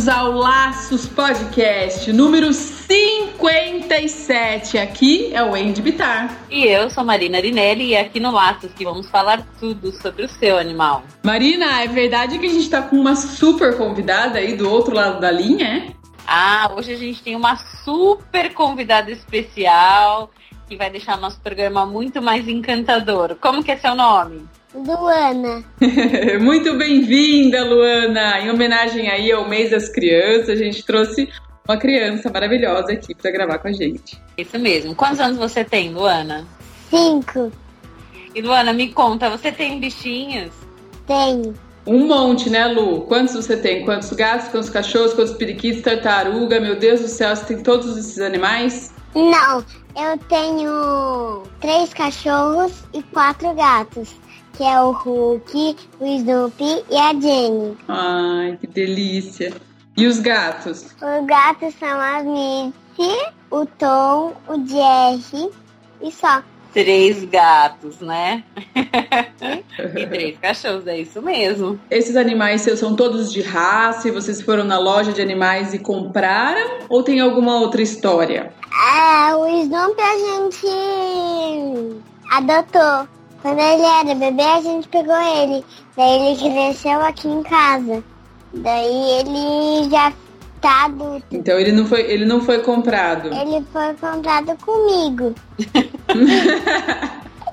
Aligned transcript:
Bem-vindos 0.00 0.08
ao 0.08 0.32
Laços 0.32 1.06
Podcast 1.06 2.10
número 2.12 2.52
57. 2.54 4.78
Aqui 4.78 5.30
é 5.34 5.42
o 5.42 5.54
Andy 5.54 5.82
Bitar. 5.82 6.38
E 6.50 6.64
eu 6.64 6.88
sou 6.88 7.04
Marina 7.04 7.36
Arinelli 7.36 7.88
e 7.88 7.96
aqui 7.96 8.18
no 8.18 8.30
Laços 8.30 8.72
que 8.72 8.84
vamos 8.84 9.10
falar 9.10 9.46
tudo 9.58 9.92
sobre 9.92 10.24
o 10.24 10.28
seu 10.28 10.56
animal. 10.56 11.02
Marina, 11.22 11.82
é 11.82 11.86
verdade 11.86 12.38
que 12.38 12.46
a 12.46 12.48
gente 12.48 12.70
tá 12.70 12.80
com 12.80 12.96
uma 12.96 13.14
super 13.14 13.76
convidada 13.76 14.38
aí 14.38 14.56
do 14.56 14.70
outro 14.70 14.94
lado 14.94 15.20
da 15.20 15.30
linha, 15.30 15.66
é? 15.66 15.92
Ah, 16.26 16.72
hoje 16.74 16.92
a 16.92 16.96
gente 16.96 17.22
tem 17.22 17.36
uma 17.36 17.56
super 17.56 18.54
convidada 18.54 19.10
especial 19.10 20.30
que 20.66 20.76
vai 20.76 20.88
deixar 20.88 21.18
nosso 21.18 21.38
programa 21.40 21.84
muito 21.84 22.22
mais 22.22 22.48
encantador. 22.48 23.36
Como 23.40 23.62
que 23.62 23.72
é 23.72 23.76
seu 23.76 23.94
nome? 23.94 24.48
Luana. 24.74 25.64
Muito 26.40 26.76
bem-vinda, 26.76 27.64
Luana! 27.64 28.40
Em 28.40 28.50
homenagem 28.50 29.08
aí 29.08 29.32
ao 29.32 29.48
mês 29.48 29.70
das 29.70 29.88
crianças, 29.88 30.50
a 30.50 30.56
gente 30.56 30.84
trouxe 30.84 31.28
uma 31.68 31.76
criança 31.76 32.30
maravilhosa 32.30 32.92
aqui 32.92 33.14
para 33.14 33.30
gravar 33.32 33.58
com 33.58 33.68
a 33.68 33.72
gente. 33.72 34.20
Isso 34.38 34.58
mesmo. 34.58 34.94
Quantos 34.94 35.18
anos 35.18 35.38
você 35.38 35.64
tem, 35.64 35.92
Luana? 35.92 36.46
Cinco. 36.88 37.50
E 38.32 38.40
Luana, 38.40 38.72
me 38.72 38.92
conta, 38.92 39.28
você 39.28 39.50
tem 39.50 39.80
bichinhos? 39.80 40.52
Tenho. 41.04 41.54
Um 41.84 42.06
monte, 42.06 42.48
né, 42.48 42.66
Lu? 42.66 43.00
Quantos 43.02 43.34
você 43.34 43.56
tem? 43.56 43.84
Quantos 43.84 44.12
gatos, 44.12 44.48
quantos 44.48 44.70
cachorros, 44.70 45.14
quantos 45.14 45.32
periquitos, 45.32 45.82
tartaruga? 45.82 46.60
Meu 46.60 46.76
Deus 46.76 47.00
do 47.00 47.08
céu, 47.08 47.34
você 47.34 47.44
tem 47.46 47.62
todos 47.62 47.96
esses 47.96 48.20
animais? 48.20 48.94
Não, 49.14 49.64
eu 49.96 50.16
tenho 50.28 51.42
três 51.60 51.92
cachorros 51.92 52.84
e 52.94 53.02
quatro 53.02 53.52
gatos. 53.54 54.14
Que 54.60 54.64
é 54.66 54.78
o 54.78 54.90
Hulk, 54.90 55.78
o 56.00 56.06
Snoopy 56.06 56.84
e 56.90 56.94
a 56.94 57.18
Jenny. 57.18 57.78
Ai, 57.88 58.58
que 58.60 58.66
delícia. 58.66 59.54
E 59.96 60.06
os 60.06 60.18
gatos? 60.18 60.94
Os 60.96 61.26
gatos 61.26 61.74
são 61.76 61.98
a 61.98 62.22
Mitzi, 62.22 63.32
o 63.50 63.64
Tom, 63.64 64.34
o 64.46 64.68
Jerry 64.68 65.50
e 66.02 66.12
só. 66.12 66.42
Três 66.74 67.24
gatos, 67.24 68.00
né? 68.00 68.44
e 69.96 70.06
três 70.06 70.38
cachorros, 70.38 70.86
é 70.86 70.98
isso 70.98 71.22
mesmo. 71.22 71.80
Esses 71.90 72.14
animais 72.14 72.60
seus 72.60 72.80
são 72.80 72.94
todos 72.94 73.32
de 73.32 73.40
raça 73.40 74.08
e 74.08 74.10
vocês 74.10 74.42
foram 74.42 74.64
na 74.64 74.78
loja 74.78 75.10
de 75.10 75.22
animais 75.22 75.72
e 75.72 75.78
compraram? 75.78 76.80
Ou 76.90 77.02
tem 77.02 77.18
alguma 77.18 77.58
outra 77.60 77.80
história? 77.80 78.52
É, 78.94 79.34
o 79.34 79.46
Snoopy 79.46 80.02
a 80.02 80.18
gente 80.18 82.02
adotou. 82.30 83.19
Quando 83.42 83.58
ele 83.58 83.82
era 83.82 84.14
bebê, 84.14 84.42
a 84.42 84.60
gente 84.60 84.88
pegou 84.88 85.16
ele. 85.16 85.64
Daí 85.96 86.26
ele 86.26 86.52
cresceu 86.52 87.00
aqui 87.00 87.28
em 87.28 87.42
casa. 87.42 88.04
Daí 88.52 89.10
ele 89.20 89.90
já 89.90 90.12
tá 90.60 90.84
adulto. 90.84 91.24
Então 91.30 91.58
ele 91.58 91.72
não 91.72 91.86
foi, 91.86 92.02
ele 92.02 92.24
não 92.24 92.40
foi 92.42 92.58
comprado. 92.62 93.28
Ele 93.32 93.64
foi 93.72 93.94
comprado 93.94 94.56
comigo. 94.58 95.34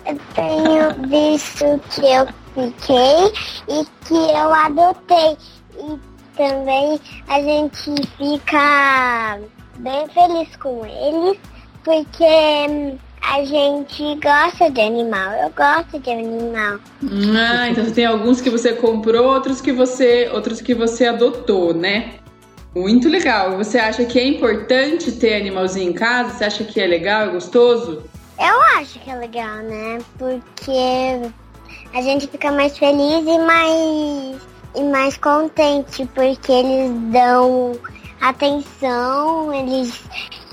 eu 0.05 0.19
tenho 0.35 1.07
bicho 1.07 1.79
que 1.89 2.05
eu 2.05 2.27
fiquei 2.53 3.33
e 3.69 3.85
que 4.05 4.13
eu 4.13 4.53
adotei. 4.53 5.37
E 5.77 5.99
também 6.35 6.99
a 7.27 7.41
gente 7.41 7.93
fica 8.17 9.39
bem 9.77 10.07
feliz 10.09 10.55
com 10.57 10.85
eles, 10.85 11.39
porque 11.83 12.25
hum, 12.69 12.97
a 13.29 13.43
gente 13.43 14.15
gosta 14.21 14.71
de 14.71 14.79
animal. 14.79 15.33
Eu 15.33 15.49
gosto 15.49 15.99
de 15.99 16.09
animal. 16.09 16.79
Ah, 17.35 17.69
então 17.69 17.91
tem 17.91 18.05
alguns 18.05 18.39
que 18.39 18.49
você 18.49 18.73
comprou, 18.73 19.25
outros 19.25 19.59
que 19.59 19.71
você, 19.71 20.29
outros 20.33 20.61
que 20.61 20.73
você 20.73 21.07
adotou, 21.07 21.73
né? 21.73 22.13
Muito 22.73 23.09
legal. 23.09 23.57
Você 23.57 23.77
acha 23.77 24.05
que 24.05 24.17
é 24.17 24.25
importante 24.25 25.11
ter 25.11 25.41
animalzinho 25.41 25.91
em 25.91 25.93
casa? 25.93 26.37
Você 26.37 26.45
acha 26.45 26.63
que 26.63 26.79
é 26.79 26.87
legal, 26.87 27.23
é 27.23 27.27
gostoso? 27.29 28.03
Eu 28.39 28.61
acho 28.79 28.99
que 28.99 29.09
é 29.09 29.15
legal, 29.15 29.57
né? 29.57 29.97
Porque 30.17 31.31
a 31.93 32.01
gente 32.01 32.27
fica 32.27 32.51
mais 32.51 32.77
feliz 32.77 33.25
e 33.25 33.39
mais, 33.39 34.37
e 34.75 34.83
mais 34.83 35.17
contente, 35.17 36.07
porque 36.13 36.51
eles 36.51 36.91
dão 37.11 37.73
atenção, 38.21 39.53
eles. 39.53 40.01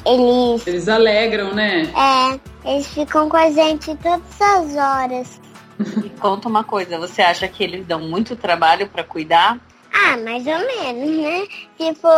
Eles. 0.06 0.66
Eles 0.66 0.88
alegram, 0.88 1.54
né? 1.54 1.82
É, 1.96 2.53
eles 2.64 2.86
ficam 2.88 3.28
com 3.28 3.36
a 3.36 3.50
gente 3.50 3.94
todas 3.96 4.40
as 4.40 4.76
horas. 4.76 5.40
E 6.04 6.08
conta 6.20 6.48
uma 6.48 6.62
coisa, 6.64 6.98
você 6.98 7.20
acha 7.22 7.48
que 7.48 7.62
eles 7.64 7.84
dão 7.86 8.00
muito 8.00 8.36
trabalho 8.36 8.88
para 8.88 9.02
cuidar? 9.04 9.58
Ah, 9.92 10.16
mais 10.16 10.44
ou 10.46 10.58
menos, 10.58 11.18
né? 11.18 11.46
Se 11.78 11.94
for 11.96 12.10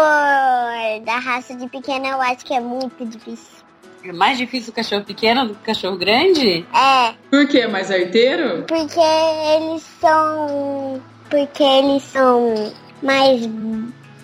da 1.04 1.18
raça 1.18 1.54
de 1.56 1.68
pequena, 1.68 2.08
eu 2.08 2.20
acho 2.20 2.44
que 2.44 2.54
é 2.54 2.60
muito 2.60 3.04
difícil. 3.04 3.56
É 4.04 4.12
mais 4.12 4.38
difícil 4.38 4.70
o 4.72 4.76
cachorro 4.76 5.04
pequeno 5.04 5.48
do 5.48 5.54
que 5.54 5.60
o 5.62 5.64
cachorro 5.74 5.96
grande? 5.96 6.64
É, 6.72 7.14
Por 7.30 7.46
quê? 7.48 7.66
Mais 7.66 7.90
arteiro? 7.90 8.64
porque 8.68 9.00
eles 9.00 9.82
são. 10.00 11.02
Porque 11.28 11.62
eles 11.62 12.02
são 12.04 12.72
mais. 13.02 13.44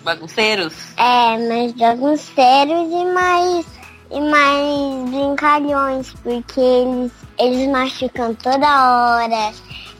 Bagunceiros? 0.03 0.73
É, 0.97 1.47
mais 1.49 1.71
bagunceiros 1.73 2.91
e 2.91 3.05
mais. 3.13 3.65
E 4.11 4.19
mais 4.19 5.09
brincalhões, 5.09 6.13
porque 6.21 6.59
eles, 6.59 7.11
eles 7.39 7.69
machucam 7.69 8.33
toda 8.35 8.67
hora. 8.67 9.53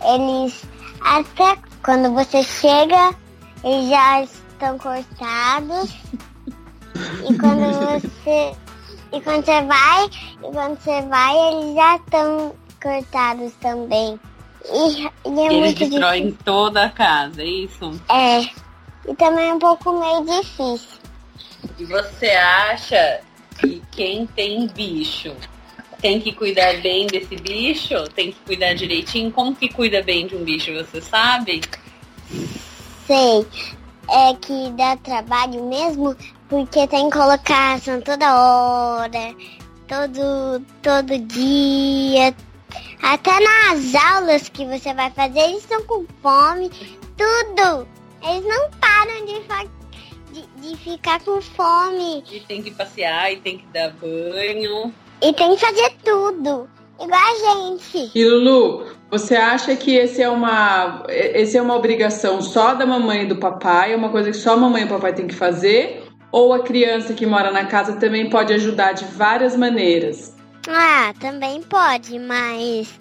Eles. 0.04 0.64
Até 1.02 1.58
quando 1.84 2.14
você 2.14 2.44
chega, 2.44 3.16
eles 3.64 3.90
já 3.90 4.22
estão 4.22 4.78
cortados. 4.78 5.96
E 7.28 7.38
quando 7.38 8.02
você. 8.02 8.56
E 9.12 9.22
quando 9.22 9.46
você 9.46 9.62
vai, 9.62 10.06
e 10.06 10.52
quando 10.52 10.80
você 10.80 11.02
vai, 11.04 11.38
eles 11.38 11.76
já 11.76 11.96
estão 11.98 12.56
cortados 12.82 13.54
também. 13.62 14.20
E, 14.66 15.02
e 15.04 15.40
é 15.40 15.46
Eles 15.54 15.60
muito 15.60 15.90
destroem 15.90 16.24
difícil. 16.24 16.46
toda 16.46 16.86
a 16.86 16.90
casa, 16.90 17.42
é 17.42 17.46
isso? 17.46 17.92
É. 18.10 18.42
E 19.08 19.16
também 19.16 19.50
é 19.50 19.54
um 19.54 19.60
pouco 19.60 20.00
meio 20.00 20.24
difícil. 20.26 21.00
E 21.78 21.86
você 21.86 22.28
acha 22.28 23.22
que 23.64 23.82
quem 23.92 24.26
tem 24.28 24.68
bicho 24.68 25.34
tem 26.02 26.20
que 26.20 26.34
cuidar 26.34 26.82
bem 26.82 27.08
desse 27.08 27.36
bicho? 27.38 27.96
Tem 28.14 28.32
que 28.32 28.40
cuidar 28.46 28.74
direitinho? 28.74 29.32
Como 29.32 29.56
que 29.56 29.70
cuida 29.70 30.04
bem 30.04 30.28
de 30.28 30.36
um 30.36 30.44
bicho, 30.44 30.74
você 30.74 31.00
sabe? 31.02 31.62
Sei. 33.08 33.48
É 34.10 34.34
que 34.36 34.70
dá 34.72 34.98
trabalho 34.98 35.64
mesmo, 35.64 36.14
porque 36.50 36.86
tem 36.88 37.10
que 37.10 37.18
colocar 37.18 37.76
ação 37.76 38.02
toda 38.02 38.36
hora, 38.36 39.34
todo, 39.88 40.60
todo 40.82 41.18
dia. 41.20 42.36
Até 43.02 43.32
nas 43.40 43.96
aulas 43.96 44.50
que 44.50 44.66
você 44.66 44.94
vai 44.94 45.10
fazer, 45.12 45.40
eles 45.40 45.60
estão 45.60 45.82
com 45.84 46.06
fome, 46.22 46.70
tudo. 47.18 47.88
Eles 48.28 48.46
não 48.46 48.70
param 48.72 49.26
de, 49.26 49.42
fa- 49.48 49.66
de, 50.34 50.46
de 50.58 50.76
ficar 50.78 51.22
com 51.22 51.40
fome. 51.42 52.24
E 52.32 52.40
tem 52.42 52.62
que 52.62 52.72
passear 52.72 53.32
e 53.32 53.38
tem 53.38 53.60
que 53.60 53.66
dar 53.68 53.92
banho. 53.92 54.94
E 55.22 55.32
tem 55.32 55.56
que 55.56 55.62
fazer 55.62 55.94
tudo. 56.04 56.68
Igual 57.00 57.22
a 57.22 57.70
gente. 57.70 58.12
E 58.14 58.26
Lulu, 58.26 58.86
você 59.10 59.36
acha 59.36 59.76
que 59.76 59.96
esse 59.96 60.22
é 60.22 60.30
uma, 60.30 61.04
esse 61.08 61.58
é 61.58 61.62
uma 61.62 61.76
obrigação 61.76 62.42
só 62.42 62.74
da 62.74 62.86
mamãe 62.86 63.24
e 63.24 63.28
do 63.28 63.38
papai? 63.38 63.94
É 63.94 63.96
uma 63.96 64.10
coisa 64.10 64.32
que 64.32 64.38
só 64.38 64.54
a 64.54 64.58
mamãe 64.58 64.84
e 64.84 64.86
o 64.86 64.90
papai 64.90 65.14
tem 65.14 65.28
que 65.28 65.36
fazer? 65.36 66.04
Ou 66.32 66.54
a 66.54 66.64
criança 66.64 67.14
que 67.14 67.26
mora 67.26 67.52
na 67.52 67.66
casa 67.66 67.94
também 67.94 68.30
pode 68.30 68.54
ajudar 68.54 68.94
de 68.94 69.06
várias 69.06 69.56
maneiras? 69.56 70.36
Ah, 70.68 71.14
também 71.20 71.62
pode, 71.62 72.18
mas 72.20 72.98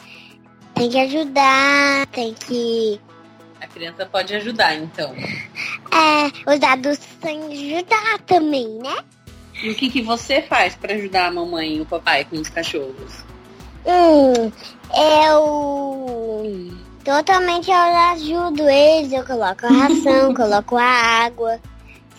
tem 0.74 0.90
que 0.90 0.98
ajudar, 0.98 2.06
tem 2.08 2.34
que. 2.34 3.00
A 3.62 3.66
criança 3.68 4.04
pode 4.04 4.34
ajudar, 4.34 4.74
então. 4.74 5.14
É, 5.14 6.52
os 6.52 6.60
adultos 6.60 7.06
têm 7.20 7.44
ajudar 7.44 8.18
também, 8.26 8.66
né? 8.82 8.96
E 9.62 9.70
o 9.70 9.74
que, 9.76 9.88
que 9.88 10.02
você 10.02 10.42
faz 10.42 10.74
para 10.74 10.94
ajudar 10.94 11.26
a 11.26 11.30
mamãe 11.30 11.76
e 11.76 11.80
o 11.80 11.86
papai 11.86 12.24
com 12.24 12.36
os 12.36 12.48
cachorros? 12.48 13.24
Hum, 13.86 14.50
eu 14.96 16.72
totalmente 17.04 17.70
eu 17.70 17.76
ajudo 17.76 18.68
eles, 18.68 19.12
eu 19.12 19.24
coloco 19.24 19.64
a 19.66 19.70
ração, 19.70 20.34
coloco 20.34 20.76
a 20.76 20.84
água, 20.84 21.60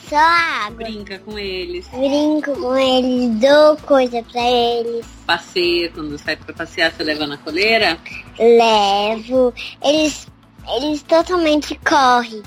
só 0.10 0.16
água. 0.16 0.86
Brinca 0.86 1.20
com 1.20 1.38
eles. 1.38 1.88
Brinco 1.90 2.56
com 2.56 2.78
eles, 2.78 3.40
dou 3.42 3.76
coisa 3.78 4.24
pra 4.24 4.42
eles. 4.50 5.06
Passeia, 5.26 5.90
quando 5.90 6.18
sai 6.18 6.38
pra 6.38 6.54
passear, 6.54 6.92
você 6.92 7.04
leva 7.04 7.28
na 7.28 7.38
coleira? 7.38 7.98
Levo. 8.40 9.54
Eles, 9.84 10.28
eles 10.68 11.04
totalmente 11.04 11.80
correm. 11.88 12.42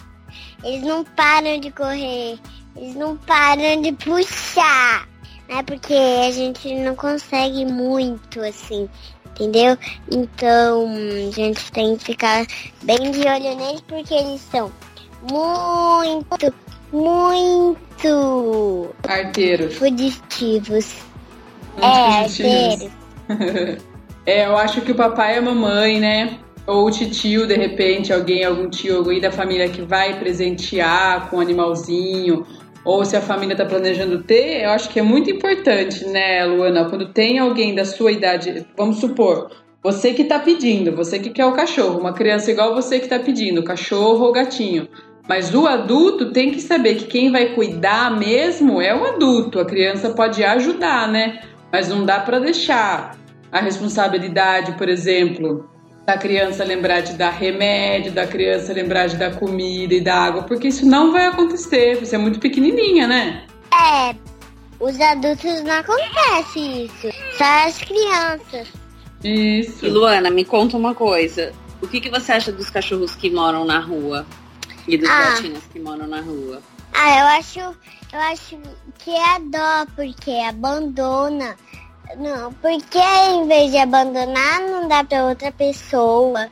Eles 0.65 0.83
não 0.83 1.05
param 1.05 1.61
de 1.61 1.71
correr. 1.71 2.39
Eles 2.77 2.95
não 2.95 3.17
param 3.17 3.81
de 3.83 3.93
puxar. 3.93 5.07
Né? 5.49 5.63
Porque 5.63 5.95
a 5.95 6.31
gente 6.31 6.75
não 6.77 6.95
consegue 6.97 7.65
muito, 7.65 8.41
assim. 8.41 8.89
Entendeu? 9.27 9.77
Então 10.11 10.87
a 11.29 11.31
gente 11.31 11.71
tem 11.73 11.97
que 11.97 12.05
ficar 12.05 12.47
bem 12.83 13.11
de 13.11 13.21
olho 13.21 13.57
neles 13.57 13.83
porque 13.87 14.15
eles 14.15 14.41
são 14.51 14.73
muito, 15.31 16.55
muito 16.91 18.95
Arteiros. 19.07 19.75
fugitivos. 19.75 20.95
Muito 21.77 21.85
É, 21.85 22.23
positivos. 22.23 22.91
é, 24.25 24.47
eu 24.47 24.57
acho 24.57 24.81
que 24.81 24.93
o 24.93 24.97
papai 24.97 25.35
e 25.35 25.39
a 25.39 25.43
mamãe, 25.43 26.01
né? 26.01 26.39
Ou 26.67 26.87
o 26.87 26.91
tio, 26.91 27.47
de 27.47 27.55
repente, 27.55 28.13
alguém, 28.13 28.45
algum 28.45 28.69
tio, 28.69 28.97
alguém 28.99 29.21
da 29.21 29.31
família 29.31 29.69
que 29.69 29.83
vai 29.83 30.19
presentear 30.19 31.31
com 31.31 31.37
um 31.37 31.41
animalzinho, 31.41 32.45
ou 32.85 33.05
se 33.05 33.17
a 33.17 33.21
família 33.21 33.57
tá 33.57 33.65
planejando 33.65 34.23
ter, 34.23 34.63
eu 34.65 34.71
acho 34.71 34.89
que 34.89 34.99
é 34.99 35.03
muito 35.03 35.31
importante, 35.31 36.05
né, 36.07 36.45
Luana? 36.45 36.89
Quando 36.89 37.13
tem 37.13 37.39
alguém 37.39 37.75
da 37.75 37.85
sua 37.85 38.13
idade, 38.13 38.67
vamos 38.77 38.99
supor, 38.99 39.51
você 39.83 40.13
que 40.13 40.25
tá 40.25 40.39
pedindo, 40.41 40.95
você 40.95 41.19
que 41.19 41.31
quer 41.31 41.47
o 41.47 41.53
cachorro, 41.53 42.01
uma 42.01 42.13
criança 42.13 42.51
igual 42.51 42.75
você 42.75 42.99
que 42.99 43.09
tá 43.09 43.19
pedindo, 43.21 43.63
cachorro 43.63 44.25
ou 44.25 44.33
gatinho. 44.33 44.89
Mas 45.29 45.55
o 45.55 45.67
adulto 45.67 46.33
tem 46.33 46.51
que 46.53 46.61
saber 46.61 46.95
que 46.97 47.07
quem 47.07 47.31
vai 47.31 47.55
cuidar 47.55 48.17
mesmo 48.17 48.81
é 48.81 48.95
o 48.95 49.05
adulto. 49.05 49.59
A 49.59 49.65
criança 49.65 50.11
pode 50.11 50.45
ajudar, 50.45 51.09
né? 51.09 51.41
Mas 51.73 51.89
não 51.89 52.05
dá 52.05 52.21
para 52.21 52.39
deixar 52.39 53.17
a 53.51 53.61
responsabilidade, 53.61 54.73
por 54.73 54.89
exemplo, 54.89 55.69
da 56.07 56.17
criança 56.17 56.63
lembrar 56.63 57.01
de 57.01 57.15
dar 57.15 57.31
remédio, 57.31 58.13
da 58.13 58.27
criança 58.27 58.73
lembrar 58.73 59.09
de 59.09 59.17
dar 59.17 59.35
comida 59.37 59.93
e 59.93 60.01
dar 60.01 60.29
água, 60.29 60.43
porque 60.45 60.69
isso 60.69 60.87
não 60.87 61.11
vai 61.13 61.27
acontecer. 61.27 61.97
Você 61.97 62.15
é 62.15 62.19
muito 62.19 62.39
pequenininha, 62.39 63.09
né? 63.09 63.45
É, 63.75 64.15
os 64.79 65.01
adultos 65.01 65.63
não 65.65 65.73
acontece 65.73 66.61
isso. 66.85 67.09
Só 67.37 67.45
as 67.67 67.79
crianças. 67.79 68.69
Isso. 69.25 69.85
E 69.85 69.89
Luana, 69.89 70.31
me 70.31 70.45
conta 70.45 70.77
uma 70.77 70.95
coisa. 70.95 71.53
O 71.83 71.89
que, 71.89 72.01
que 72.01 72.09
você 72.09 72.33
acha 72.33 72.53
dos 72.53 72.71
cachorros 72.71 73.17
que 73.17 73.29
moram 73.29 73.65
na 73.65 73.81
rua? 73.81 74.25
E 74.87 74.97
dos 74.97 75.09
Ah. 75.11 75.31
gatinhos 75.31 75.65
que 75.73 75.81
moram 75.81 76.07
na 76.07 76.21
rua? 76.21 76.63
Ah, 76.95 77.19
eu 77.19 77.27
acho, 77.39 77.59
eu 77.59 78.21
acho 78.21 78.59
que 79.01 79.11
é 79.11 79.41
dó, 79.51 79.85
porque 79.97 80.31
abandona. 80.31 81.57
Não, 82.15 82.53
porque 82.55 82.99
em 82.99 83.47
vez 83.49 83.73
de 83.73 83.79
abandonar, 83.79 84.61
não 84.61 84.87
dá 84.87 85.03
pra 85.03 85.25
outra 85.25 85.51
pessoa. 85.51 86.49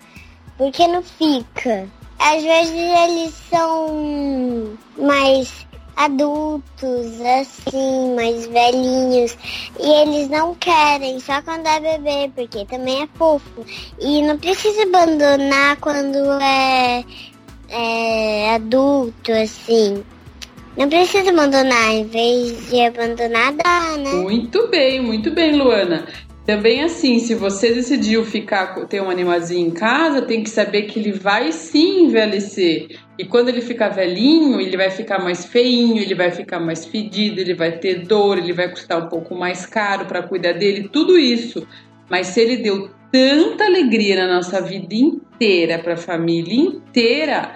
Porque 0.59 0.87
não 0.87 1.03
fica. 1.03 1.89
Às 2.19 2.43
vezes 2.43 2.75
eles 2.75 3.35
são 3.51 4.77
mais 4.99 5.67
adultos, 5.97 7.21
assim, 7.21 8.15
mais 8.15 8.47
velhinhos. 8.47 9.37
E 9.79 9.89
eles 10.03 10.29
não 10.29 10.55
querem, 10.55 11.21
só 11.21 11.41
quando 11.43 11.67
é 11.67 11.81
bebê, 11.81 12.33
porque 12.35 12.65
também 12.67 13.03
é 13.03 13.09
fofo. 13.15 13.65
E 14.01 14.23
não 14.23 14.39
precisa 14.39 14.83
abandonar 14.83 15.77
quando 15.77 16.19
é, 16.41 17.05
é 17.69 18.55
adulto, 18.55 19.33
assim. 19.33 20.05
Não 20.77 20.89
precisa 20.89 21.31
abandonar, 21.31 21.93
em 21.93 22.05
vez 22.05 22.69
de 22.69 22.81
abandonar, 22.81 23.53
dá, 23.53 23.97
né? 23.97 24.11
Muito 24.13 24.69
bem, 24.69 25.01
muito 25.01 25.31
bem, 25.31 25.57
Luana. 25.57 26.05
Também 26.45 26.83
assim, 26.83 27.21
se 27.21 27.35
você 27.35 27.73
decidiu 27.73 28.23
ficar 28.25 28.75
ter 28.87 29.01
um 29.01 29.09
animalzinho 29.09 29.69
em 29.69 29.71
casa, 29.71 30.21
tem 30.21 30.43
que 30.43 30.51
saber 30.51 30.83
que 30.83 30.99
ele 30.99 31.13
vai 31.13 31.53
sim 31.53 32.05
envelhecer. 32.05 32.99
E 33.19 33.25
quando 33.25 33.49
ele 33.49 33.63
ficar 33.63 33.89
velhinho, 33.89 34.61
ele 34.61 34.77
vai 34.77 34.91
ficar 34.91 35.21
mais 35.21 35.47
feinho, 35.47 35.97
ele 35.97 36.15
vai 36.15 36.31
ficar 36.31 36.61
mais 36.61 36.85
fedido, 36.85 37.41
ele 37.41 37.55
vai 37.55 37.79
ter 37.79 38.05
dor, 38.05 38.37
ele 38.37 38.53
vai 38.53 38.69
custar 38.69 39.03
um 39.03 39.09
pouco 39.09 39.35
mais 39.35 39.65
caro 39.65 40.05
para 40.05 40.23
cuidar 40.23 40.53
dele, 40.53 40.89
tudo 40.93 41.17
isso. 41.17 41.67
Mas 42.11 42.27
se 42.27 42.41
ele 42.41 42.59
deu 42.59 42.91
tanta 43.11 43.65
alegria 43.65 44.17
na 44.17 44.35
nossa 44.35 44.61
vida 44.61 44.95
inteira, 44.95 45.79
para 45.79 45.95
a 45.95 45.97
família 45.97 46.55
inteira, 46.55 47.53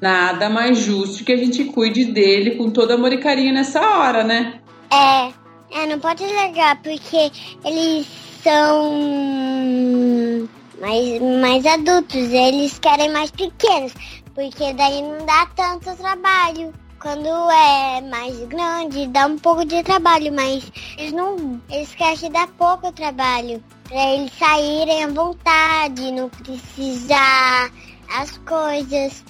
nada 0.00 0.48
mais 0.48 0.78
justo 0.78 1.24
que 1.24 1.32
a 1.32 1.36
gente 1.36 1.64
cuide 1.64 2.06
dele 2.06 2.52
com 2.52 2.70
todo 2.70 2.92
amor 2.92 3.12
e 3.12 3.18
carinho 3.18 3.52
nessa 3.52 3.80
hora, 3.80 4.24
né? 4.24 4.60
É, 4.90 5.32
é, 5.70 5.86
não 5.86 5.98
pode 5.98 6.24
largar, 6.24 6.80
porque 6.82 7.30
eles 7.64 8.06
são 8.42 10.48
mais, 10.80 11.20
mais 11.40 11.66
adultos, 11.66 12.32
eles 12.32 12.78
querem 12.78 13.12
mais 13.12 13.30
pequenos, 13.30 13.92
porque 14.34 14.72
daí 14.74 15.02
não 15.02 15.26
dá 15.26 15.46
tanto 15.54 15.94
trabalho. 15.96 16.72
Quando 17.00 17.28
é 17.28 18.00
mais 18.00 18.36
grande, 18.46 19.06
dá 19.06 19.26
um 19.26 19.38
pouco 19.38 19.64
de 19.64 19.84
trabalho, 19.84 20.32
mas 20.32 20.64
eles 20.98 21.12
não. 21.12 21.60
Eles 21.70 21.94
querem 21.94 22.28
dar 22.32 22.48
pouco 22.58 22.90
trabalho. 22.90 23.62
Pra 23.84 24.14
eles 24.14 24.32
saírem 24.36 25.04
à 25.04 25.06
vontade, 25.06 26.10
não 26.10 26.28
precisar 26.28 27.70
as 28.16 28.36
coisas. 28.38 29.22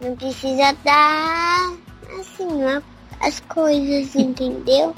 Não 0.00 0.14
precisa 0.16 0.76
dar 0.84 1.72
assim, 2.18 2.82
as 3.20 3.40
coisas, 3.40 4.14
entendeu? 4.16 4.94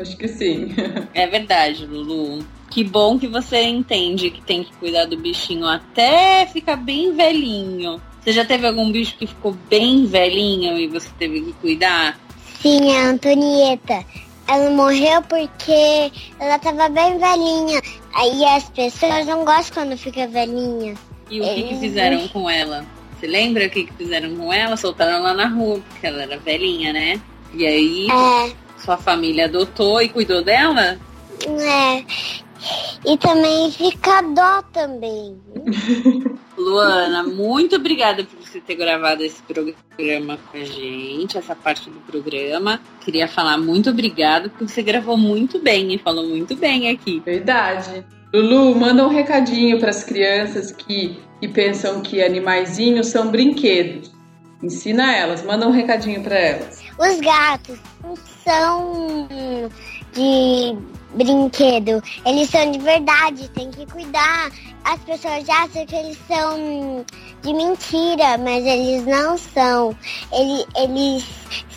Acho 0.00 0.16
que 0.16 0.28
sim. 0.28 0.74
É 1.14 1.26
verdade, 1.26 1.86
Lulu. 1.86 2.44
Que 2.70 2.84
bom 2.84 3.18
que 3.18 3.26
você 3.26 3.62
entende 3.62 4.30
que 4.30 4.42
tem 4.42 4.62
que 4.62 4.72
cuidar 4.74 5.06
do 5.06 5.16
bichinho 5.16 5.66
até 5.66 6.46
ficar 6.46 6.76
bem 6.76 7.14
velhinho. 7.14 8.00
Você 8.20 8.32
já 8.32 8.44
teve 8.44 8.66
algum 8.66 8.90
bicho 8.90 9.16
que 9.16 9.26
ficou 9.26 9.56
bem 9.70 10.04
velhinho 10.04 10.76
e 10.76 10.86
você 10.86 11.08
teve 11.18 11.40
que 11.40 11.52
cuidar? 11.54 12.18
Sim, 12.60 12.94
a 12.94 13.06
Antonieta. 13.06 14.04
Ela 14.46 14.70
morreu 14.70 15.22
porque 15.22 16.10
ela 16.38 16.58
tava 16.58 16.88
bem 16.88 17.18
velhinha. 17.18 17.80
Aí 18.14 18.44
as 18.44 18.68
pessoas 18.70 19.26
não 19.26 19.44
gostam 19.44 19.84
quando 19.84 19.96
fica 19.96 20.26
velhinha. 20.26 20.94
E 21.30 21.40
o 21.40 21.44
que, 21.44 21.62
que 21.62 21.76
fizeram 21.76 22.26
com 22.28 22.48
ela? 22.48 22.84
Você 23.18 23.26
lembra 23.26 23.66
o 23.66 23.70
que, 23.70 23.84
que 23.84 23.92
fizeram 23.94 24.36
com 24.36 24.52
ela? 24.52 24.76
Soltaram 24.76 25.18
ela 25.18 25.34
na 25.34 25.48
rua, 25.48 25.80
porque 25.88 26.06
ela 26.06 26.22
era 26.22 26.38
velhinha, 26.38 26.92
né? 26.92 27.20
E 27.54 27.66
aí, 27.66 28.06
É, 28.10 28.52
sua 28.78 28.96
família 28.96 29.46
adotou 29.46 30.00
e 30.02 30.08
cuidou 30.08 30.42
dela? 30.42 30.98
é. 31.46 32.04
E 33.06 33.16
também 33.16 33.70
fica 33.70 34.20
dó 34.22 34.62
também. 34.72 35.36
Luana, 36.58 37.22
muito 37.22 37.76
obrigada 37.76 38.24
por 38.24 38.44
você 38.44 38.60
ter 38.60 38.74
gravado 38.74 39.22
esse 39.22 39.40
programa 39.42 40.36
com 40.50 40.58
a 40.58 40.64
gente, 40.64 41.38
essa 41.38 41.54
parte 41.54 41.88
do 41.88 42.00
programa. 42.00 42.80
Queria 43.00 43.28
falar 43.28 43.56
muito 43.58 43.90
obrigada, 43.90 44.48
porque 44.48 44.66
você 44.66 44.82
gravou 44.82 45.16
muito 45.16 45.60
bem 45.60 45.94
e 45.94 45.98
falou 45.98 46.26
muito 46.26 46.56
bem 46.56 46.90
aqui. 46.90 47.20
Verdade. 47.24 48.04
Lulu, 48.34 48.74
manda 48.74 49.06
um 49.06 49.08
recadinho 49.08 49.78
para 49.78 49.90
as 49.90 50.02
crianças 50.02 50.72
que, 50.72 51.16
que 51.40 51.48
pensam 51.48 52.00
que 52.00 52.22
animaizinhos 52.22 53.08
são 53.08 53.30
brinquedos. 53.30 54.10
Ensina 54.62 55.14
elas, 55.14 55.44
manda 55.44 55.68
um 55.68 55.70
recadinho 55.70 56.22
para 56.22 56.36
elas. 56.36 56.80
Os 56.98 57.20
gatos 57.20 57.78
não 58.02 58.14
são 58.44 59.28
de 60.12 60.76
brinquedo, 61.14 62.02
eles 62.26 62.50
são 62.50 62.70
de 62.72 62.78
verdade, 62.80 63.48
tem 63.50 63.70
que 63.70 63.86
cuidar. 63.86 64.50
As 64.84 64.98
pessoas 65.00 65.48
acham 65.48 65.86
que 65.86 65.94
eles 65.94 66.18
são 66.26 67.04
de 67.42 67.52
mentira, 67.52 68.36
mas 68.38 68.64
eles 68.64 69.04
não 69.06 69.36
são. 69.38 69.94
Ele- 70.32 70.64
eles 70.76 71.24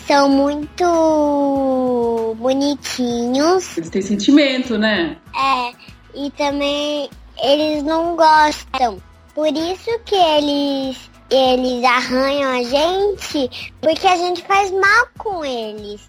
são 0.06 0.28
muito 0.28 2.34
bonitinhos. 2.38 3.76
Eles 3.76 3.90
têm 3.90 4.02
sentimento, 4.02 4.78
né? 4.78 5.16
É, 5.36 5.72
e 6.14 6.30
também 6.32 7.08
eles 7.42 7.82
não 7.82 8.16
gostam. 8.16 8.98
Por 9.34 9.48
isso 9.48 9.90
que 10.04 10.14
eles 10.14 11.10
eles 11.30 11.82
arranham 11.82 12.52
a 12.52 12.62
gente, 12.62 13.72
porque 13.80 14.06
a 14.06 14.16
gente 14.16 14.42
faz 14.42 14.70
mal 14.70 15.08
com 15.16 15.42
eles. 15.42 16.02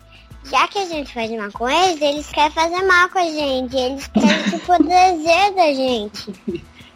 Já 0.52 0.68
que 0.68 0.80
a 0.80 0.86
gente 0.86 1.14
faz 1.14 1.32
mal 1.32 1.50
com 1.54 1.70
eles, 1.70 2.02
eles 2.02 2.30
querem 2.30 2.52
fazer 2.52 2.82
mal 2.84 3.10
com 3.10 3.20
a 3.20 3.32
gente. 3.32 3.76
Eles 3.76 4.08
querem 4.08 4.44
se 4.50 4.58
proteger 4.66 5.54
da 5.56 5.74
gente. 5.74 6.34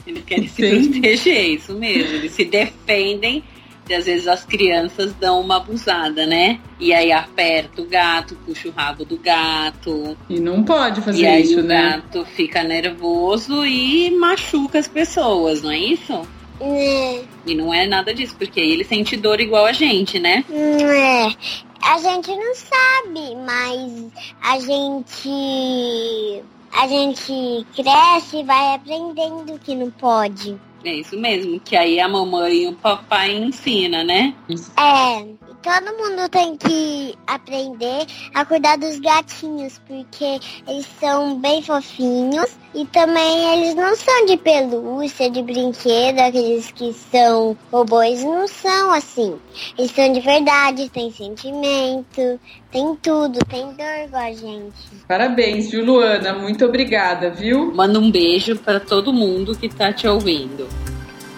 Eles 0.05 0.23
querem 0.25 0.47
se 0.49 0.55
Sim. 0.55 0.91
proteger, 0.91 1.49
isso 1.51 1.73
mesmo. 1.73 2.15
Eles 2.15 2.33
se 2.33 2.43
defendem 2.43 3.41
e 3.89 3.93
às 3.93 4.05
vezes 4.05 4.27
as 4.27 4.45
crianças 4.45 5.13
dão 5.13 5.39
uma 5.41 5.57
abusada, 5.57 6.25
né? 6.25 6.59
E 6.79 6.93
aí 6.93 7.11
aperta 7.11 7.81
o 7.81 7.85
gato, 7.85 8.37
puxa 8.45 8.69
o 8.69 8.71
rabo 8.71 9.05
do 9.05 9.17
gato. 9.17 10.17
E 10.29 10.39
não 10.39 10.63
pode 10.63 11.01
fazer 11.01 11.21
e 11.21 11.25
aí 11.25 11.43
isso, 11.43 11.59
o 11.59 11.63
né? 11.63 12.01
gato 12.01 12.25
fica 12.25 12.63
nervoso 12.63 13.65
e 13.65 14.11
machuca 14.11 14.79
as 14.79 14.87
pessoas, 14.87 15.61
não 15.61 15.71
é 15.71 15.79
isso? 15.79 16.27
É, 16.59 17.21
E 17.45 17.53
não 17.53 17.71
é 17.73 17.85
nada 17.85 18.13
disso, 18.13 18.35
porque 18.35 18.59
ele 18.59 18.83
sente 18.83 19.15
dor 19.15 19.39
igual 19.39 19.65
a 19.65 19.71
gente, 19.73 20.19
né? 20.19 20.43
não 20.49 20.89
é. 20.89 21.35
A 21.83 21.99
gente 21.99 22.35
não 22.35 22.55
sabe, 22.55 23.35
mas 23.45 24.11
a 24.41 24.59
gente 24.59 26.43
a 26.73 26.87
gente 26.87 27.65
cresce 27.75 28.37
e 28.37 28.43
vai 28.43 28.75
aprendendo 28.75 29.59
que 29.59 29.73
não 29.75 29.89
pode. 29.91 30.59
É 30.83 30.93
isso 30.93 31.17
mesmo, 31.19 31.59
que 31.59 31.75
aí 31.75 31.99
a 31.99 32.07
mamãe 32.07 32.63
e 32.63 32.67
o 32.67 32.73
papai 32.73 33.35
ensina, 33.35 34.03
né? 34.03 34.33
É, 34.77 35.46
todo 35.67 35.97
mundo 35.97 36.29
tem 36.29 36.55
que 36.55 37.13
aprender 37.27 38.05
a 38.33 38.45
cuidar 38.45 38.77
dos 38.77 38.97
gatinhos, 38.99 39.81
porque 39.85 40.39
eles 40.65 40.87
são 40.97 41.37
bem 41.39 41.61
fofinhos 41.61 42.49
e 42.73 42.85
também 42.85 43.53
eles 43.53 43.75
não 43.75 43.93
são 43.93 44.25
de 44.25 44.37
pelúcia, 44.37 45.29
de 45.29 45.41
brinquedo, 45.41 46.19
aqueles 46.19 46.71
que 46.71 46.93
são 47.11 47.57
robôs 47.69 48.23
não 48.23 48.47
são 48.47 48.93
assim. 48.93 49.35
Eles 49.77 49.91
são 49.91 50.09
de 50.13 50.21
verdade, 50.21 50.89
têm 50.89 51.11
sentimento, 51.11 52.39
tem 52.71 52.95
tudo, 53.01 53.39
tem 53.49 53.65
dor 53.73 54.05
igual 54.05 54.23
a 54.23 54.31
gente. 54.31 55.05
Parabéns, 55.05 55.69
viu, 55.69 55.83
Luana? 55.83 56.31
Muito 56.33 56.63
obrigada, 56.63 57.29
viu? 57.29 57.73
Manda 57.75 57.99
um 57.99 58.09
beijo 58.09 58.55
para 58.55 58.79
todo 58.79 59.11
mundo 59.11 59.53
que 59.57 59.67
tá 59.67 59.91
te 59.91 60.07
ouvindo. 60.07 60.65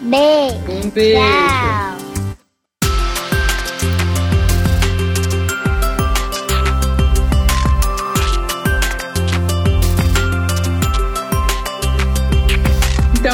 Beijo. 0.01 0.85
Um 0.85 0.89
beijo. 0.91 1.19
Tchau. 1.19 2.08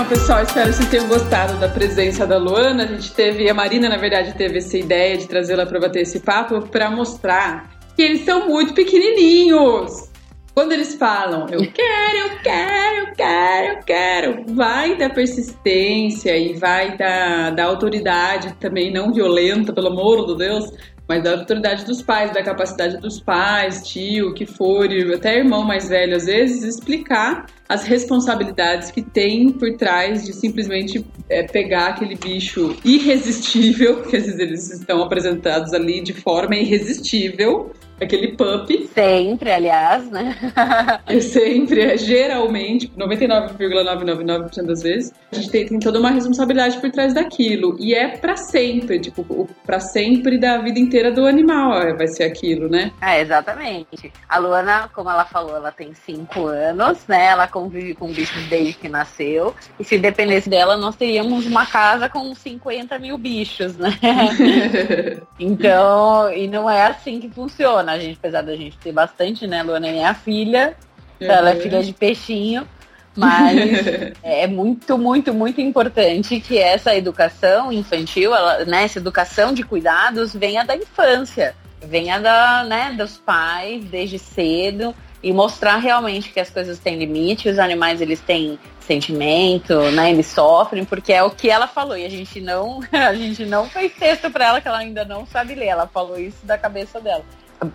Então, 0.06 0.20
pessoal, 0.20 0.44
espero 0.44 0.70
que 0.70 0.76
vocês 0.76 0.90
tenham 0.90 1.08
gostado 1.08 1.60
da 1.60 1.68
presença 1.68 2.28
da 2.28 2.38
Luana. 2.38 2.84
A 2.84 2.86
gente 2.86 3.12
teve, 3.12 3.50
a 3.50 3.56
Marina, 3.56 3.90
na 3.90 3.98
verdade, 3.98 4.36
teve 4.36 4.60
essa 4.60 4.78
ideia 4.78 5.18
de 5.18 5.28
trazê-la 5.28 5.66
para 5.66 5.80
bater 5.80 6.02
esse 6.04 6.20
papo 6.20 6.62
para 6.62 6.92
mostrar 6.92 7.72
que 7.96 8.04
eles 8.04 8.22
são 8.22 8.48
muito 8.48 8.76
pequenininhos. 8.76 10.12
Quando 10.54 10.74
eles 10.74 10.94
falam, 10.94 11.48
eu 11.50 11.72
quero, 11.72 12.18
eu 12.18 12.38
quero, 12.44 12.98
eu 12.98 13.16
quero, 13.16 13.68
eu 13.68 13.84
quero, 13.84 14.46
vai 14.54 14.96
da 14.96 15.10
persistência 15.10 16.38
e 16.38 16.54
vai 16.54 16.96
da, 16.96 17.50
da 17.50 17.66
autoridade 17.66 18.54
também 18.60 18.94
não 18.94 19.12
violenta, 19.12 19.74
pelo 19.74 19.88
amor 19.88 20.28
de 20.28 20.38
Deus, 20.38 20.72
mas 21.08 21.24
da 21.24 21.32
autoridade 21.32 21.86
dos 21.86 22.02
pais, 22.02 22.32
da 22.34 22.44
capacidade 22.44 22.98
dos 22.98 23.20
pais, 23.20 23.88
tio, 23.88 24.34
que 24.34 24.46
for, 24.46 24.88
até 25.14 25.38
irmão 25.38 25.64
mais 25.64 25.90
velho 25.90 26.16
às 26.16 26.26
vezes, 26.26 26.64
explicar 26.64 27.46
as 27.68 27.84
responsabilidades 27.84 28.92
que 28.92 29.02
tem 29.02 29.52
por 29.52 29.76
trás 29.76 30.26
de 30.26 30.34
simplesmente 30.34 31.06
é, 31.30 31.44
pegar 31.44 31.88
aquele 31.88 32.16
bicho 32.16 32.76
irresistível, 32.84 34.04
que 34.10 34.16
às 34.16 34.26
vezes 34.26 34.40
eles 34.40 34.72
estão 34.72 35.02
apresentados 35.02 35.74
ali 35.74 36.02
de 36.02 36.14
forma 36.14 36.56
irresistível, 36.56 37.72
aquele 38.02 38.36
pup. 38.36 38.70
Sempre, 38.94 39.52
aliás, 39.52 40.10
né? 40.10 40.36
É 41.08 41.20
sempre, 41.20 41.82
é 41.82 41.98
geralmente, 41.98 42.92
99,999% 42.98 44.66
das 44.66 44.82
vezes, 44.82 45.14
a 45.32 45.36
gente 45.36 45.50
tem, 45.50 45.66
tem, 45.66 45.80
toda 45.80 46.00
uma 46.00 46.10
responsabilidade 46.10 46.78
por 46.78 46.92
trás 46.92 47.14
daquilo. 47.14 47.76
E 47.80 47.94
é 47.94 48.18
para 48.18 48.36
sempre, 48.36 49.00
tipo, 49.00 49.48
para 49.66 49.80
sempre 49.80 50.38
da 50.38 50.58
vida 50.58 50.80
inteira 50.80 51.12
do 51.12 51.26
animal 51.26 51.96
vai 51.96 52.08
ser 52.08 52.24
aquilo, 52.24 52.70
né? 52.70 52.92
É, 53.02 53.22
exatamente. 53.22 54.12
A 54.28 54.38
Luana, 54.38 54.90
como 54.94 55.10
ela 55.10 55.26
falou, 55.26 55.56
ela 55.56 55.72
tem 55.72 55.94
5 55.94 56.46
anos, 56.48 57.06
né? 57.08 57.26
Ela 57.28 57.48
convive 57.48 57.94
com 57.94 58.08
bichos 58.08 58.44
desde 58.46 58.74
que 58.74 58.90
nasceu. 58.90 59.54
E 59.80 59.84
se 59.84 59.98
dependesse 59.98 60.50
dela, 60.50 60.76
nós 60.78 60.96
teríamos 60.96 61.46
uma 61.46 61.66
casa 61.66 62.10
com 62.10 62.34
50 62.34 62.98
mil 63.00 63.18
bichos, 63.18 63.78
né? 63.78 63.92
então, 65.40 66.32
e 66.34 66.48
não 66.48 66.70
é 66.70 66.88
assim 66.88 67.20
que 67.20 67.30
funciona. 67.30 67.85
A 67.94 68.00
gente, 68.00 68.18
apesar 68.18 68.42
da 68.42 68.56
gente 68.56 68.78
ter 68.78 68.92
bastante, 68.92 69.48
né? 69.48 69.64
Luana 69.64 69.88
é 69.88 69.92
minha 69.92 70.14
filha. 70.14 70.76
Uhum. 71.20 71.32
Ela 71.32 71.52
é 71.52 71.56
filha 71.56 71.84
de 71.84 71.94
peixinho. 71.94 72.68
Mas 73.16 73.58
é 74.22 74.46
muito, 74.48 74.98
muito, 74.98 75.34
muito 75.34 75.62
importante 75.62 76.40
que 76.40 76.58
essa 76.58 76.96
educação 76.96 77.72
infantil, 77.72 78.36
ela, 78.36 78.66
né, 78.66 78.84
essa 78.84 79.00
educação 79.00 79.54
de 79.54 79.64
cuidados 79.64 80.34
venha 80.34 80.66
da 80.66 80.76
infância, 80.76 81.56
venha 81.82 82.20
da, 82.20 82.66
né, 82.66 82.94
dos 82.98 83.18
pais 83.18 83.86
desde 83.86 84.20
cedo 84.20 84.94
e 85.24 85.32
mostrar 85.32 85.78
realmente 85.78 86.32
que 86.32 86.40
as 86.40 86.50
coisas 86.50 86.78
têm 86.78 87.00
limite, 87.00 87.50
os 87.50 87.58
animais 87.58 88.02
eles 88.02 88.20
têm 88.20 88.60
sentimento, 88.80 89.74
né? 89.92 90.12
Eles 90.12 90.28
sofrem, 90.28 90.86
porque 90.86 91.12
é 91.12 91.24
o 91.24 91.32
que 91.32 91.50
ela 91.50 91.68
falou. 91.68 91.98
E 91.98 92.06
a 92.06 92.10
gente 92.10 92.40
não, 92.40 92.80
a 92.92 93.14
gente 93.14 93.44
não 93.46 93.68
fez 93.68 93.92
texto 93.94 94.30
para 94.30 94.46
ela 94.46 94.62
que 94.62 94.68
ela 94.68 94.78
ainda 94.78 95.04
não 95.04 95.26
sabe 95.26 95.56
ler. 95.56 95.68
Ela 95.68 95.88
falou 95.88 96.20
isso 96.20 96.46
da 96.46 96.58
cabeça 96.58 97.02
dela. 97.02 97.24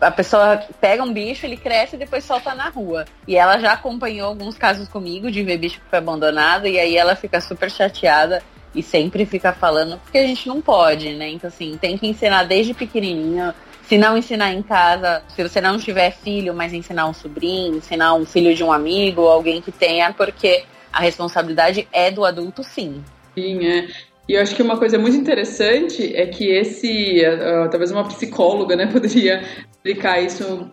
A 0.01 0.11
pessoa 0.11 0.63
pega 0.81 1.03
um 1.03 1.13
bicho, 1.13 1.47
ele 1.47 1.57
cresce 1.57 1.97
e 1.97 1.99
depois 1.99 2.25
solta 2.25 2.55
na 2.55 2.69
rua. 2.69 3.05
E 3.27 3.37
ela 3.37 3.59
já 3.59 3.73
acompanhou 3.73 4.29
alguns 4.29 4.57
casos 4.57 4.89
comigo 4.89 5.31
de 5.31 5.43
ver 5.43 5.59
bicho 5.59 5.81
que 5.81 5.89
foi 5.89 5.99
abandonado, 5.99 6.67
e 6.67 6.79
aí 6.79 6.97
ela 6.97 7.17
fica 7.17 7.41
super 7.41 7.71
chateada 7.71 8.43
e 8.75 8.83
sempre 8.83 9.27
fica 9.27 9.53
falando, 9.53 9.99
porque 9.99 10.19
a 10.19 10.27
gente 10.27 10.47
não 10.47 10.61
pode, 10.61 11.15
né? 11.15 11.29
Então, 11.29 11.49
assim, 11.49 11.77
tem 11.81 11.99
que 11.99 12.07
ensinar 12.07 12.45
desde 12.45 12.75
pequenininho 12.75 13.53
se 13.91 13.99
não 13.99 14.17
ensinar 14.17 14.53
em 14.53 14.63
casa, 14.63 15.21
se 15.35 15.43
você 15.43 15.61
não 15.61 15.77
tiver 15.77 16.13
filho, 16.13 16.55
mas 16.55 16.73
ensinar 16.73 17.09
um 17.09 17.13
sobrinho, 17.13 17.79
ensinar 17.79 18.15
um 18.15 18.25
filho 18.25 18.55
de 18.55 18.63
um 18.63 18.73
amigo, 18.73 19.23
alguém 19.23 19.61
que 19.61 19.73
tenha, 19.73 20.13
porque 20.13 20.63
a 20.93 21.01
responsabilidade 21.01 21.89
é 21.93 22.09
do 22.09 22.25
adulto, 22.25 22.63
sim. 22.63 23.03
Sim, 23.35 23.67
é. 23.67 23.89
E 24.29 24.35
eu 24.35 24.43
acho 24.43 24.55
que 24.55 24.63
uma 24.63 24.77
coisa 24.77 24.97
muito 24.97 25.17
interessante 25.17 26.15
é 26.15 26.25
que 26.27 26.49
esse, 26.49 27.21
uh, 27.21 27.69
talvez 27.69 27.91
uma 27.91 28.05
psicóloga, 28.05 28.77
né, 28.77 28.87
poderia 28.93 29.43
explicar 29.85 30.21
isso 30.21 30.69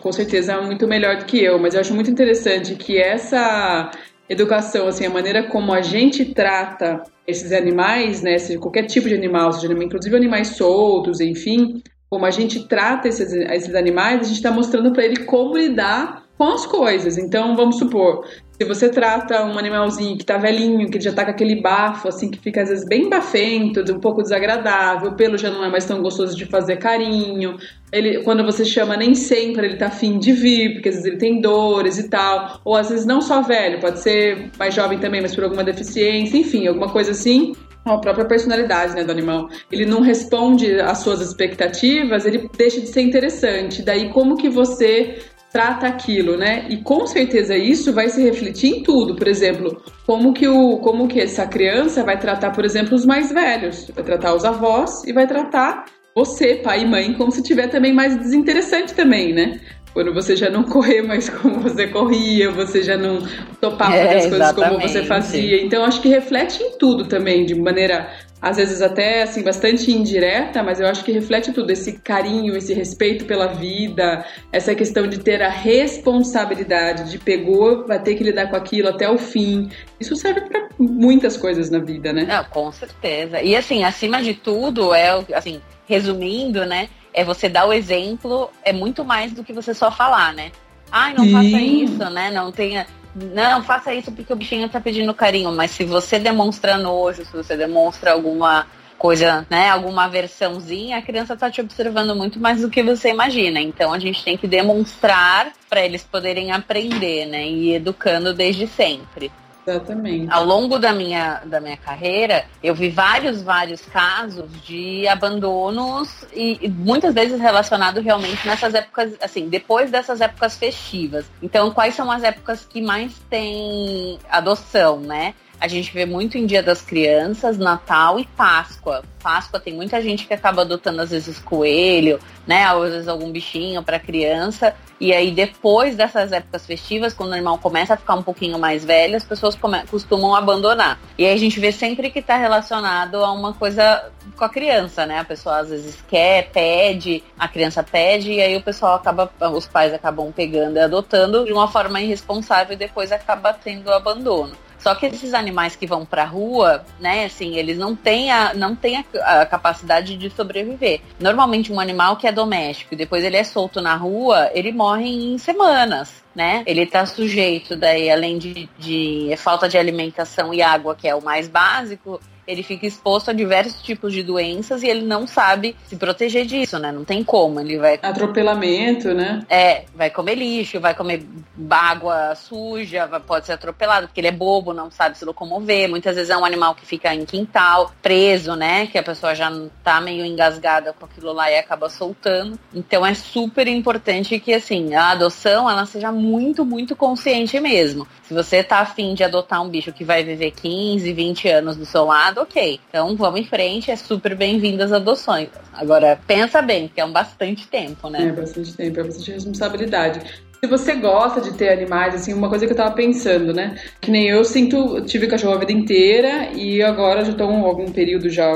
com 0.00 0.12
certeza 0.12 0.60
muito 0.60 0.86
melhor 0.86 1.16
do 1.16 1.24
que 1.24 1.42
eu, 1.42 1.58
mas 1.58 1.74
eu 1.74 1.80
acho 1.80 1.94
muito 1.94 2.10
interessante 2.10 2.74
que 2.74 2.98
essa 2.98 3.90
educação, 4.28 4.86
assim, 4.86 5.06
a 5.06 5.10
maneira 5.10 5.44
como 5.44 5.72
a 5.72 5.80
gente 5.80 6.34
trata 6.34 7.02
esses 7.26 7.50
animais, 7.50 8.22
né, 8.22 8.36
seja 8.38 8.58
qualquer 8.58 8.84
tipo 8.84 9.08
de 9.08 9.14
animal, 9.14 9.52
seja 9.52 9.72
inclusive 9.72 10.14
animais 10.14 10.48
soltos, 10.48 11.20
enfim, 11.20 11.82
como 12.10 12.26
a 12.26 12.30
gente 12.30 12.68
trata 12.68 13.08
esses, 13.08 13.32
esses 13.32 13.74
animais, 13.74 14.20
a 14.20 14.24
gente 14.24 14.36
está 14.36 14.50
mostrando 14.50 14.92
para 14.92 15.04
ele 15.04 15.24
como 15.24 15.56
lidar 15.56 16.24
com 16.36 16.44
as 16.44 16.66
coisas. 16.66 17.16
Então, 17.16 17.56
vamos 17.56 17.78
supor, 17.78 18.26
se 18.56 18.64
você 18.64 18.88
trata 18.88 19.44
um 19.44 19.58
animalzinho 19.58 20.16
que 20.16 20.24
tá 20.24 20.38
velhinho, 20.38 20.88
que 20.88 21.00
já 21.00 21.12
tá 21.12 21.24
com 21.24 21.32
aquele 21.32 21.60
bafo, 21.60 22.06
assim, 22.06 22.30
que 22.30 22.38
fica 22.38 22.62
às 22.62 22.68
vezes 22.68 22.86
bem 22.86 23.08
bafento, 23.08 23.80
um 23.92 23.98
pouco 23.98 24.22
desagradável, 24.22 25.10
o 25.10 25.16
pelo 25.16 25.36
já 25.36 25.50
não 25.50 25.64
é 25.64 25.68
mais 25.68 25.84
tão 25.84 26.00
gostoso 26.00 26.36
de 26.36 26.46
fazer 26.46 26.76
carinho. 26.76 27.56
Ele, 27.90 28.22
quando 28.22 28.44
você 28.44 28.64
chama, 28.64 28.96
nem 28.96 29.14
sempre 29.14 29.66
ele 29.66 29.76
tá 29.76 29.86
afim 29.86 30.18
de 30.20 30.32
vir, 30.32 30.74
porque 30.74 30.88
às 30.88 30.94
vezes 30.94 31.10
ele 31.10 31.18
tem 31.18 31.40
dores 31.40 31.98
e 31.98 32.08
tal. 32.08 32.60
Ou 32.64 32.76
às 32.76 32.90
vezes 32.90 33.04
não 33.04 33.20
só 33.20 33.42
velho, 33.42 33.80
pode 33.80 33.98
ser 33.98 34.50
mais 34.56 34.72
jovem 34.72 35.00
também, 35.00 35.20
mas 35.20 35.34
por 35.34 35.42
alguma 35.42 35.64
deficiência, 35.64 36.36
enfim, 36.36 36.68
alguma 36.68 36.88
coisa 36.88 37.10
assim 37.10 37.54
a 37.84 37.98
própria 37.98 38.24
personalidade 38.24 38.94
né, 38.94 39.04
do 39.04 39.12
animal. 39.12 39.50
Ele 39.70 39.84
não 39.84 40.00
responde 40.00 40.80
às 40.80 40.98
suas 40.98 41.20
expectativas, 41.20 42.24
ele 42.24 42.48
deixa 42.56 42.80
de 42.80 42.86
ser 42.86 43.02
interessante. 43.02 43.82
Daí, 43.82 44.08
como 44.08 44.38
que 44.38 44.48
você 44.48 45.18
trata 45.54 45.86
aquilo, 45.86 46.36
né? 46.36 46.66
E 46.68 46.78
com 46.78 47.06
certeza 47.06 47.56
isso 47.56 47.92
vai 47.92 48.08
se 48.08 48.20
refletir 48.20 48.74
em 48.74 48.82
tudo. 48.82 49.14
Por 49.14 49.28
exemplo, 49.28 49.80
como 50.04 50.34
que, 50.34 50.48
o, 50.48 50.78
como 50.78 51.06
que 51.06 51.20
essa 51.20 51.46
criança 51.46 52.02
vai 52.02 52.18
tratar, 52.18 52.50
por 52.50 52.64
exemplo, 52.64 52.96
os 52.96 53.06
mais 53.06 53.30
velhos, 53.30 53.88
vai 53.94 54.02
tratar 54.02 54.34
os 54.34 54.44
avós 54.44 55.04
e 55.04 55.12
vai 55.12 55.28
tratar 55.28 55.84
você, 56.12 56.56
pai 56.56 56.82
e 56.82 56.86
mãe, 56.86 57.12
como 57.12 57.30
se 57.30 57.40
tiver 57.40 57.68
também 57.68 57.92
mais 57.92 58.16
desinteressante 58.16 58.94
também, 58.94 59.32
né? 59.32 59.60
quando 59.92 60.12
você 60.12 60.34
já 60.34 60.50
não 60.50 60.64
correr 60.68 61.02
mais 61.02 61.30
como 61.30 61.60
você 61.60 61.86
corria, 61.86 62.50
você 62.50 62.82
já 62.82 62.96
não 62.96 63.20
topar 63.60 63.92
fazer 63.92 64.00
é, 64.00 64.16
as 64.16 64.26
coisas 64.26 64.52
como 64.52 64.80
você 64.80 65.04
fazia. 65.04 65.64
Então 65.64 65.84
acho 65.84 66.02
que 66.02 66.08
reflete 66.08 66.60
em 66.60 66.76
tudo 66.76 67.06
também, 67.06 67.46
de 67.46 67.54
maneira 67.54 68.12
às 68.44 68.56
vezes 68.58 68.82
até 68.82 69.22
assim 69.22 69.42
bastante 69.42 69.90
indireta, 69.90 70.62
mas 70.62 70.78
eu 70.78 70.86
acho 70.86 71.02
que 71.02 71.10
reflete 71.10 71.52
tudo 71.52 71.70
esse 71.70 71.98
carinho, 71.98 72.56
esse 72.56 72.74
respeito 72.74 73.24
pela 73.24 73.48
vida, 73.48 74.24
essa 74.52 74.74
questão 74.74 75.06
de 75.08 75.18
ter 75.18 75.42
a 75.42 75.48
responsabilidade 75.48 77.10
de 77.10 77.18
pegou, 77.18 77.86
vai 77.86 78.00
ter 78.00 78.14
que 78.14 78.22
lidar 78.22 78.48
com 78.48 78.56
aquilo 78.56 78.88
até 78.88 79.08
o 79.08 79.18
fim. 79.18 79.70
Isso 79.98 80.14
serve 80.14 80.42
para 80.42 80.68
muitas 80.78 81.36
coisas 81.36 81.70
na 81.70 81.78
vida, 81.78 82.12
né? 82.12 82.24
Não, 82.24 82.44
com 82.44 82.70
certeza. 82.70 83.40
E 83.42 83.56
assim, 83.56 83.82
acima 83.82 84.22
de 84.22 84.34
tudo 84.34 84.92
é 84.92 85.24
assim, 85.32 85.60
resumindo, 85.86 86.64
né? 86.66 86.88
é 87.14 87.24
você 87.24 87.48
dar 87.48 87.64
o 87.66 87.72
exemplo, 87.72 88.50
é 88.64 88.72
muito 88.72 89.04
mais 89.04 89.32
do 89.32 89.44
que 89.44 89.52
você 89.52 89.72
só 89.72 89.90
falar, 89.90 90.34
né? 90.34 90.50
Ai, 90.90 91.14
não 91.14 91.24
Sim. 91.24 91.32
faça 91.32 91.60
isso, 91.62 92.10
né? 92.10 92.30
Não 92.30 92.50
tenha. 92.50 92.86
Não, 93.14 93.62
faça 93.62 93.94
isso 93.94 94.10
porque 94.10 94.32
o 94.32 94.36
bichinho 94.36 94.68
tá 94.68 94.80
pedindo 94.80 95.14
carinho. 95.14 95.52
Mas 95.52 95.70
se 95.70 95.84
você 95.84 96.18
demonstra 96.18 96.76
nojo, 96.76 97.24
se 97.24 97.32
você 97.32 97.56
demonstra 97.56 98.12
alguma 98.12 98.66
coisa, 98.98 99.46
né, 99.50 99.68
alguma 99.68 100.08
versãozinha, 100.08 100.98
a 100.98 101.02
criança 101.02 101.36
tá 101.36 101.50
te 101.50 101.60
observando 101.60 102.16
muito 102.16 102.40
mais 102.40 102.62
do 102.62 102.70
que 102.70 102.82
você 102.82 103.10
imagina. 103.10 103.60
Então 103.60 103.92
a 103.92 103.98
gente 103.98 104.24
tem 104.24 104.36
que 104.36 104.46
demonstrar 104.46 105.52
para 105.68 105.84
eles 105.84 106.02
poderem 106.02 106.52
aprender, 106.52 107.26
né, 107.26 107.46
e 107.46 107.74
educando 107.74 108.32
desde 108.32 108.66
sempre. 108.66 109.30
Exatamente. 109.66 110.32
Ao 110.32 110.44
longo 110.44 110.78
da 110.78 110.92
minha, 110.92 111.40
da 111.44 111.60
minha 111.60 111.76
carreira, 111.76 112.44
eu 112.62 112.74
vi 112.74 112.90
vários, 112.90 113.42
vários 113.42 113.80
casos 113.82 114.50
de 114.62 115.08
abandonos 115.08 116.24
e, 116.32 116.58
e 116.60 116.68
muitas 116.68 117.14
vezes 117.14 117.40
relacionado 117.40 118.00
realmente 118.00 118.46
nessas 118.46 118.74
épocas, 118.74 119.14
assim, 119.22 119.48
depois 119.48 119.90
dessas 119.90 120.20
épocas 120.20 120.56
festivas. 120.56 121.24
Então, 121.42 121.70
quais 121.70 121.94
são 121.94 122.10
as 122.10 122.22
épocas 122.22 122.64
que 122.64 122.82
mais 122.82 123.18
tem 123.30 124.18
adoção, 124.30 125.00
né? 125.00 125.34
A 125.64 125.66
gente 125.66 125.94
vê 125.94 126.04
muito 126.04 126.36
em 126.36 126.44
Dia 126.44 126.62
das 126.62 126.82
Crianças, 126.82 127.56
Natal 127.56 128.20
e 128.20 128.26
Páscoa. 128.26 129.02
Páscoa 129.22 129.58
tem 129.58 129.72
muita 129.72 129.98
gente 130.02 130.26
que 130.26 130.34
acaba 130.34 130.60
adotando 130.60 131.00
às 131.00 131.10
vezes 131.10 131.38
coelho, 131.38 132.20
né? 132.46 132.64
Às 132.64 132.90
vezes 132.90 133.08
algum 133.08 133.32
bichinho 133.32 133.82
para 133.82 133.98
criança. 133.98 134.74
E 135.00 135.10
aí 135.10 135.30
depois 135.30 135.96
dessas 135.96 136.32
épocas 136.32 136.66
festivas, 136.66 137.14
quando 137.14 137.30
o 137.30 137.32
animal 137.32 137.56
começa 137.56 137.94
a 137.94 137.96
ficar 137.96 138.14
um 138.14 138.22
pouquinho 138.22 138.58
mais 138.58 138.84
velho, 138.84 139.16
as 139.16 139.24
pessoas 139.24 139.56
costumam 139.90 140.34
abandonar. 140.34 141.00
E 141.16 141.24
aí 141.24 141.32
a 141.32 141.38
gente 141.38 141.58
vê 141.58 141.72
sempre 141.72 142.10
que 142.10 142.18
está 142.18 142.36
relacionado 142.36 143.24
a 143.24 143.32
uma 143.32 143.54
coisa 143.54 144.10
com 144.36 144.44
a 144.44 144.50
criança, 144.50 145.06
né? 145.06 145.20
A 145.20 145.24
pessoa 145.24 145.60
às 145.60 145.70
vezes 145.70 146.04
quer, 146.06 146.50
pede, 146.50 147.24
a 147.38 147.48
criança 147.48 147.82
pede 147.82 148.32
e 148.32 148.42
aí 148.42 148.54
o 148.54 148.62
pessoal 148.62 148.96
acaba, 148.96 149.32
os 149.50 149.66
pais 149.66 149.94
acabam 149.94 150.30
pegando 150.30 150.76
e 150.76 150.80
adotando 150.80 151.46
de 151.46 151.54
uma 151.54 151.68
forma 151.68 152.02
irresponsável 152.02 152.74
e 152.74 152.76
depois 152.76 153.10
acaba 153.10 153.54
tendo 153.54 153.90
abandono. 153.90 154.62
Só 154.84 154.94
que 154.94 155.06
esses 155.06 155.32
animais 155.32 155.74
que 155.74 155.86
vão 155.86 156.04
pra 156.04 156.26
rua, 156.26 156.84
né, 157.00 157.24
assim, 157.24 157.56
eles 157.56 157.78
não 157.78 157.96
têm 157.96 158.30
a, 158.30 158.52
não 158.52 158.76
têm 158.76 158.98
a, 158.98 159.40
a, 159.40 159.46
capacidade 159.46 160.14
de 160.14 160.28
sobreviver. 160.28 161.00
Normalmente 161.18 161.72
um 161.72 161.80
animal 161.80 162.18
que 162.18 162.26
é 162.26 162.32
doméstico 162.32 162.92
e 162.92 162.96
depois 162.98 163.24
ele 163.24 163.38
é 163.38 163.44
solto 163.44 163.80
na 163.80 163.96
rua, 163.96 164.50
ele 164.52 164.72
morre 164.72 165.08
em 165.08 165.38
semanas. 165.38 166.22
Né? 166.34 166.64
Ele 166.66 166.82
está 166.82 167.06
sujeito 167.06 167.76
daí, 167.76 168.10
além 168.10 168.36
de, 168.36 168.68
de 168.76 169.32
falta 169.38 169.68
de 169.68 169.78
alimentação 169.78 170.52
e 170.52 170.60
água, 170.60 170.94
que 170.94 171.06
é 171.06 171.14
o 171.14 171.22
mais 171.22 171.46
básico, 171.46 172.20
ele 172.46 172.62
fica 172.62 172.86
exposto 172.86 173.30
a 173.30 173.32
diversos 173.32 173.82
tipos 173.82 174.12
de 174.12 174.22
doenças 174.22 174.82
e 174.82 174.88
ele 174.88 175.02
não 175.02 175.26
sabe 175.26 175.76
se 175.86 175.96
proteger 175.96 176.46
disso, 176.46 176.78
né? 176.78 176.92
Não 176.92 177.04
tem 177.04 177.22
como. 177.22 177.60
Ele 177.60 177.78
vai. 177.78 177.98
Atropelamento, 178.02 179.14
né? 179.14 179.44
É, 179.48 179.84
vai 179.94 180.10
comer 180.10 180.34
lixo, 180.34 180.80
vai 180.80 180.94
comer 180.94 181.26
água 181.70 182.34
suja, 182.34 183.06
pode 183.26 183.46
ser 183.46 183.52
atropelado, 183.52 184.06
porque 184.06 184.20
ele 184.20 184.28
é 184.28 184.32
bobo, 184.32 184.72
não 184.72 184.90
sabe 184.90 185.18
se 185.18 185.24
locomover. 185.24 185.88
Muitas 185.88 186.16
vezes 186.16 186.30
é 186.30 186.36
um 186.36 186.44
animal 186.44 186.74
que 186.74 186.86
fica 186.86 187.14
em 187.14 187.24
quintal, 187.24 187.92
preso, 188.02 188.54
né? 188.54 188.86
Que 188.86 188.98
a 188.98 189.02
pessoa 189.02 189.34
já 189.34 189.50
tá 189.82 190.00
meio 190.00 190.24
engasgada 190.24 190.92
com 190.92 191.04
aquilo 191.04 191.32
lá 191.32 191.50
e 191.50 191.58
acaba 191.58 191.88
soltando. 191.88 192.58
Então 192.72 193.04
é 193.04 193.14
super 193.14 193.66
importante 193.68 194.38
que, 194.38 194.52
assim, 194.52 194.94
a 194.94 195.10
adoção 195.10 195.70
ela 195.70 195.86
seja 195.86 196.10
muito, 196.12 196.64
muito 196.64 196.96
consciente 196.96 197.58
mesmo. 197.60 198.06
Se 198.22 198.34
você 198.34 198.62
tá 198.62 198.78
afim 198.78 199.14
de 199.14 199.22
adotar 199.22 199.62
um 199.62 199.68
bicho 199.68 199.92
que 199.92 200.04
vai 200.04 200.24
viver 200.24 200.50
15, 200.52 201.12
20 201.12 201.48
anos 201.48 201.76
do 201.76 201.84
seu 201.84 202.04
lado, 202.04 202.33
ok. 202.36 202.80
Então 202.88 203.16
vamos 203.16 203.40
em 203.40 203.44
frente, 203.44 203.90
é 203.90 203.96
super 203.96 204.34
bem-vindo 204.34 204.82
as 204.82 204.92
adoções. 204.92 205.48
Agora, 205.72 206.18
pensa 206.26 206.62
bem, 206.62 206.88
que 206.92 207.00
é 207.00 207.04
um 207.04 207.12
bastante 207.12 207.66
tempo, 207.66 208.08
né? 208.08 208.28
É 208.28 208.32
bastante 208.32 208.74
tempo, 208.74 209.00
é 209.00 209.04
bastante 209.04 209.32
responsabilidade. 209.32 210.20
Se 210.60 210.66
você 210.66 210.94
gosta 210.94 211.42
de 211.42 211.52
ter 211.52 211.68
animais, 211.68 212.14
assim, 212.14 212.32
uma 212.32 212.48
coisa 212.48 212.64
que 212.64 212.72
eu 212.72 212.76
tava 212.76 212.94
pensando, 212.94 213.52
né? 213.52 213.76
Que 214.00 214.10
nem 214.10 214.28
eu 214.28 214.42
sinto, 214.44 215.02
tive 215.02 215.26
cachorro 215.26 215.54
a 215.54 215.58
vida 215.58 215.72
inteira 215.72 216.52
e 216.54 216.82
agora 216.82 217.22
já 217.22 217.32
estou 217.32 217.50
algum 217.50 217.90
período 217.92 218.30
já, 218.30 218.50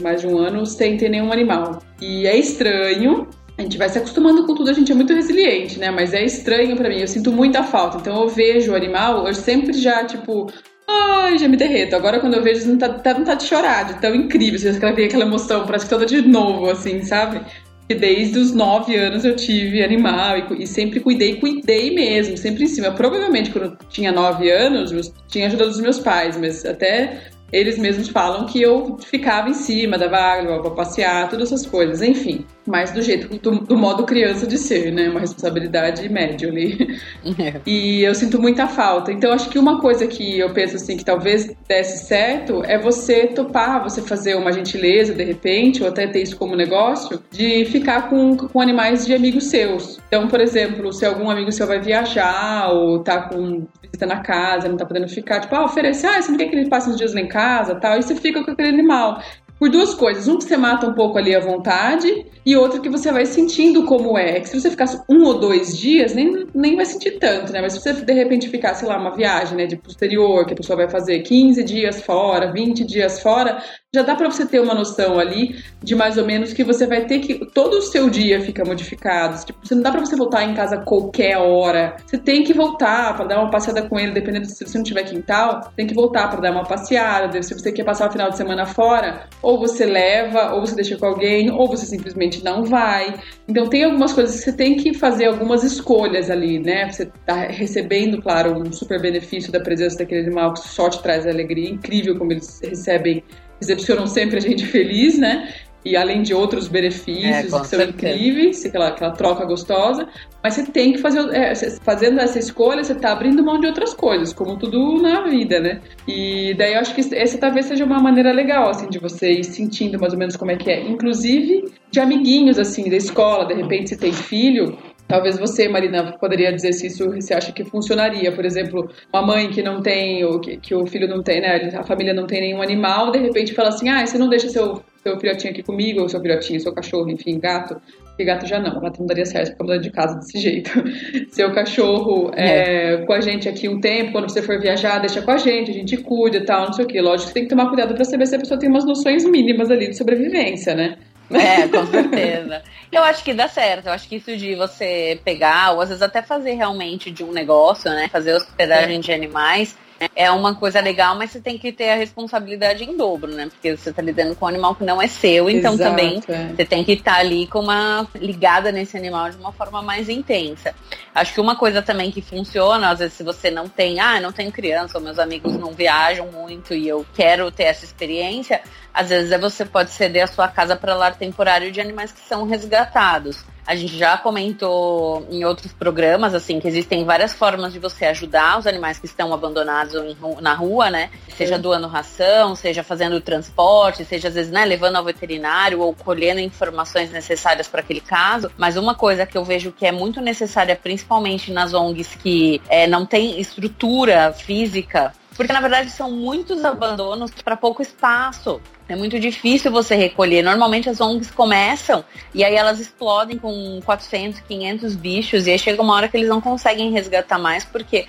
mais 0.00 0.20
de 0.20 0.28
um 0.28 0.38
ano, 0.38 0.64
sem 0.64 0.96
ter 0.96 1.08
nenhum 1.08 1.32
animal. 1.32 1.82
E 2.00 2.28
é 2.28 2.36
estranho, 2.36 3.26
a 3.58 3.62
gente 3.62 3.76
vai 3.76 3.88
se 3.88 3.98
acostumando 3.98 4.46
com 4.46 4.54
tudo, 4.54 4.70
a 4.70 4.72
gente 4.72 4.92
é 4.92 4.94
muito 4.94 5.12
resiliente, 5.12 5.78
né? 5.78 5.90
Mas 5.90 6.14
é 6.14 6.24
estranho 6.24 6.76
para 6.76 6.88
mim, 6.88 7.00
eu 7.00 7.08
sinto 7.08 7.32
muita 7.32 7.62
falta. 7.62 7.98
Então 7.98 8.22
eu 8.22 8.28
vejo 8.28 8.72
o 8.72 8.76
animal, 8.76 9.26
eu 9.26 9.34
sempre 9.34 9.72
já, 9.72 10.04
tipo, 10.04 10.46
Ai, 10.88 11.38
já 11.38 11.48
me 11.48 11.56
derreto. 11.56 11.96
Agora, 11.96 12.20
quando 12.20 12.34
eu 12.34 12.42
vejo, 12.42 12.68
não 12.68 12.78
tá, 12.78 12.88
tá, 12.88 13.14
não 13.14 13.24
tá 13.24 13.34
de 13.34 13.44
chorar, 13.44 13.84
de 13.84 14.00
tão 14.00 14.14
incrível. 14.14 14.58
Você 14.58 14.72
já 14.72 14.92
vê 14.92 15.04
aquela 15.04 15.24
emoção, 15.24 15.64
parece 15.66 15.86
que 15.86 15.90
toda 15.90 16.06
de 16.06 16.22
novo, 16.22 16.70
assim, 16.70 17.02
sabe? 17.02 17.40
E 17.88 17.94
desde 17.94 18.38
os 18.38 18.52
nove 18.52 18.96
anos 18.96 19.24
eu 19.24 19.34
tive 19.36 19.82
animal 19.82 20.38
e, 20.38 20.62
e, 20.62 20.66
sempre 20.66 21.00
cuidei, 21.00 21.36
cuidei 21.36 21.94
mesmo, 21.94 22.36
sempre 22.36 22.64
em 22.64 22.66
cima. 22.66 22.92
Provavelmente, 22.92 23.50
quando 23.50 23.64
eu 23.64 23.76
tinha 23.88 24.12
nove 24.12 24.50
anos, 24.50 24.92
eu 24.92 25.00
tinha 25.28 25.46
ajuda 25.46 25.66
dos 25.66 25.80
meus 25.80 25.98
pais, 25.98 26.36
mas 26.36 26.64
até 26.64 27.31
eles 27.52 27.78
mesmos 27.78 28.08
falam 28.08 28.46
que 28.46 28.62
eu 28.62 28.96
ficava 28.98 29.50
em 29.50 29.54
cima, 29.54 29.98
dava 29.98 30.16
água 30.16 30.62
pra 30.62 30.70
passear, 30.70 31.28
todas 31.28 31.52
essas 31.52 31.66
coisas, 31.66 32.00
enfim. 32.00 32.46
Mas 32.66 32.92
do 32.92 33.02
jeito, 33.02 33.28
do, 33.38 33.60
do 33.60 33.76
modo 33.76 34.04
criança 34.04 34.46
de 34.46 34.56
ser, 34.56 34.90
né? 34.92 35.08
Uma 35.10 35.20
responsabilidade 35.20 36.08
média 36.08 36.48
ali. 36.48 37.00
É. 37.38 37.60
E 37.66 38.02
eu 38.02 38.14
sinto 38.14 38.40
muita 38.40 38.66
falta. 38.66 39.12
Então, 39.12 39.32
acho 39.32 39.48
que 39.48 39.58
uma 39.58 39.80
coisa 39.80 40.06
que 40.06 40.38
eu 40.38 40.50
penso 40.50 40.76
assim, 40.76 40.96
que 40.96 41.04
talvez 41.04 41.50
desse 41.66 42.06
certo, 42.06 42.62
é 42.64 42.78
você 42.78 43.28
topar, 43.28 43.82
você 43.82 44.02
fazer 44.02 44.34
uma 44.34 44.52
gentileza, 44.52 45.14
de 45.14 45.24
repente, 45.24 45.82
ou 45.82 45.88
até 45.88 46.06
ter 46.06 46.22
isso 46.22 46.36
como 46.36 46.54
negócio, 46.56 47.22
de 47.30 47.64
ficar 47.66 48.08
com, 48.08 48.36
com 48.36 48.60
animais 48.60 49.06
de 49.06 49.14
amigos 49.14 49.44
seus. 49.44 49.98
Então, 50.08 50.28
por 50.28 50.40
exemplo, 50.40 50.92
se 50.92 51.06
algum 51.06 51.30
amigo 51.30 51.50
seu 51.52 51.66
vai 51.66 51.80
viajar, 51.80 52.70
ou 52.72 52.98
tá 53.00 53.22
com 53.22 53.66
na 54.06 54.20
casa, 54.20 54.68
não 54.68 54.76
tá 54.76 54.84
podendo 54.84 55.08
ficar, 55.08 55.40
tipo, 55.40 55.54
ah, 55.54 55.64
oferecer, 55.64 56.06
ah, 56.06 56.20
você 56.20 56.30
não 56.30 56.38
quer 56.38 56.48
que 56.48 56.56
ele 56.56 56.68
passe 56.68 56.90
uns 56.90 56.96
dias 56.96 57.14
lá 57.14 57.20
em 57.20 57.28
casa, 57.28 57.74
tal, 57.76 57.98
e 57.98 58.02
você 58.02 58.14
fica 58.16 58.42
com 58.44 58.50
aquele 58.50 58.68
animal 58.68 59.22
por 59.62 59.70
duas 59.70 59.94
coisas. 59.94 60.26
Um 60.26 60.38
que 60.38 60.42
você 60.42 60.56
mata 60.56 60.88
um 60.88 60.92
pouco 60.92 61.16
ali 61.16 61.36
à 61.36 61.38
vontade 61.38 62.26
e 62.44 62.56
outro 62.56 62.80
que 62.80 62.88
você 62.88 63.12
vai 63.12 63.24
sentindo 63.24 63.84
como 63.84 64.18
é. 64.18 64.40
Que 64.40 64.48
se 64.48 64.60
você 64.60 64.68
ficasse 64.68 65.00
um 65.08 65.22
ou 65.22 65.38
dois 65.38 65.78
dias, 65.78 66.16
nem, 66.16 66.48
nem 66.52 66.74
vai 66.74 66.84
sentir 66.84 67.12
tanto, 67.20 67.52
né? 67.52 67.60
Mas 67.60 67.74
se 67.74 67.80
você 67.80 67.92
de 67.92 68.12
repente 68.12 68.48
ficar, 68.48 68.74
sei 68.74 68.88
lá, 68.88 68.98
uma 68.98 69.14
viagem, 69.14 69.56
né, 69.56 69.66
de 69.66 69.76
posterior, 69.76 70.44
que 70.44 70.52
a 70.52 70.56
pessoa 70.56 70.76
vai 70.76 70.90
fazer 70.90 71.20
15 71.20 71.62
dias 71.62 72.02
fora, 72.02 72.50
20 72.50 72.84
dias 72.84 73.20
fora, 73.22 73.62
já 73.94 74.00
dá 74.00 74.14
para 74.14 74.30
você 74.30 74.46
ter 74.46 74.58
uma 74.58 74.74
noção 74.74 75.18
ali 75.18 75.62
de 75.82 75.94
mais 75.94 76.16
ou 76.16 76.24
menos 76.24 76.54
que 76.54 76.64
você 76.64 76.86
vai 76.86 77.04
ter 77.04 77.18
que 77.18 77.44
todo 77.52 77.74
o 77.74 77.82
seu 77.82 78.08
dia 78.08 78.40
fica 78.40 78.64
modificado. 78.64 79.44
Tipo, 79.44 79.58
você 79.62 79.74
não 79.74 79.82
dá 79.82 79.90
para 79.90 80.00
você 80.00 80.16
voltar 80.16 80.44
em 80.44 80.54
casa 80.54 80.78
qualquer 80.78 81.36
hora. 81.36 81.96
Você 82.06 82.16
tem 82.16 82.42
que 82.42 82.54
voltar 82.54 83.14
para 83.14 83.26
dar 83.26 83.40
uma 83.42 83.50
passeada 83.50 83.86
com 83.86 84.00
ele, 84.00 84.12
dependendo 84.12 84.46
se 84.46 84.66
você 84.66 84.78
não 84.78 84.84
tiver 84.84 85.02
quintal, 85.02 85.60
tem 85.76 85.86
que 85.86 85.92
voltar 85.92 86.30
para 86.30 86.40
dar 86.40 86.52
uma 86.52 86.64
passeada. 86.64 87.42
Se 87.42 87.52
você 87.52 87.70
quer 87.70 87.84
passar 87.84 88.08
o 88.08 88.10
final 88.10 88.30
de 88.30 88.36
semana 88.38 88.64
fora, 88.64 89.28
ou 89.42 89.58
você 89.58 89.84
leva, 89.84 90.54
ou 90.54 90.62
você 90.62 90.74
deixa 90.74 90.96
com 90.96 91.04
alguém, 91.04 91.50
ou 91.50 91.68
você 91.68 91.84
simplesmente 91.84 92.42
não 92.42 92.64
vai. 92.64 93.20
Então 93.46 93.68
tem 93.68 93.84
algumas 93.84 94.14
coisas 94.14 94.36
que 94.36 94.44
você 94.44 94.56
tem 94.56 94.74
que 94.74 94.94
fazer 94.94 95.26
algumas 95.26 95.62
escolhas 95.64 96.30
ali, 96.30 96.58
né? 96.58 96.90
Você 96.90 97.12
tá 97.26 97.42
recebendo, 97.42 98.22
claro, 98.22 98.58
um 98.58 98.72
super 98.72 98.98
benefício 99.02 99.52
da 99.52 99.60
presença 99.60 99.98
daquele 99.98 100.22
animal 100.22 100.54
que 100.54 100.60
só 100.60 100.88
te 100.88 101.02
traz 101.02 101.26
alegria, 101.26 101.68
incrível 101.68 102.16
como 102.16 102.32
eles 102.32 102.58
recebem 102.62 103.22
recepcionam 103.62 104.06
sempre 104.06 104.36
a 104.36 104.40
gente 104.40 104.66
feliz, 104.66 105.18
né? 105.18 105.48
E 105.84 105.96
além 105.96 106.22
de 106.22 106.32
outros 106.32 106.68
benefícios 106.68 107.24
é, 107.24 107.42
que 107.42 107.50
são 107.50 107.64
certeza. 107.64 108.14
incríveis, 108.14 108.64
aquela, 108.64 108.88
aquela 108.88 109.10
troca 109.10 109.44
gostosa, 109.44 110.06
mas 110.40 110.54
você 110.54 110.64
tem 110.64 110.92
que 110.92 110.98
fazer, 110.98 111.28
é, 111.34 111.54
fazendo 111.82 112.20
essa 112.20 112.38
escolha, 112.38 112.84
você 112.84 112.92
está 112.92 113.10
abrindo 113.10 113.42
mão 113.42 113.58
de 113.58 113.66
outras 113.66 113.92
coisas, 113.92 114.32
como 114.32 114.56
tudo 114.56 115.02
na 115.02 115.22
vida, 115.22 115.58
né? 115.58 115.80
E 116.06 116.54
daí 116.54 116.74
eu 116.74 116.80
acho 116.80 116.94
que 116.94 117.14
essa 117.14 117.36
talvez 117.36 117.66
seja 117.66 117.84
uma 117.84 117.98
maneira 117.98 118.32
legal, 118.32 118.70
assim, 118.70 118.88
de 118.88 119.00
você 119.00 119.32
ir 119.32 119.44
sentindo 119.44 119.98
mais 119.98 120.12
ou 120.12 120.18
menos 120.20 120.36
como 120.36 120.52
é 120.52 120.56
que 120.56 120.70
é. 120.70 120.88
Inclusive 120.88 121.64
de 121.90 121.98
amiguinhos, 121.98 122.60
assim, 122.60 122.88
da 122.88 122.96
escola, 122.96 123.44
de 123.44 123.54
repente 123.54 123.88
se 123.88 123.96
tem 123.96 124.12
filho, 124.12 124.78
Talvez 125.08 125.38
você, 125.38 125.68
Marina, 125.68 126.12
poderia 126.18 126.52
dizer 126.52 126.72
se 126.72 126.86
isso 126.86 127.10
você 127.10 127.34
acha 127.34 127.52
que 127.52 127.64
funcionaria. 127.64 128.32
Por 128.32 128.44
exemplo, 128.44 128.90
uma 129.12 129.22
mãe 129.22 129.50
que 129.50 129.62
não 129.62 129.82
tem, 129.82 130.24
ou 130.24 130.40
que, 130.40 130.56
que 130.56 130.74
o 130.74 130.86
filho 130.86 131.06
não 131.06 131.22
tem, 131.22 131.40
né? 131.40 131.70
A 131.74 131.82
família 131.82 132.14
não 132.14 132.26
tem 132.26 132.40
nenhum 132.40 132.62
animal, 132.62 133.10
de 133.10 133.18
repente 133.18 133.52
fala 133.52 133.68
assim: 133.68 133.88
ah, 133.88 134.06
você 134.06 134.16
não 134.16 134.28
deixa 134.28 134.48
seu, 134.48 134.82
seu 135.02 135.20
filhotinho 135.20 135.52
aqui 135.52 135.62
comigo, 135.62 136.00
ou 136.00 136.08
seu 136.08 136.20
filhotinho, 136.20 136.60
seu 136.60 136.72
cachorro, 136.72 137.10
enfim, 137.10 137.38
gato. 137.38 137.80
E 138.18 138.24
gato 138.24 138.46
já 138.46 138.58
não, 138.58 138.78
gato 138.80 139.00
não 139.00 139.06
daria 139.06 139.24
certo 139.24 139.52
ficar 139.52 139.64
mudando 139.64 139.82
de 139.82 139.90
casa 139.90 140.14
desse 140.16 140.38
jeito. 140.38 140.70
seu 141.30 141.52
cachorro 141.52 142.30
é. 142.34 142.92
É, 142.92 142.96
com 143.06 143.12
a 143.12 143.20
gente 143.20 143.48
aqui 143.48 143.68
um 143.68 143.80
tempo, 143.80 144.12
quando 144.12 144.30
você 144.30 144.42
for 144.42 144.60
viajar, 144.60 144.98
deixa 144.98 145.22
com 145.22 145.30
a 145.30 145.38
gente, 145.38 145.70
a 145.70 145.74
gente 145.74 145.96
cuida 145.96 146.38
e 146.38 146.44
tal, 146.44 146.66
não 146.66 146.72
sei 146.72 146.84
o 146.84 146.88
quê. 146.88 147.00
Lógico 147.00 147.28
que 147.28 147.34
tem 147.34 147.42
que 147.44 147.48
tomar 147.48 147.68
cuidado 147.68 147.94
para 147.94 148.04
saber 148.04 148.26
se 148.26 148.36
a 148.36 148.38
pessoa 148.38 148.58
tem 148.58 148.68
umas 148.68 148.84
noções 148.84 149.24
mínimas 149.24 149.70
ali 149.70 149.88
de 149.88 149.96
sobrevivência, 149.96 150.74
né? 150.74 150.96
É, 151.30 151.66
com 151.68 151.86
certeza. 151.86 152.62
Eu 152.90 153.02
acho 153.02 153.24
que 153.24 153.32
dá 153.32 153.48
certo. 153.48 153.86
Eu 153.86 153.92
acho 153.92 154.08
que 154.08 154.16
isso 154.16 154.36
de 154.36 154.54
você 154.54 155.20
pegar, 155.24 155.72
ou 155.72 155.80
às 155.80 155.88
vezes 155.88 156.02
até 156.02 156.22
fazer 156.22 156.54
realmente 156.54 157.10
de 157.10 157.24
um 157.24 157.32
negócio, 157.32 157.90
né? 157.90 158.08
Fazer 158.08 158.34
hospedagem 158.34 158.96
é. 158.96 159.00
de 159.00 159.12
animais 159.12 159.76
é 160.14 160.30
uma 160.30 160.54
coisa 160.54 160.80
legal, 160.80 161.16
mas 161.16 161.30
você 161.30 161.40
tem 161.40 161.58
que 161.58 161.72
ter 161.72 161.90
a 161.90 161.96
responsabilidade 161.96 162.84
em 162.84 162.96
dobro, 162.96 163.30
né? 163.32 163.48
Porque 163.48 163.76
você 163.76 163.90
está 163.90 164.02
lidando 164.02 164.34
com 164.34 164.44
um 164.44 164.48
animal 164.48 164.74
que 164.74 164.84
não 164.84 165.00
é 165.00 165.06
seu, 165.06 165.48
então 165.48 165.74
Exato, 165.74 165.90
também 165.90 166.22
é. 166.28 166.48
você 166.48 166.64
tem 166.64 166.84
que 166.84 166.92
estar 166.92 167.14
tá 167.14 167.20
ali 167.20 167.46
com 167.46 167.60
uma 167.60 168.06
ligada 168.14 168.72
nesse 168.72 168.96
animal 168.96 169.30
de 169.30 169.36
uma 169.36 169.52
forma 169.52 169.82
mais 169.82 170.08
intensa. 170.08 170.74
Acho 171.14 171.34
que 171.34 171.40
uma 171.40 171.56
coisa 171.56 171.82
também 171.82 172.10
que 172.10 172.22
funciona, 172.22 172.90
às 172.90 172.98
vezes 172.98 173.14
se 173.14 173.22
você 173.22 173.50
não 173.50 173.68
tem, 173.68 174.00
ah, 174.00 174.20
não 174.20 174.32
tenho 174.32 174.50
criança, 174.50 174.98
ou 174.98 175.04
meus 175.04 175.18
amigos 175.18 175.52
não 175.56 175.72
viajam 175.72 176.26
muito 176.32 176.74
e 176.74 176.88
eu 176.88 177.04
quero 177.14 177.50
ter 177.50 177.64
essa 177.64 177.84
experiência, 177.84 178.62
às 178.92 179.08
vezes 179.08 179.38
você 179.40 179.64
pode 179.64 179.90
ceder 179.90 180.24
a 180.24 180.26
sua 180.26 180.48
casa 180.48 180.76
para 180.76 180.94
lar 180.94 181.16
temporário 181.16 181.70
de 181.70 181.80
animais 181.80 182.12
que 182.12 182.20
são 182.20 182.46
resgatados. 182.46 183.44
A 183.66 183.76
gente 183.76 183.96
já 183.96 184.18
comentou 184.18 185.26
em 185.30 185.44
outros 185.44 185.72
programas, 185.72 186.34
assim, 186.34 186.58
que 186.58 186.66
existem 186.66 187.04
várias 187.04 187.32
formas 187.32 187.72
de 187.72 187.78
você 187.78 188.06
ajudar 188.06 188.58
os 188.58 188.66
animais 188.66 188.98
que 188.98 189.06
estão 189.06 189.32
abandonados 189.32 189.94
na 190.40 190.54
rua, 190.54 190.90
né? 190.90 191.10
Seja 191.36 191.58
doando 191.58 191.86
ração, 191.86 192.56
seja 192.56 192.82
fazendo 192.82 193.20
transporte, 193.20 194.04
seja 194.04 194.28
às 194.28 194.34
vezes, 194.34 194.52
né, 194.52 194.64
levando 194.64 194.96
ao 194.96 195.04
veterinário 195.04 195.80
ou 195.80 195.94
colhendo 195.94 196.40
informações 196.40 197.10
necessárias 197.12 197.68
para 197.68 197.80
aquele 197.80 198.00
caso. 198.00 198.50
Mas 198.56 198.76
uma 198.76 198.94
coisa 198.94 199.24
que 199.24 199.38
eu 199.38 199.44
vejo 199.44 199.70
que 199.70 199.86
é 199.86 199.92
muito 199.92 200.20
necessária, 200.20 200.74
principalmente 200.74 201.52
nas 201.52 201.72
ONGs 201.72 202.16
que 202.16 202.60
é, 202.68 202.86
não 202.86 203.06
tem 203.06 203.40
estrutura 203.40 204.32
física 204.32 205.12
porque 205.36 205.52
na 205.52 205.60
verdade 205.60 205.90
são 205.90 206.10
muitos 206.10 206.64
abandonos 206.64 207.30
para 207.30 207.56
pouco 207.56 207.82
espaço. 207.82 208.60
É 208.88 208.96
muito 208.96 209.18
difícil 209.18 209.70
você 209.70 209.94
recolher. 209.94 210.42
Normalmente 210.42 210.88
as 210.88 211.00
ONGs 211.00 211.30
começam 211.30 212.04
e 212.34 212.44
aí 212.44 212.54
elas 212.54 212.78
explodem 212.78 213.38
com 213.38 213.80
400, 213.84 214.40
500 214.40 214.96
bichos 214.96 215.46
e 215.46 215.50
aí 215.50 215.58
chega 215.58 215.80
uma 215.80 215.94
hora 215.94 216.08
que 216.08 216.16
eles 216.16 216.28
não 216.28 216.40
conseguem 216.40 216.90
resgatar 216.90 217.38
mais 217.38 217.64
porque 217.64 218.06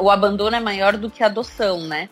o 0.00 0.10
abandono 0.10 0.56
é 0.56 0.60
maior 0.60 0.96
do 0.96 1.10
que 1.10 1.22
a 1.22 1.26
adoção, 1.26 1.80
né? 1.82 2.08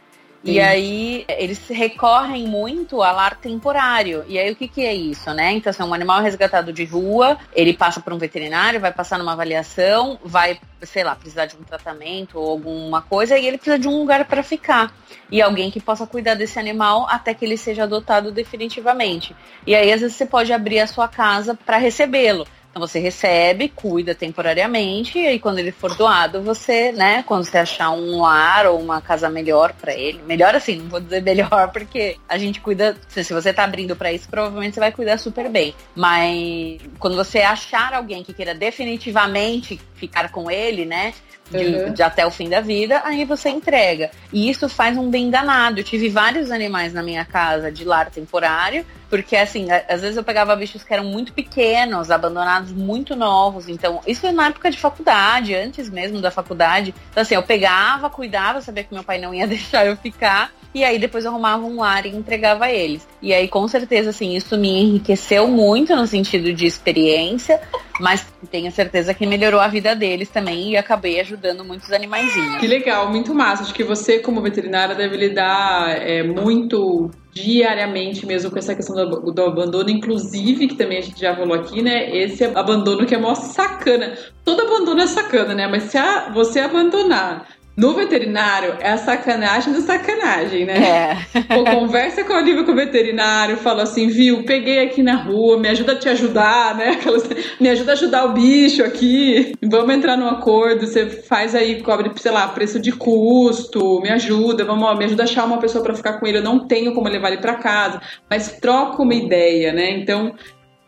E 0.46 0.61
aí 0.61 1.24
eles 1.28 1.61
recorrem 1.68 2.46
muito 2.46 3.02
a 3.02 3.11
lar 3.11 3.37
temporário. 3.37 4.24
E 4.28 4.38
aí 4.38 4.50
o 4.50 4.56
que, 4.56 4.68
que 4.68 4.85
é 4.85 4.94
isso, 4.94 5.32
né? 5.35 5.52
Então, 5.52 5.72
se 5.72 5.82
assim, 5.82 5.90
um 5.90 5.94
animal 5.94 6.22
resgatado 6.22 6.72
de 6.72 6.85
rua, 6.85 7.37
ele 7.52 7.72
passa 7.72 8.00
por 8.00 8.12
um 8.12 8.18
veterinário, 8.18 8.80
vai 8.80 8.92
passar 8.92 9.18
numa 9.18 9.32
avaliação, 9.32 10.18
vai, 10.24 10.59
sei 10.82 11.02
lá, 11.02 11.16
precisar 11.16 11.46
de 11.46 11.56
um 11.56 11.64
tratamento 11.64 12.38
ou 12.38 12.50
alguma 12.50 13.02
coisa, 13.02 13.37
e 13.37 13.46
ele 13.46 13.59
precisa 13.59 13.78
de 13.78 13.88
um 13.88 13.98
lugar 13.98 14.24
para 14.24 14.42
ficar. 14.42 14.94
E 15.30 15.42
alguém 15.42 15.70
que 15.70 15.80
possa 15.80 16.06
cuidar 16.06 16.35
desse 16.35 16.59
animal 16.59 17.06
até 17.11 17.35
que 17.35 17.44
ele 17.44 17.56
seja 17.56 17.82
adotado 17.82 18.30
definitivamente. 18.30 19.35
E 19.66 19.74
aí, 19.74 19.92
às 19.92 20.00
vezes, 20.00 20.16
você 20.16 20.26
pode 20.26 20.52
abrir 20.52 20.78
a 20.78 20.87
sua 20.87 21.09
casa 21.09 21.54
para 21.54 21.76
recebê-lo. 21.76 22.46
Então 22.77 22.87
você 22.87 22.99
recebe, 22.99 23.71
cuida 23.71 24.15
temporariamente, 24.15 25.19
e 25.19 25.27
aí 25.27 25.39
quando 25.39 25.59
ele 25.59 25.73
for 25.73 25.97
doado, 25.97 26.43
você, 26.43 26.93
né, 26.93 27.23
quando 27.23 27.47
você 27.47 27.57
achar 27.57 27.89
um 27.91 28.21
lar 28.21 28.67
ou 28.67 28.79
uma 28.79 29.01
casa 29.01 29.31
melhor 29.31 29.73
para 29.73 29.95
ele, 29.95 30.21
melhor 30.25 30.55
assim, 30.55 30.77
não 30.81 30.89
vou 30.91 31.01
dizer 31.01 31.23
melhor, 31.25 31.73
porque 31.73 32.19
a 32.29 32.37
gente 32.37 32.61
cuida, 32.61 32.95
se 33.09 33.33
você 33.33 33.51
tá 33.51 33.65
abrindo 33.65 33.97
para 33.97 34.12
isso, 34.12 34.29
provavelmente 34.29 34.75
você 34.75 34.81
vai 34.81 34.93
cuidar 34.93 35.17
super 35.17 35.49
bem. 35.49 35.75
Mas 35.95 36.79
quando 36.99 37.17
você 37.17 37.39
achar 37.39 37.95
alguém 37.95 38.23
que 38.23 38.35
queira 38.35 38.55
definitivamente 38.55 39.81
ficar 39.95 40.31
com 40.31 40.51
ele, 40.51 40.85
né, 40.85 41.15
de, 41.50 41.56
uhum. 41.59 41.92
de, 41.92 42.02
até 42.02 42.26
o 42.26 42.30
fim 42.30 42.48
da 42.48 42.61
vida, 42.61 43.00
aí 43.04 43.24
você 43.24 43.48
entrega. 43.48 44.11
E 44.32 44.50
isso 44.50 44.68
faz 44.68 44.96
um 44.96 45.09
bem 45.11 45.30
danado. 45.30 45.80
Eu 45.80 45.85
tive 45.85 46.09
vários 46.09 46.50
animais 46.50 46.92
na 46.92 47.02
minha 47.02 47.24
casa 47.24 47.70
de 47.70 47.85
lar 47.85 48.11
temporário, 48.11 48.85
porque 49.09 49.37
assim, 49.37 49.68
às 49.88 50.00
vezes 50.00 50.16
eu 50.16 50.24
pegava 50.24 50.56
bichos 50.56 50.82
que 50.82 50.92
eram 50.92 51.04
muito 51.04 51.32
pequenos, 51.32 52.11
abandonados 52.11 52.72
muito 52.72 53.14
novos. 53.14 53.68
Então, 53.68 54.00
isso 54.06 54.30
na 54.32 54.48
época 54.48 54.70
de 54.70 54.78
faculdade, 54.78 55.54
antes 55.54 55.88
mesmo 55.88 56.20
da 56.20 56.30
faculdade. 56.30 56.94
Então, 57.11 57.22
assim, 57.22 57.35
eu 57.35 57.42
pegava, 57.42 58.11
cuidava, 58.11 58.61
sabia 58.61 58.85
que 58.85 58.94
meu 58.94 59.04
pai 59.04 59.18
não 59.18 59.35
ia 59.35 59.46
deixar 59.48 59.87
eu 59.87 59.96
ficar. 59.96 60.50
E 60.77 60.85
aí 60.85 60.99
depois 60.99 61.25
eu 61.25 61.31
arrumava 61.31 61.65
um 61.65 61.81
lar 61.81 62.05
e 62.05 62.11
entregava 62.11 62.71
eles. 62.71 63.09
E 63.23 63.33
aí, 63.33 63.49
com 63.49 63.67
certeza, 63.67 64.11
assim, 64.11 64.37
isso 64.37 64.59
me 64.59 64.69
enriqueceu 64.69 65.49
muito 65.49 65.97
no 65.97 66.07
sentido 66.07 66.53
de 66.53 66.67
experiência, 66.67 67.59
mas 67.99 68.27
tenho 68.51 68.71
certeza 68.71 69.15
que 69.15 69.25
melhorou 69.25 69.59
a 69.59 69.69
vida 69.69 69.97
deles 69.97 70.29
também 70.29 70.73
e 70.73 70.77
acabei 70.77 71.19
ajudando 71.19 71.65
muitos 71.65 71.91
animaizinhos. 71.91 72.57
Que 72.59 72.67
legal, 72.67 73.11
muito 73.11 73.35
massa. 73.35 73.62
Acho 73.62 73.73
que 73.73 73.83
você, 73.83 74.19
como 74.19 74.43
veterinária, 74.43 74.95
deve 74.95 75.17
lidar 75.17 75.97
é, 75.97 76.23
muito 76.23 77.11
diariamente 77.33 78.27
mesmo 78.27 78.51
com 78.51 78.59
essa 78.59 78.75
questão 78.75 78.97
do, 78.97 79.33
do, 79.33 79.43
abandono, 79.43 79.89
inclusive, 79.91 80.69
que 80.69 80.75
também 80.75 80.99
a 80.99 81.03
gente 81.03 81.21
já 81.21 81.35
falou 81.35 81.55
aqui, 81.55 81.83
né? 81.83 82.15
Esse 82.15 82.45
abandono 82.45 83.07
que 83.07 83.15
é 83.15 83.19
mó 83.19 83.35
sacana. 83.35 84.15
Todo 84.45 84.61
abandono 84.61 85.01
é 85.01 85.07
sacana, 85.07 85.55
né? 85.55 85.67
Mas 85.67 85.85
se 85.85 85.97
a, 85.97 86.31
você 86.31 86.61
abandonar 86.61 87.47
no 87.77 87.93
veterinário 87.93 88.75
é 88.81 88.93
a 88.93 88.97
sacanagem 88.97 89.73
da 89.73 89.81
sacanagem, 89.81 90.65
né? 90.65 90.79
É. 90.79 91.41
Pô, 91.43 91.65
conversa 91.65 92.25
com 92.25 92.33
a 92.33 92.39
Olivia 92.39 92.65
com 92.65 92.73
o 92.73 92.77
veterinário, 92.77 93.59
fala 93.59 93.83
assim, 93.83 94.09
viu, 94.09 94.45
peguei 94.45 94.81
aqui 94.81 95.03
na 95.03 95.15
rua, 95.15 95.59
me 95.59 95.69
ajuda 95.69 95.93
a 95.93 95.97
te 95.97 96.09
ajudar, 96.09 96.75
né? 96.75 96.91
Aquelas, 96.93 97.29
me 97.61 97.69
ajuda 97.69 97.93
a 97.93 97.95
ajudar 97.95 98.25
o 98.25 98.33
bicho 98.33 98.83
aqui. 98.83 99.53
Vamos 99.62 99.95
entrar 99.95 100.17
num 100.17 100.29
acordo, 100.29 100.87
você 100.87 101.07
faz 101.07 101.55
aí, 101.55 101.83
cobre, 101.83 102.11
sei 102.17 102.33
lá, 102.33 102.49
preço 102.49 102.81
de 102.81 102.93
custo, 102.93 104.01
me 104.01 104.09
ajuda, 104.09 104.65
vamos, 104.65 104.89
ó, 104.89 104.95
me 104.95 105.05
ajuda 105.05 105.25
a 105.25 105.25
achar 105.25 105.45
uma 105.45 105.59
pessoa 105.59 105.85
para 105.85 105.95
ficar 105.95 106.15
com 106.15 106.27
ele. 106.27 106.39
Eu 106.39 106.43
não 106.43 106.67
tenho 106.67 106.95
como 106.95 107.09
levar 107.09 107.29
ele 107.29 107.43
para 107.43 107.57
casa, 107.57 108.01
mas 108.31 108.59
troca 108.59 109.03
uma 109.03 109.15
ideia, 109.15 109.73
né? 109.73 109.91
Então, 109.91 110.35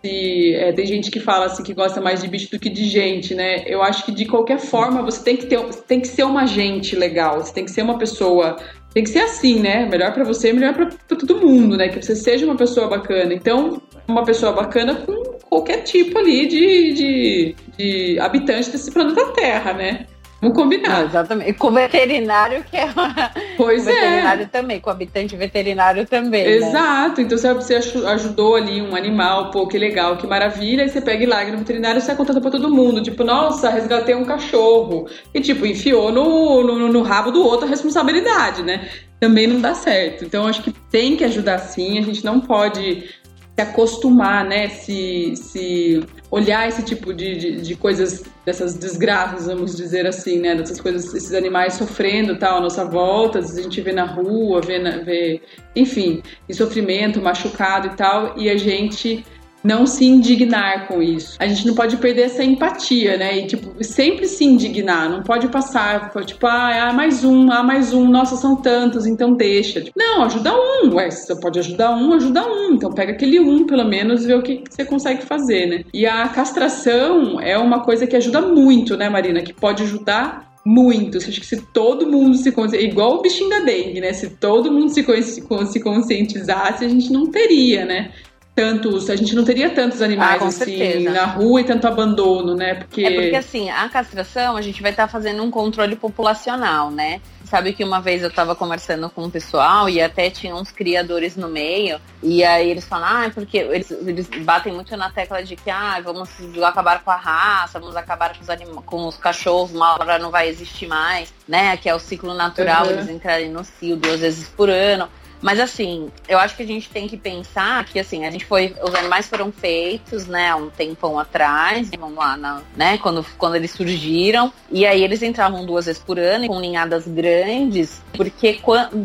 se 0.02 0.54
é, 0.54 0.72
tem 0.72 0.87
gente 0.87 1.11
que 1.11 1.20
fala 1.20 1.46
assim 1.46 1.62
que 1.62 1.74
gosta 1.74 2.00
mais 2.00 2.22
de 2.22 2.28
bicho 2.28 2.50
do 2.50 2.58
que 2.58 2.68
de 2.68 2.84
gente, 2.84 3.34
né? 3.34 3.64
Eu 3.66 3.82
acho 3.82 4.04
que 4.04 4.12
de 4.12 4.24
qualquer 4.24 4.58
forma 4.58 5.02
você 5.02 5.22
tem 5.22 5.37
que 5.37 5.46
ter, 5.46 5.58
tem 5.87 6.00
que 6.00 6.08
ser 6.08 6.24
uma 6.24 6.46
gente 6.46 6.94
legal, 6.94 7.42
você 7.42 7.52
tem 7.52 7.64
que 7.64 7.70
ser 7.70 7.82
uma 7.82 7.98
pessoa, 7.98 8.56
tem 8.94 9.02
que 9.02 9.11
ser 9.11 9.20
assim, 9.20 9.61
né? 9.61 9.87
Melhor 9.87 10.12
para 10.12 10.24
você, 10.24 10.52
melhor 10.52 10.74
para 10.74 10.87
todo 10.87 11.40
mundo, 11.40 11.76
né? 11.76 11.88
Que 11.88 12.00
você 12.00 12.14
seja 12.14 12.46
uma 12.46 12.56
pessoa 12.56 12.88
bacana. 12.88 13.34
Então, 13.34 13.82
uma 14.06 14.24
pessoa 14.24 14.52
bacana 14.52 14.94
com 14.94 15.38
qualquer 15.48 15.82
tipo 15.82 16.18
ali 16.18 16.46
de, 16.46 16.92
de, 16.92 17.56
de 17.76 18.20
habitante 18.20 18.70
desse 18.70 18.90
planeta 18.90 19.32
Terra, 19.32 19.72
né? 19.72 20.06
Vamos 20.40 20.57
combinar. 20.57 21.05
exatamente. 21.05 21.55
Com 21.55 21.72
veterinário, 21.72 22.64
que 22.70 22.77
é 22.77 22.85
uma. 22.85 23.33
Pois 23.57 23.85
com 23.85 23.90
é. 23.90 23.94
veterinário 23.94 24.48
também, 24.48 24.81
com 24.81 24.88
habitante 24.88 25.37
veterinário 25.37 26.07
também. 26.07 26.44
Né? 26.44 26.57
Exato. 26.57 27.20
Né? 27.20 27.27
Então 27.27 27.55
você 27.55 27.74
ajudou 27.74 28.55
ali 28.55 28.81
um 28.81 28.94
animal, 28.94 29.51
pô, 29.51 29.66
que 29.66 29.77
legal, 29.77 30.16
que 30.16 30.27
maravilha. 30.27 30.85
E 30.85 30.88
você 30.88 31.01
pega 31.01 31.24
e 31.24 31.27
larga 31.27 31.51
no 31.51 31.59
veterinário 31.59 31.98
e 31.98 32.03
sai 32.03 32.14
contando 32.14 32.40
pra 32.40 32.53
todo 32.53 32.70
mundo. 32.70 33.03
Tipo, 33.03 33.24
nossa, 33.24 33.68
resgatei 33.68 34.14
um 34.14 34.24
cachorro. 34.24 35.09
E 35.35 35.40
tipo, 35.40 35.66
enfiou 35.66 36.12
no, 36.12 36.62
no, 36.62 36.92
no 36.92 37.03
rabo 37.03 37.33
do 37.33 37.42
outro 37.44 37.66
a 37.66 37.68
responsabilidade, 37.68 38.62
né? 38.62 38.88
Também 39.18 39.48
não 39.48 39.61
dá 39.61 39.74
certo. 39.74 40.24
Então 40.24 40.46
acho 40.46 40.62
que 40.62 40.70
tem 40.70 41.16
que 41.16 41.24
ajudar 41.24 41.59
sim. 41.59 41.98
A 41.98 42.03
gente 42.03 42.24
não 42.24 42.38
pode 42.38 43.09
se 43.57 43.61
acostumar, 43.61 44.44
né? 44.44 44.68
Se, 44.68 45.35
se 45.35 46.05
olhar 46.30 46.68
esse 46.68 46.82
tipo 46.82 47.14
de, 47.14 47.36
de, 47.36 47.60
de, 47.60 47.76
coisas, 47.76 48.24
dessas 48.44 48.74
desgraças, 48.74 49.46
vamos 49.46 49.76
dizer 49.76 50.06
assim, 50.06 50.38
né? 50.38 50.54
Dessas 50.54 50.80
coisas, 50.80 51.14
esses 51.14 51.32
animais 51.32 51.74
sofrendo 51.74 52.38
tal 52.38 52.58
à 52.58 52.60
nossa 52.60 52.84
volta, 52.84 53.38
a 53.38 53.42
gente 53.42 53.80
vê 53.80 53.92
na 53.92 54.04
rua, 54.04 54.60
vê, 54.60 54.78
na, 54.78 54.98
vê 54.98 55.40
enfim, 55.74 56.22
em 56.48 56.52
sofrimento, 56.52 57.22
machucado 57.22 57.88
e 57.88 57.96
tal, 57.96 58.38
e 58.38 58.50
a 58.50 58.56
gente 58.56 59.24
não 59.62 59.86
se 59.86 60.04
indignar 60.04 60.86
com 60.86 61.02
isso. 61.02 61.36
A 61.38 61.46
gente 61.46 61.66
não 61.66 61.74
pode 61.74 61.96
perder 61.96 62.22
essa 62.22 62.44
empatia, 62.44 63.16
né? 63.16 63.38
E, 63.38 63.46
tipo, 63.46 63.82
sempre 63.82 64.26
se 64.26 64.44
indignar. 64.44 65.10
Não 65.10 65.22
pode 65.22 65.48
passar, 65.48 66.12
tipo, 66.24 66.46
ah, 66.46 66.92
mais 66.94 67.24
um, 67.24 67.50
ah, 67.50 67.62
mais 67.62 67.92
um, 67.92 68.08
nossa, 68.08 68.36
são 68.36 68.56
tantos, 68.56 69.06
então 69.06 69.34
deixa. 69.34 69.80
Tipo, 69.80 69.98
não, 69.98 70.22
ajuda 70.22 70.52
um. 70.54 70.94
Ué, 70.94 71.10
você 71.10 71.34
pode 71.40 71.58
ajudar 71.58 71.96
um, 71.96 72.12
ajuda 72.14 72.46
um. 72.46 72.74
Então 72.74 72.92
pega 72.92 73.12
aquele 73.12 73.40
um, 73.40 73.66
pelo 73.66 73.84
menos, 73.84 74.24
vê 74.24 74.34
o 74.34 74.42
que 74.42 74.62
você 74.68 74.84
consegue 74.84 75.22
fazer, 75.22 75.66
né? 75.66 75.84
E 75.92 76.06
a 76.06 76.28
castração 76.28 77.40
é 77.40 77.58
uma 77.58 77.80
coisa 77.80 78.06
que 78.06 78.16
ajuda 78.16 78.40
muito, 78.40 78.96
né, 78.96 79.08
Marina? 79.08 79.42
Que 79.42 79.52
pode 79.52 79.82
ajudar 79.82 80.48
muito. 80.64 81.18
Acho 81.18 81.40
que 81.40 81.46
se 81.46 81.62
todo 81.72 82.06
mundo 82.06 82.36
se 82.36 82.52
conscientizasse, 82.52 82.90
igual 82.90 83.16
o 83.16 83.22
bichinho 83.22 83.50
da 83.50 83.60
dengue, 83.60 84.00
né? 84.00 84.12
Se 84.12 84.30
todo 84.30 84.70
mundo 84.70 84.90
se, 84.90 85.04
se 85.22 85.80
conscientizasse, 85.80 86.84
a 86.84 86.88
gente 86.88 87.12
não 87.12 87.26
teria, 87.26 87.84
né? 87.84 88.12
Tantos, 88.58 89.08
a 89.08 89.14
gente 89.14 89.36
não 89.36 89.44
teria 89.44 89.70
tantos 89.70 90.02
animais 90.02 90.42
ah, 90.42 90.46
assim 90.46 90.76
certeza. 90.76 91.10
na 91.10 91.26
rua 91.26 91.60
e 91.60 91.64
tanto 91.64 91.86
abandono, 91.86 92.56
né? 92.56 92.74
Porque 92.74 93.04
É 93.04 93.10
porque 93.14 93.36
assim, 93.36 93.70
a 93.70 93.88
castração, 93.88 94.56
a 94.56 94.62
gente 94.62 94.82
vai 94.82 94.90
estar 94.90 95.06
tá 95.06 95.08
fazendo 95.08 95.44
um 95.44 95.50
controle 95.50 95.94
populacional, 95.94 96.90
né? 96.90 97.20
Sabe 97.44 97.72
que 97.72 97.84
uma 97.84 98.00
vez 98.00 98.20
eu 98.20 98.28
estava 98.28 98.56
conversando 98.56 99.08
com 99.08 99.22
o 99.22 99.30
pessoal 99.30 99.88
e 99.88 100.02
até 100.02 100.28
tinha 100.28 100.56
uns 100.56 100.72
criadores 100.72 101.36
no 101.36 101.48
meio, 101.48 102.00
e 102.20 102.42
aí 102.42 102.68
eles 102.68 102.84
falam, 102.84 103.06
ah, 103.08 103.30
porque 103.32 103.58
eles, 103.58 103.92
eles 103.92 104.28
batem 104.40 104.72
muito 104.72 104.94
na 104.96 105.08
tecla 105.08 105.40
de 105.40 105.54
que 105.54 105.70
ah, 105.70 106.00
vamos 106.02 106.28
acabar 106.66 107.04
com 107.04 107.12
a 107.12 107.16
raça, 107.16 107.78
vamos 107.78 107.94
acabar 107.94 108.36
com 108.36 108.42
os, 108.42 108.50
anima 108.50 108.82
com 108.82 109.06
os 109.06 109.16
cachorros, 109.16 109.70
uma 109.70 109.92
hora 109.92 110.18
não 110.18 110.32
vai 110.32 110.48
existir 110.48 110.88
mais, 110.88 111.32
né? 111.46 111.76
Que 111.76 111.88
é 111.88 111.94
o 111.94 112.00
ciclo 112.00 112.34
natural, 112.34 112.86
uhum. 112.86 112.90
eles 112.90 113.08
entrarem 113.08 113.52
no 113.52 113.62
cio 113.62 113.96
duas 113.96 114.18
vezes 114.18 114.48
por 114.48 114.68
ano. 114.68 115.08
Mas 115.40 115.61
assim, 115.61 116.11
eu 116.29 116.38
acho 116.38 116.57
que 116.57 116.62
a 116.62 116.66
gente 116.66 116.88
tem 116.88 117.07
que 117.07 117.16
pensar 117.16 117.85
que 117.85 117.98
assim, 117.98 118.24
a 118.27 118.31
gente 118.31 118.44
foi. 118.44 118.74
Os 118.83 118.94
animais 118.94 119.29
foram 119.29 119.53
feitos, 119.53 120.27
né, 120.27 120.51
há 120.51 120.57
um 120.57 120.70
tempão 120.70 121.18
atrás, 121.18 121.90
vamos 121.98 122.16
lá, 122.16 122.37
na, 122.37 122.62
né? 122.77 122.98
Quando, 122.98 123.24
quando 123.37 123.57
eles 123.57 123.70
surgiram. 123.70 124.53
E 124.70 124.87
aí 124.87 125.03
eles 125.03 125.22
entravam 125.22 125.64
duas 125.64 125.87
vezes 125.87 126.03
por 126.03 126.18
ano 126.18 126.46
com 126.46 126.61
ninhadas 126.61 127.07
grandes, 127.07 128.03
porque 128.12 128.61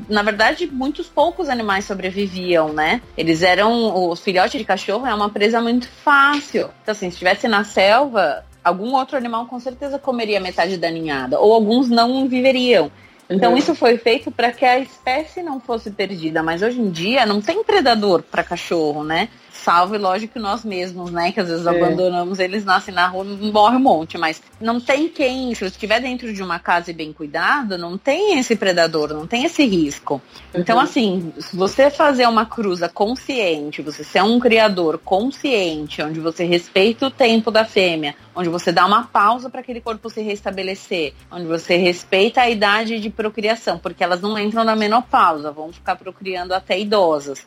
na 0.09 0.23
verdade 0.23 0.67
muitos 0.67 1.07
poucos 1.07 1.49
animais 1.49 1.85
sobreviviam, 1.85 2.73
né? 2.73 3.01
Eles 3.17 3.41
eram. 3.41 3.93
O 3.95 4.15
filhote 4.15 4.57
de 4.57 4.65
cachorro 4.65 5.05
é 5.05 5.13
uma 5.13 5.29
presa 5.29 5.61
muito 5.61 5.87
fácil. 5.87 6.69
Então, 6.81 6.91
assim, 6.91 7.09
se 7.09 7.15
estivesse 7.15 7.47
na 7.47 7.63
selva, 7.63 8.43
algum 8.63 8.95
outro 8.95 9.17
animal 9.17 9.45
com 9.45 9.59
certeza 9.59 9.99
comeria 9.99 10.39
metade 10.39 10.77
da 10.77 10.89
ninhada, 10.89 11.39
ou 11.39 11.53
alguns 11.53 11.89
não 11.89 12.27
viveriam. 12.27 12.91
Então 13.29 13.51
uhum. 13.51 13.57
isso 13.57 13.73
foi 13.73 13.97
feito 13.97 14.31
para 14.31 14.51
que 14.51 14.65
a 14.65 14.79
espécie 14.79 15.41
não 15.41 15.59
fosse 15.59 15.91
perdida, 15.91 16.43
mas 16.43 16.61
hoje 16.61 16.79
em 16.79 16.89
dia 16.89 17.25
não 17.25 17.41
tem 17.41 17.63
predador 17.63 18.21
para 18.23 18.43
cachorro, 18.43 19.03
né? 19.03 19.29
Salve, 19.63 19.97
lógico, 19.97 20.39
nós 20.39 20.65
mesmos, 20.65 21.09
né? 21.09 21.31
Que 21.31 21.39
às 21.39 21.47
vezes 21.47 21.65
é. 21.65 21.69
abandonamos, 21.69 22.37
eles 22.37 22.65
nascem 22.65 22.93
na 22.93 23.07
rua, 23.07 23.23
morre 23.23 23.77
um 23.77 23.79
monte. 23.79 24.17
Mas 24.17 24.43
não 24.59 24.77
tem 24.77 25.07
quem, 25.07 25.55
se 25.55 25.63
estiver 25.63 26.01
dentro 26.01 26.33
de 26.33 26.43
uma 26.43 26.59
casa 26.59 26.91
e 26.91 26.93
bem 26.93 27.13
cuidado, 27.13 27.77
não 27.77 27.97
tem 27.97 28.37
esse 28.37 28.57
predador, 28.57 29.13
não 29.13 29.25
tem 29.25 29.45
esse 29.45 29.65
risco. 29.65 30.21
Então, 30.49 30.55
uhum. 30.55 30.61
Então, 30.61 30.79
assim, 30.79 31.33
se 31.39 31.55
você 31.55 31.89
fazer 31.89 32.27
uma 32.27 32.45
cruza 32.45 32.89
consciente, 32.89 33.81
você 33.81 34.03
ser 34.03 34.21
um 34.21 34.37
criador 34.37 34.97
consciente, 34.97 36.01
onde 36.01 36.19
você 36.19 36.43
respeita 36.43 37.07
o 37.07 37.11
tempo 37.11 37.49
da 37.49 37.63
fêmea, 37.63 38.15
onde 38.35 38.49
você 38.49 38.71
dá 38.71 38.85
uma 38.85 39.03
pausa 39.03 39.49
para 39.49 39.61
aquele 39.61 39.79
corpo 39.79 40.09
se 40.09 40.21
restabelecer, 40.21 41.13
onde 41.31 41.45
você 41.45 41.77
respeita 41.77 42.41
a 42.41 42.49
idade 42.49 42.99
de 42.99 43.09
procriação, 43.09 43.77
porque 43.77 44.03
elas 44.03 44.19
não 44.19 44.37
entram 44.37 44.63
na 44.65 44.75
menopausa, 44.75 45.51
vão 45.51 45.71
ficar 45.71 45.95
procriando 45.95 46.53
até 46.53 46.77
idosas. 46.77 47.45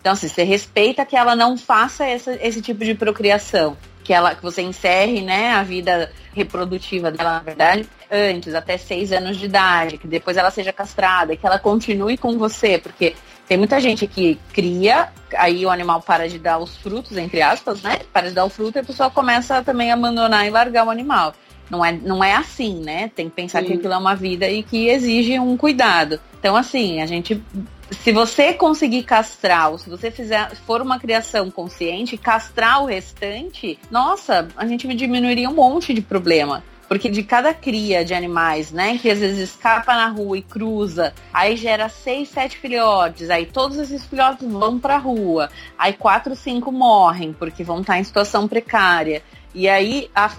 Então, 0.00 0.12
assim, 0.12 0.28
você 0.28 0.42
respeita 0.42 1.04
que 1.04 1.16
ela 1.16 1.36
não 1.36 1.56
faça 1.56 2.04
essa, 2.06 2.32
esse 2.40 2.62
tipo 2.62 2.84
de 2.84 2.94
procriação. 2.94 3.76
Que, 4.02 4.14
ela, 4.14 4.34
que 4.34 4.42
você 4.42 4.62
encerre 4.62 5.20
né, 5.20 5.50
a 5.52 5.62
vida 5.62 6.10
reprodutiva 6.34 7.12
dela, 7.12 7.34
na 7.34 7.40
verdade, 7.40 7.86
antes, 8.10 8.54
até 8.54 8.78
seis 8.78 9.12
anos 9.12 9.36
de 9.36 9.44
idade, 9.44 9.98
que 9.98 10.08
depois 10.08 10.36
ela 10.36 10.50
seja 10.50 10.72
castrada, 10.72 11.36
que 11.36 11.46
ela 11.46 11.58
continue 11.58 12.16
com 12.16 12.36
você, 12.38 12.78
porque 12.78 13.14
tem 13.46 13.58
muita 13.58 13.78
gente 13.78 14.06
que 14.06 14.38
cria, 14.52 15.10
aí 15.36 15.66
o 15.66 15.70
animal 15.70 16.00
para 16.00 16.28
de 16.28 16.38
dar 16.38 16.58
os 16.58 16.76
frutos, 16.76 17.16
entre 17.16 17.42
aspas, 17.42 17.82
né? 17.82 17.98
Para 18.12 18.28
de 18.28 18.34
dar 18.34 18.44
o 18.44 18.48
fruto 18.48 18.78
e 18.78 18.80
a 18.80 18.84
pessoa 18.84 19.10
começa 19.10 19.62
também 19.62 19.90
a 19.90 19.94
abandonar 19.94 20.46
e 20.46 20.50
largar 20.50 20.86
o 20.86 20.90
animal. 20.90 21.34
Não 21.68 21.84
é, 21.84 21.92
não 21.92 22.22
é 22.24 22.34
assim, 22.34 22.80
né? 22.80 23.10
Tem 23.14 23.28
que 23.28 23.34
pensar 23.34 23.60
Sim. 23.60 23.66
que 23.66 23.72
aquilo 23.74 23.92
é 23.92 23.98
uma 23.98 24.16
vida 24.16 24.48
e 24.48 24.62
que 24.62 24.88
exige 24.88 25.38
um 25.38 25.56
cuidado. 25.56 26.20
Então, 26.38 26.56
assim, 26.56 27.00
a 27.00 27.06
gente 27.06 27.42
se 27.90 28.12
você 28.12 28.52
conseguir 28.52 29.02
castrar, 29.02 29.70
ou 29.70 29.78
se 29.78 29.90
você 29.90 30.10
fizer, 30.10 30.54
for 30.66 30.80
uma 30.80 30.98
criação 30.98 31.50
consciente, 31.50 32.16
castrar 32.16 32.82
o 32.82 32.86
restante, 32.86 33.78
nossa, 33.90 34.48
a 34.56 34.66
gente 34.66 34.86
diminuiria 34.94 35.48
um 35.48 35.54
monte 35.54 35.92
de 35.92 36.00
problema. 36.00 36.62
Porque 36.88 37.08
de 37.08 37.22
cada 37.22 37.54
cria 37.54 38.04
de 38.04 38.12
animais, 38.12 38.72
né, 38.72 38.98
que 38.98 39.08
às 39.08 39.20
vezes 39.20 39.50
escapa 39.50 39.94
na 39.94 40.08
rua 40.08 40.38
e 40.38 40.42
cruza, 40.42 41.14
aí 41.32 41.56
gera 41.56 41.88
seis, 41.88 42.28
sete 42.28 42.58
filhotes, 42.58 43.30
aí 43.30 43.46
todos 43.46 43.78
esses 43.78 44.04
filhotes 44.04 44.44
vão 44.44 44.76
pra 44.76 44.98
rua, 44.98 45.50
aí 45.78 45.92
quatro, 45.92 46.34
cinco 46.34 46.72
morrem 46.72 47.32
porque 47.32 47.62
vão 47.62 47.80
estar 47.80 47.96
em 47.96 48.02
situação 48.02 48.48
precária. 48.48 49.22
E 49.54 49.68
aí 49.68 50.10
a, 50.14 50.30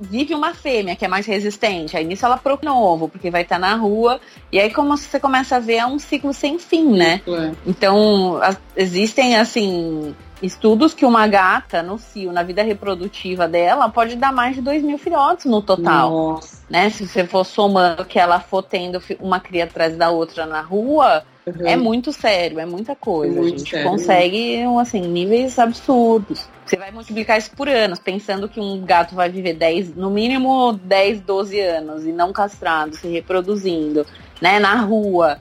vive 0.00 0.34
uma 0.34 0.54
fêmea 0.54 0.96
que 0.96 1.04
é 1.04 1.08
mais 1.08 1.26
resistente. 1.26 1.96
Aí 1.96 2.04
nisso 2.04 2.24
ela 2.24 2.36
procura 2.36 2.70
novo, 2.70 3.08
porque 3.08 3.30
vai 3.30 3.42
estar 3.42 3.56
tá 3.56 3.60
na 3.60 3.74
rua. 3.74 4.20
E 4.52 4.58
aí 4.58 4.72
como 4.72 4.96
você 4.96 5.18
começa 5.18 5.56
a 5.56 5.60
ver, 5.60 5.76
é 5.76 5.86
um 5.86 5.98
ciclo 5.98 6.32
sem 6.32 6.58
fim, 6.58 6.96
né? 6.96 7.20
É. 7.26 7.52
Então, 7.66 8.40
existem 8.76 9.36
assim 9.36 10.14
estudos 10.42 10.94
que 10.94 11.04
uma 11.04 11.26
gata 11.26 11.82
no 11.82 11.98
cio, 11.98 12.32
na 12.32 12.42
vida 12.42 12.62
reprodutiva 12.62 13.46
dela, 13.46 13.88
pode 13.88 14.16
dar 14.16 14.32
mais 14.32 14.56
de 14.56 14.62
2 14.62 14.82
mil 14.82 14.98
filhotes 14.98 15.46
no 15.46 15.62
total. 15.62 16.10
Nossa. 16.10 16.62
Né? 16.68 16.90
Se 16.90 17.06
você 17.06 17.26
for 17.26 17.44
somando 17.44 18.04
que 18.04 18.18
ela 18.18 18.40
for 18.40 18.62
tendo 18.62 19.02
uma 19.20 19.40
cria 19.40 19.64
atrás 19.64 19.96
da 19.96 20.10
outra 20.10 20.46
na 20.46 20.60
rua, 20.60 21.24
Uhum. 21.46 21.66
É 21.66 21.76
muito 21.76 22.12
sério, 22.12 22.60
é 22.60 22.66
muita 22.66 22.94
coisa. 22.94 23.40
Muito 23.40 23.54
a 23.54 23.58
gente 23.58 23.70
sério. 23.70 23.88
consegue, 23.88 24.62
assim, 24.78 25.00
níveis 25.00 25.58
absurdos. 25.58 26.46
Você 26.64 26.76
vai 26.76 26.90
multiplicar 26.90 27.38
isso 27.38 27.50
por 27.56 27.68
anos, 27.68 27.98
pensando 27.98 28.48
que 28.48 28.60
um 28.60 28.80
gato 28.84 29.14
vai 29.14 29.28
viver 29.28 29.54
10, 29.54 29.96
no 29.96 30.10
mínimo 30.10 30.72
10, 30.84 31.22
12 31.22 31.58
anos 31.60 32.04
e 32.04 32.12
não 32.12 32.32
castrado, 32.32 32.94
se 32.94 33.08
reproduzindo, 33.08 34.06
né, 34.40 34.60
na 34.60 34.76
rua, 34.76 35.40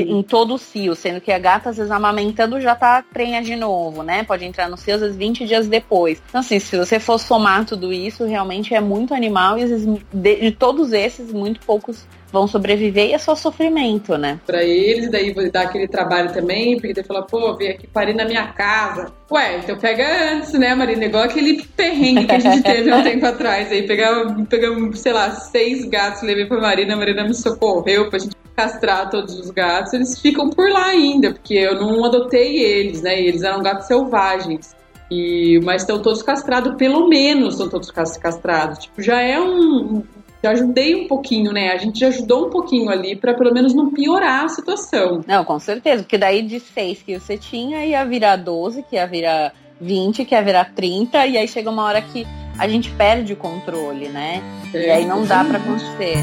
em 0.00 0.22
todo 0.22 0.54
o 0.54 0.58
cio, 0.58 0.94
sendo 0.94 1.20
que 1.20 1.32
a 1.32 1.38
gata, 1.38 1.70
às 1.70 1.76
vezes, 1.76 1.90
amamentando 1.90 2.60
já 2.60 2.74
tá 2.74 3.04
prenha 3.12 3.42
de 3.42 3.56
novo, 3.56 4.02
né? 4.02 4.24
Pode 4.24 4.44
entrar 4.44 4.68
no 4.68 4.76
cio, 4.76 4.94
às 4.94 5.00
vezes, 5.00 5.16
20 5.16 5.46
dias 5.46 5.68
depois. 5.68 6.22
Então, 6.28 6.40
assim, 6.40 6.58
se 6.58 6.76
você 6.76 6.98
for 6.98 7.18
somar 7.18 7.64
tudo 7.64 7.92
isso, 7.92 8.24
realmente 8.24 8.74
é 8.74 8.80
muito 8.80 9.14
animal 9.14 9.58
e, 9.58 9.62
às 9.62 9.70
vezes, 9.70 9.98
de, 10.12 10.36
de 10.36 10.50
todos 10.52 10.92
esses, 10.92 11.32
muito 11.32 11.60
poucos 11.60 12.06
vão 12.32 12.48
sobreviver 12.48 13.10
e 13.10 13.12
é 13.12 13.18
só 13.18 13.36
sofrimento, 13.36 14.16
né? 14.16 14.40
Pra 14.46 14.64
eles, 14.64 15.10
daí 15.10 15.34
dar 15.50 15.64
aquele 15.64 15.86
trabalho 15.86 16.32
também, 16.32 16.76
porque 16.76 16.94
daí 16.94 17.04
fala, 17.04 17.22
pô, 17.22 17.54
vem 17.54 17.70
aqui 17.70 17.86
parir 17.86 18.14
na 18.14 18.24
minha 18.24 18.46
casa. 18.48 19.12
Ué, 19.30 19.58
então 19.58 19.76
pega 19.76 20.32
antes, 20.32 20.54
né, 20.54 20.74
Marina? 20.74 21.04
Igual 21.04 21.24
aquele 21.24 21.62
perrengue 21.76 22.24
que 22.24 22.32
a 22.32 22.38
gente 22.38 22.62
teve 22.62 22.90
há 22.90 22.96
um 22.96 23.02
tempo 23.04 23.26
atrás 23.26 23.70
aí. 23.70 23.86
Pegamos, 23.86 24.48
pegamos, 24.48 24.98
sei 24.98 25.12
lá, 25.12 25.30
seis 25.32 25.84
gatos, 25.84 26.22
levei 26.22 26.46
pra 26.46 26.58
Marina, 26.58 26.94
a 26.94 26.96
Marina 26.96 27.24
me 27.24 27.34
socorreu 27.34 28.08
pra 28.08 28.18
gente 28.18 28.41
castrar 28.56 29.10
todos 29.10 29.38
os 29.38 29.50
gatos, 29.50 29.92
eles 29.92 30.18
ficam 30.18 30.50
por 30.50 30.70
lá 30.70 30.86
ainda, 30.86 31.32
porque 31.32 31.54
eu 31.54 31.80
não 31.80 32.04
adotei 32.04 32.58
eles, 32.58 33.02
né? 33.02 33.20
Eles 33.20 33.42
eram 33.42 33.62
gatos 33.62 33.86
selvagens. 33.86 34.74
E, 35.10 35.60
mas 35.62 35.82
estão 35.82 36.00
todos 36.00 36.22
castrados, 36.22 36.74
pelo 36.76 37.08
menos 37.08 37.54
estão 37.54 37.68
todos 37.68 37.90
castrados. 37.90 38.78
Tipo, 38.78 39.02
já 39.02 39.20
é 39.20 39.38
um, 39.38 40.02
já 40.42 40.50
ajudei 40.50 40.94
um 40.94 41.06
pouquinho, 41.06 41.52
né? 41.52 41.70
A 41.72 41.76
gente 41.76 42.00
já 42.00 42.08
ajudou 42.08 42.46
um 42.46 42.50
pouquinho 42.50 42.90
ali 42.90 43.14
para 43.14 43.34
pelo 43.34 43.52
menos 43.52 43.74
não 43.74 43.90
piorar 43.90 44.44
a 44.44 44.48
situação. 44.48 45.20
Não, 45.26 45.44
com 45.44 45.58
certeza, 45.58 46.02
porque 46.02 46.18
daí 46.18 46.42
de 46.42 46.58
6 46.58 47.02
que 47.02 47.18
você 47.18 47.36
tinha 47.36 47.84
ia 47.84 48.04
virar 48.04 48.36
12, 48.36 48.82
que 48.82 48.96
ia 48.96 49.06
virar 49.06 49.52
20, 49.80 50.24
que 50.24 50.34
ia 50.34 50.42
virar 50.42 50.72
30, 50.74 51.26
e 51.26 51.36
aí 51.36 51.46
chega 51.46 51.70
uma 51.70 51.84
hora 51.84 52.02
que 52.02 52.26
a 52.58 52.66
gente 52.66 52.90
perde 52.90 53.32
o 53.32 53.36
controle, 53.36 54.08
né? 54.08 54.42
É. 54.74 54.86
E 54.86 54.90
aí 54.90 55.06
não 55.06 55.24
dá 55.24 55.44
para 55.44 55.58
acontecer. 55.58 56.16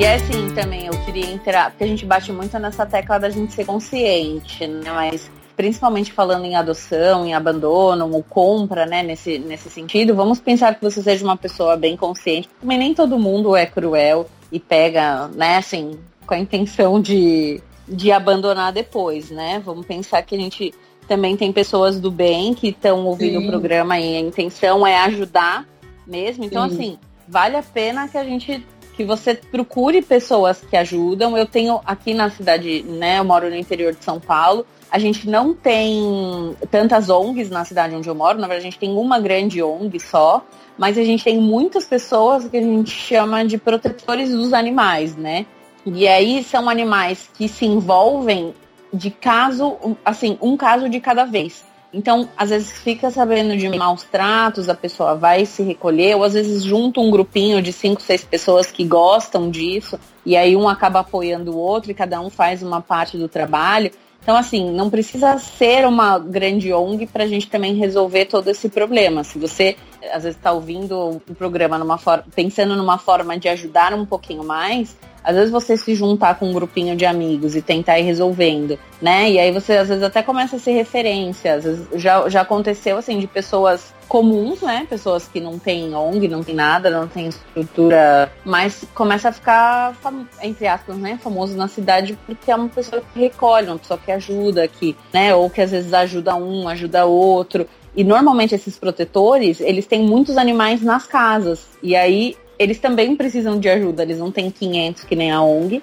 E 0.00 0.02
é 0.02 0.14
assim 0.14 0.48
também, 0.54 0.86
eu 0.86 0.94
queria 1.04 1.30
entrar, 1.30 1.72
porque 1.72 1.84
a 1.84 1.86
gente 1.86 2.06
bate 2.06 2.32
muito 2.32 2.58
nessa 2.58 2.86
tecla 2.86 3.18
da 3.18 3.28
gente 3.28 3.52
ser 3.52 3.66
consciente, 3.66 4.66
né? 4.66 4.90
Mas 4.90 5.30
principalmente 5.54 6.10
falando 6.10 6.46
em 6.46 6.56
adoção, 6.56 7.26
em 7.26 7.34
abandono, 7.34 8.10
ou 8.10 8.22
compra, 8.22 8.86
né, 8.86 9.02
nesse, 9.02 9.38
nesse 9.38 9.68
sentido, 9.68 10.14
vamos 10.14 10.40
pensar 10.40 10.74
que 10.74 10.82
você 10.82 11.02
seja 11.02 11.22
uma 11.22 11.36
pessoa 11.36 11.76
bem 11.76 11.98
consciente, 11.98 12.48
também 12.58 12.78
nem 12.78 12.94
todo 12.94 13.18
mundo 13.18 13.54
é 13.54 13.66
cruel 13.66 14.26
e 14.50 14.58
pega, 14.58 15.28
né, 15.34 15.58
assim, 15.58 15.98
com 16.26 16.32
a 16.32 16.38
intenção 16.38 16.98
de, 16.98 17.62
de 17.86 18.10
abandonar 18.10 18.72
depois, 18.72 19.30
né? 19.30 19.60
Vamos 19.62 19.84
pensar 19.84 20.22
que 20.22 20.34
a 20.34 20.38
gente 20.38 20.72
também 21.06 21.36
tem 21.36 21.52
pessoas 21.52 22.00
do 22.00 22.10
bem 22.10 22.54
que 22.54 22.68
estão 22.68 23.04
ouvindo 23.04 23.38
Sim. 23.38 23.46
o 23.46 23.50
programa 23.50 24.00
e 24.00 24.16
a 24.16 24.20
intenção 24.20 24.86
é 24.86 24.96
ajudar 25.00 25.68
mesmo. 26.06 26.42
Então, 26.42 26.66
Sim. 26.70 26.74
assim, 26.74 26.98
vale 27.28 27.58
a 27.58 27.62
pena 27.62 28.08
que 28.08 28.16
a 28.16 28.24
gente 28.24 28.64
que 29.00 29.04
você 29.04 29.34
procure 29.34 30.02
pessoas 30.02 30.60
que 30.60 30.76
ajudam. 30.76 31.34
Eu 31.34 31.46
tenho 31.46 31.80
aqui 31.86 32.12
na 32.12 32.28
cidade, 32.28 32.82
né? 32.82 33.18
Eu 33.18 33.24
moro 33.24 33.48
no 33.48 33.56
interior 33.56 33.94
de 33.94 34.04
São 34.04 34.20
Paulo. 34.20 34.66
A 34.90 34.98
gente 34.98 35.26
não 35.26 35.54
tem 35.54 36.54
tantas 36.70 37.08
ONGs 37.08 37.48
na 37.48 37.64
cidade 37.64 37.94
onde 37.94 38.06
eu 38.06 38.14
moro, 38.14 38.38
na 38.38 38.46
verdade 38.46 38.66
a 38.66 38.70
gente 38.70 38.78
tem 38.78 38.92
uma 38.92 39.18
grande 39.18 39.62
ONG 39.62 39.98
só, 40.00 40.44
mas 40.76 40.98
a 40.98 41.04
gente 41.04 41.24
tem 41.24 41.38
muitas 41.40 41.86
pessoas 41.86 42.46
que 42.46 42.58
a 42.58 42.60
gente 42.60 42.90
chama 42.90 43.42
de 43.42 43.56
protetores 43.56 44.30
dos 44.30 44.52
animais, 44.52 45.16
né? 45.16 45.46
E 45.86 46.06
aí 46.06 46.44
são 46.44 46.68
animais 46.68 47.30
que 47.32 47.48
se 47.48 47.64
envolvem 47.64 48.52
de 48.92 49.10
caso, 49.10 49.78
assim, 50.04 50.36
um 50.42 50.58
caso 50.58 50.90
de 50.90 51.00
cada 51.00 51.24
vez. 51.24 51.64
Então, 51.92 52.28
às 52.36 52.50
vezes 52.50 52.70
fica 52.70 53.10
sabendo 53.10 53.56
de 53.56 53.68
maus 53.68 54.04
tratos, 54.04 54.68
a 54.68 54.74
pessoa 54.74 55.16
vai 55.16 55.44
se 55.44 55.62
recolher, 55.62 56.14
ou 56.14 56.22
às 56.22 56.34
vezes 56.34 56.62
junta 56.62 57.00
um 57.00 57.10
grupinho 57.10 57.60
de 57.60 57.72
cinco, 57.72 58.00
seis 58.00 58.22
pessoas 58.22 58.70
que 58.70 58.84
gostam 58.84 59.50
disso, 59.50 59.98
e 60.24 60.36
aí 60.36 60.54
um 60.54 60.68
acaba 60.68 61.00
apoiando 61.00 61.52
o 61.52 61.58
outro 61.58 61.90
e 61.90 61.94
cada 61.94 62.20
um 62.20 62.30
faz 62.30 62.62
uma 62.62 62.80
parte 62.80 63.18
do 63.18 63.28
trabalho. 63.28 63.90
Então, 64.22 64.36
assim, 64.36 64.70
não 64.70 64.90
precisa 64.90 65.38
ser 65.38 65.86
uma 65.86 66.18
grande 66.18 66.72
ONG 66.72 67.06
para 67.06 67.24
a 67.24 67.26
gente 67.26 67.48
também 67.48 67.74
resolver 67.74 68.26
todo 68.26 68.48
esse 68.48 68.68
problema. 68.68 69.24
Se 69.24 69.38
você, 69.38 69.76
às 70.12 70.22
vezes, 70.22 70.36
está 70.36 70.52
ouvindo 70.52 71.20
o 71.26 71.34
programa 71.34 71.78
numa 71.78 71.96
forma, 71.96 72.24
pensando 72.36 72.76
numa 72.76 72.98
forma 72.98 73.38
de 73.38 73.48
ajudar 73.48 73.94
um 73.94 74.04
pouquinho 74.04 74.44
mais, 74.44 74.94
às 75.22 75.34
vezes 75.34 75.50
você 75.50 75.76
se 75.76 75.94
juntar 75.94 76.38
com 76.38 76.48
um 76.48 76.52
grupinho 76.52 76.96
de 76.96 77.04
amigos 77.04 77.54
e 77.54 77.62
tentar 77.62 77.98
ir 77.98 78.02
resolvendo, 78.02 78.78
né? 79.00 79.30
E 79.30 79.38
aí 79.38 79.52
você 79.52 79.74
às 79.74 79.88
vezes 79.88 80.02
até 80.02 80.22
começa 80.22 80.56
a 80.56 80.58
ser 80.58 80.72
referência. 80.72 81.54
Às 81.54 81.64
vezes 81.64 81.88
já, 81.94 82.28
já 82.28 82.40
aconteceu 82.40 82.96
assim 82.96 83.18
de 83.18 83.26
pessoas 83.26 83.94
comuns, 84.08 84.60
né? 84.60 84.86
Pessoas 84.90 85.28
que 85.28 85.40
não 85.40 85.58
têm 85.58 85.94
ONG, 85.94 86.26
não 86.26 86.42
tem 86.42 86.54
nada, 86.54 86.90
não 86.90 87.06
tem 87.06 87.28
estrutura, 87.28 88.32
mas 88.44 88.84
começa 88.94 89.28
a 89.28 89.32
ficar, 89.32 89.94
entre 90.42 90.66
aspas, 90.66 90.96
né, 90.96 91.18
famoso 91.22 91.56
na 91.56 91.68
cidade 91.68 92.18
porque 92.26 92.50
é 92.50 92.56
uma 92.56 92.68
pessoa 92.68 93.00
que 93.00 93.20
recolhe, 93.20 93.68
uma 93.68 93.78
pessoa 93.78 93.98
que 93.98 94.10
ajuda 94.10 94.64
aqui, 94.64 94.96
né? 95.12 95.34
Ou 95.34 95.48
que 95.48 95.60
às 95.60 95.70
vezes 95.70 95.94
ajuda 95.94 96.34
um, 96.34 96.68
ajuda 96.68 97.04
outro. 97.04 97.66
E 97.94 98.04
normalmente 98.04 98.54
esses 98.54 98.78
protetores, 98.78 99.60
eles 99.60 99.86
têm 99.86 100.02
muitos 100.02 100.36
animais 100.36 100.82
nas 100.82 101.06
casas. 101.06 101.66
E 101.82 101.94
aí 101.96 102.36
eles 102.60 102.78
também 102.78 103.16
precisam 103.16 103.58
de 103.58 103.70
ajuda, 103.70 104.02
eles 104.02 104.18
não 104.18 104.30
têm 104.30 104.50
500 104.50 105.04
que 105.04 105.16
nem 105.16 105.32
a 105.32 105.40
ONG. 105.40 105.82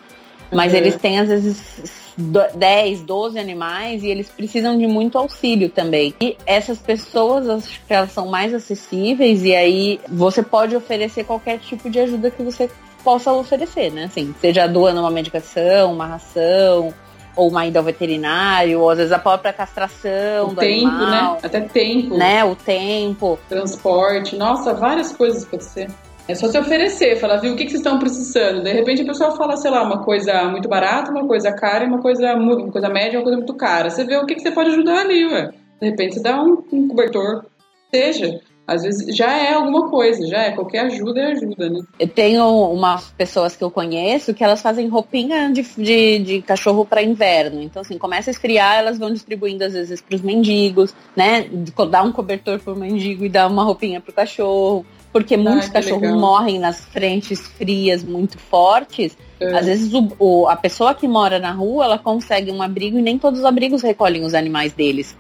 Mas 0.52 0.72
uhum. 0.72 0.78
eles 0.78 0.96
têm, 0.96 1.20
às 1.20 1.28
vezes, 1.28 2.14
10, 2.18 3.02
12 3.02 3.38
animais 3.38 4.04
e 4.04 4.08
eles 4.08 4.30
precisam 4.30 4.78
de 4.78 4.88
muito 4.88 5.18
auxílio 5.18 5.70
também. 5.70 6.14
E 6.22 6.38
essas 6.46 6.78
pessoas, 6.78 7.50
acho 7.50 7.82
que 7.86 7.94
elas 7.94 8.12
são 8.12 8.28
mais 8.28 8.54
acessíveis 8.54 9.44
e 9.44 9.54
aí 9.54 10.00
você 10.08 10.42
pode 10.42 10.76
oferecer 10.76 11.26
qualquer 11.26 11.60
tipo 11.60 11.90
de 11.90 12.00
ajuda 12.00 12.32
que 12.32 12.44
você 12.44 12.70
possa 13.04 13.34
oferecer, 13.34 13.92
né? 13.92 14.06
Assim, 14.06 14.34
seja 14.40 14.68
doando 14.68 15.02
uma 15.02 15.12
medicação, 15.12 15.92
uma 15.92 16.06
ração, 16.06 16.94
ou 17.36 17.50
uma 17.50 17.66
ida 17.66 17.80
ao 17.80 17.86
veterinário, 17.86 18.80
ou 18.80 18.90
às 18.90 18.98
vezes 18.98 19.12
a 19.12 19.20
própria 19.20 19.52
castração 19.52 20.46
o 20.46 20.50
do 20.50 20.56
tempo, 20.56 20.86
né? 20.86 21.04
animal. 21.04 21.34
né? 21.34 21.40
Até 21.44 21.62
tempo. 21.62 22.18
Né? 22.18 22.46
O 22.46 22.56
tempo. 22.56 23.40
Transporte. 23.50 24.36
Nossa, 24.38 24.74
várias 24.74 25.12
coisas 25.12 25.44
pode 25.44 25.66
ser. 25.66 25.90
É 26.28 26.36
só 26.36 26.50
se 26.50 26.60
oferecer, 26.60 27.16
falar, 27.16 27.38
viu, 27.38 27.54
o 27.54 27.56
que, 27.56 27.64
que 27.64 27.72
vocês 27.72 27.80
estão 27.80 27.98
precisando? 27.98 28.62
De 28.62 28.74
repente 28.74 29.02
a 29.02 29.06
pessoa 29.06 29.36
fala, 29.38 29.56
sei 29.56 29.72
lá, 29.72 29.82
uma 29.82 30.04
coisa 30.04 30.44
muito 30.50 30.68
barata, 30.68 31.10
uma 31.10 31.26
coisa 31.26 31.54
cara 31.54 31.86
e 31.86 31.88
uma 31.88 32.02
coisa, 32.02 32.34
uma 32.34 32.70
coisa 32.70 32.90
média, 32.90 33.18
uma 33.18 33.24
coisa 33.24 33.38
muito 33.38 33.54
cara. 33.54 33.90
Você 33.90 34.04
vê 34.04 34.18
o 34.18 34.26
que, 34.26 34.36
que 34.36 34.42
você 34.42 34.52
pode 34.52 34.72
ajudar 34.72 35.00
ali, 35.00 35.26
ué. 35.26 35.52
De 35.82 35.90
repente 35.90 36.16
você 36.16 36.22
dá 36.22 36.42
um, 36.44 36.64
um 36.72 36.88
cobertor, 36.88 37.46
seja. 37.90 38.42
Às 38.68 38.84
vezes 38.84 39.16
já 39.16 39.32
é 39.32 39.54
alguma 39.54 39.90
coisa, 39.90 40.28
já 40.28 40.40
é. 40.40 40.52
Qualquer 40.52 40.80
ajuda 40.80 41.22
é 41.22 41.32
ajuda, 41.32 41.70
né? 41.70 41.80
Eu 41.98 42.10
tenho 42.10 42.46
umas 42.74 43.10
pessoas 43.12 43.56
que 43.56 43.64
eu 43.64 43.72
conheço 43.72 44.34
que 44.34 44.44
elas 44.44 44.62
fazem 44.62 44.90
roupinha 44.90 45.50
de, 45.54 45.62
de, 45.78 46.20
de 46.20 46.42
cachorro 46.42 46.86
para 46.86 47.02
inverno. 47.02 47.62
Então, 47.62 47.82
assim, 47.82 47.98
começa 47.98 48.30
a 48.30 48.34
esfriar, 48.34 48.80
elas 48.80 49.00
vão 49.00 49.14
distribuindo 49.14 49.64
às 49.64 49.72
vezes 49.72 50.02
para 50.02 50.18
os 50.18 50.22
mendigos, 50.22 50.94
né? 51.16 51.50
Dá 51.90 52.04
um 52.04 52.12
cobertor 52.12 52.60
pro 52.60 52.76
mendigo 52.76 53.24
e 53.24 53.30
dá 53.30 53.48
uma 53.48 53.64
roupinha 53.64 54.02
pro 54.02 54.12
cachorro 54.12 54.86
porque 55.12 55.38
muitos 55.38 55.70
cachorros 55.70 56.02
legal. 56.02 56.20
morrem 56.20 56.60
nas 56.60 56.86
frentes 56.86 57.40
frias 57.48 58.04
muito 58.04 58.38
fortes. 58.38 59.18
É. 59.40 59.58
Às 59.58 59.66
vezes 59.66 59.94
o, 59.94 60.08
o, 60.20 60.48
a 60.48 60.56
pessoa 60.56 60.94
que 60.94 61.08
mora 61.08 61.40
na 61.40 61.52
rua, 61.52 61.86
ela 61.86 61.98
consegue 61.98 62.52
um 62.52 62.62
abrigo 62.62 62.98
e 62.98 63.02
nem 63.02 63.18
todos 63.18 63.40
os 63.40 63.46
abrigos 63.46 63.82
recolhem 63.82 64.24
os 64.24 64.34
animais 64.34 64.74
deles. 64.74 65.16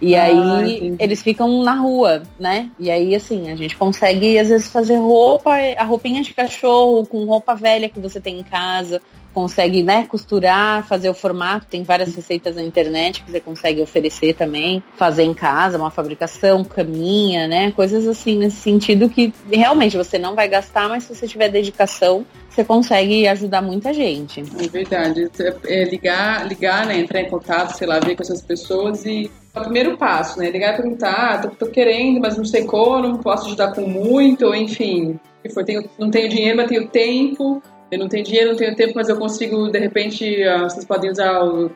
E 0.00 0.16
ah, 0.16 0.24
aí 0.24 0.76
entendi. 0.78 0.96
eles 0.98 1.22
ficam 1.22 1.62
na 1.62 1.74
rua, 1.74 2.24
né? 2.38 2.70
E 2.76 2.90
aí, 2.90 3.14
assim, 3.14 3.52
a 3.52 3.54
gente 3.54 3.76
consegue, 3.76 4.36
às 4.36 4.48
vezes, 4.48 4.68
fazer 4.68 4.96
roupa, 4.96 5.52
a 5.78 5.84
roupinha 5.84 6.22
de 6.22 6.34
cachorro 6.34 7.06
com 7.06 7.24
roupa 7.24 7.54
velha 7.54 7.88
que 7.88 8.00
você 8.00 8.20
tem 8.20 8.40
em 8.40 8.42
casa 8.42 9.00
consegue 9.32 9.82
né, 9.82 10.06
costurar, 10.06 10.86
fazer 10.86 11.08
o 11.08 11.14
formato. 11.14 11.66
Tem 11.66 11.82
várias 11.82 12.14
receitas 12.14 12.56
na 12.56 12.62
internet 12.62 13.22
que 13.22 13.30
você 13.30 13.40
consegue 13.40 13.80
oferecer 13.80 14.34
também, 14.34 14.82
fazer 14.96 15.22
em 15.22 15.34
casa, 15.34 15.78
uma 15.78 15.90
fabricação, 15.90 16.64
caminha, 16.64 17.46
né? 17.48 17.72
Coisas 17.72 18.06
assim 18.06 18.38
nesse 18.38 18.56
sentido 18.56 19.08
que 19.08 19.32
realmente 19.50 19.96
você 19.96 20.18
não 20.18 20.34
vai 20.34 20.48
gastar, 20.48 20.88
mas 20.88 21.04
se 21.04 21.14
você 21.14 21.26
tiver 21.26 21.48
dedicação, 21.48 22.24
você 22.48 22.64
consegue 22.64 23.26
ajudar 23.26 23.62
muita 23.62 23.92
gente. 23.92 24.40
É 24.40 24.68
verdade. 24.68 25.30
É 25.66 25.84
ligar, 25.84 26.46
ligar, 26.46 26.86
né? 26.86 26.98
Entrar 26.98 27.20
em 27.20 27.28
contato, 27.28 27.76
sei 27.76 27.86
lá, 27.86 27.98
ver 27.98 28.14
com 28.14 28.22
essas 28.22 28.42
pessoas 28.42 29.04
e 29.06 29.30
é 29.54 29.58
o 29.58 29.62
primeiro 29.62 29.96
passo, 29.96 30.38
né? 30.38 30.50
Ligar 30.50 30.74
e 30.74 30.76
perguntar, 30.76 31.12
ah, 31.12 31.38
tô, 31.38 31.50
tô, 31.50 31.66
querendo, 31.66 32.20
mas 32.20 32.36
não 32.36 32.44
sei 32.44 32.64
como, 32.64 33.08
não 33.08 33.18
posso 33.18 33.46
ajudar 33.46 33.74
com 33.74 33.82
muito, 33.82 34.54
enfim. 34.54 35.18
For, 35.52 35.64
tenho, 35.64 35.88
não 35.98 36.10
tenho 36.10 36.28
dinheiro, 36.28 36.56
mas 36.56 36.68
tenho 36.68 36.88
tempo 36.88 37.62
eu 37.92 37.98
não 37.98 38.08
tenho 38.08 38.24
dinheiro, 38.24 38.50
não 38.50 38.56
tenho 38.56 38.74
tempo, 38.74 38.94
mas 38.96 39.10
eu 39.10 39.18
consigo, 39.18 39.70
de 39.70 39.78
repente, 39.78 40.24
uh, 40.48 40.62
vocês 40.62 40.82
podem 40.82 41.10
usar 41.10 41.44
o 41.44 41.70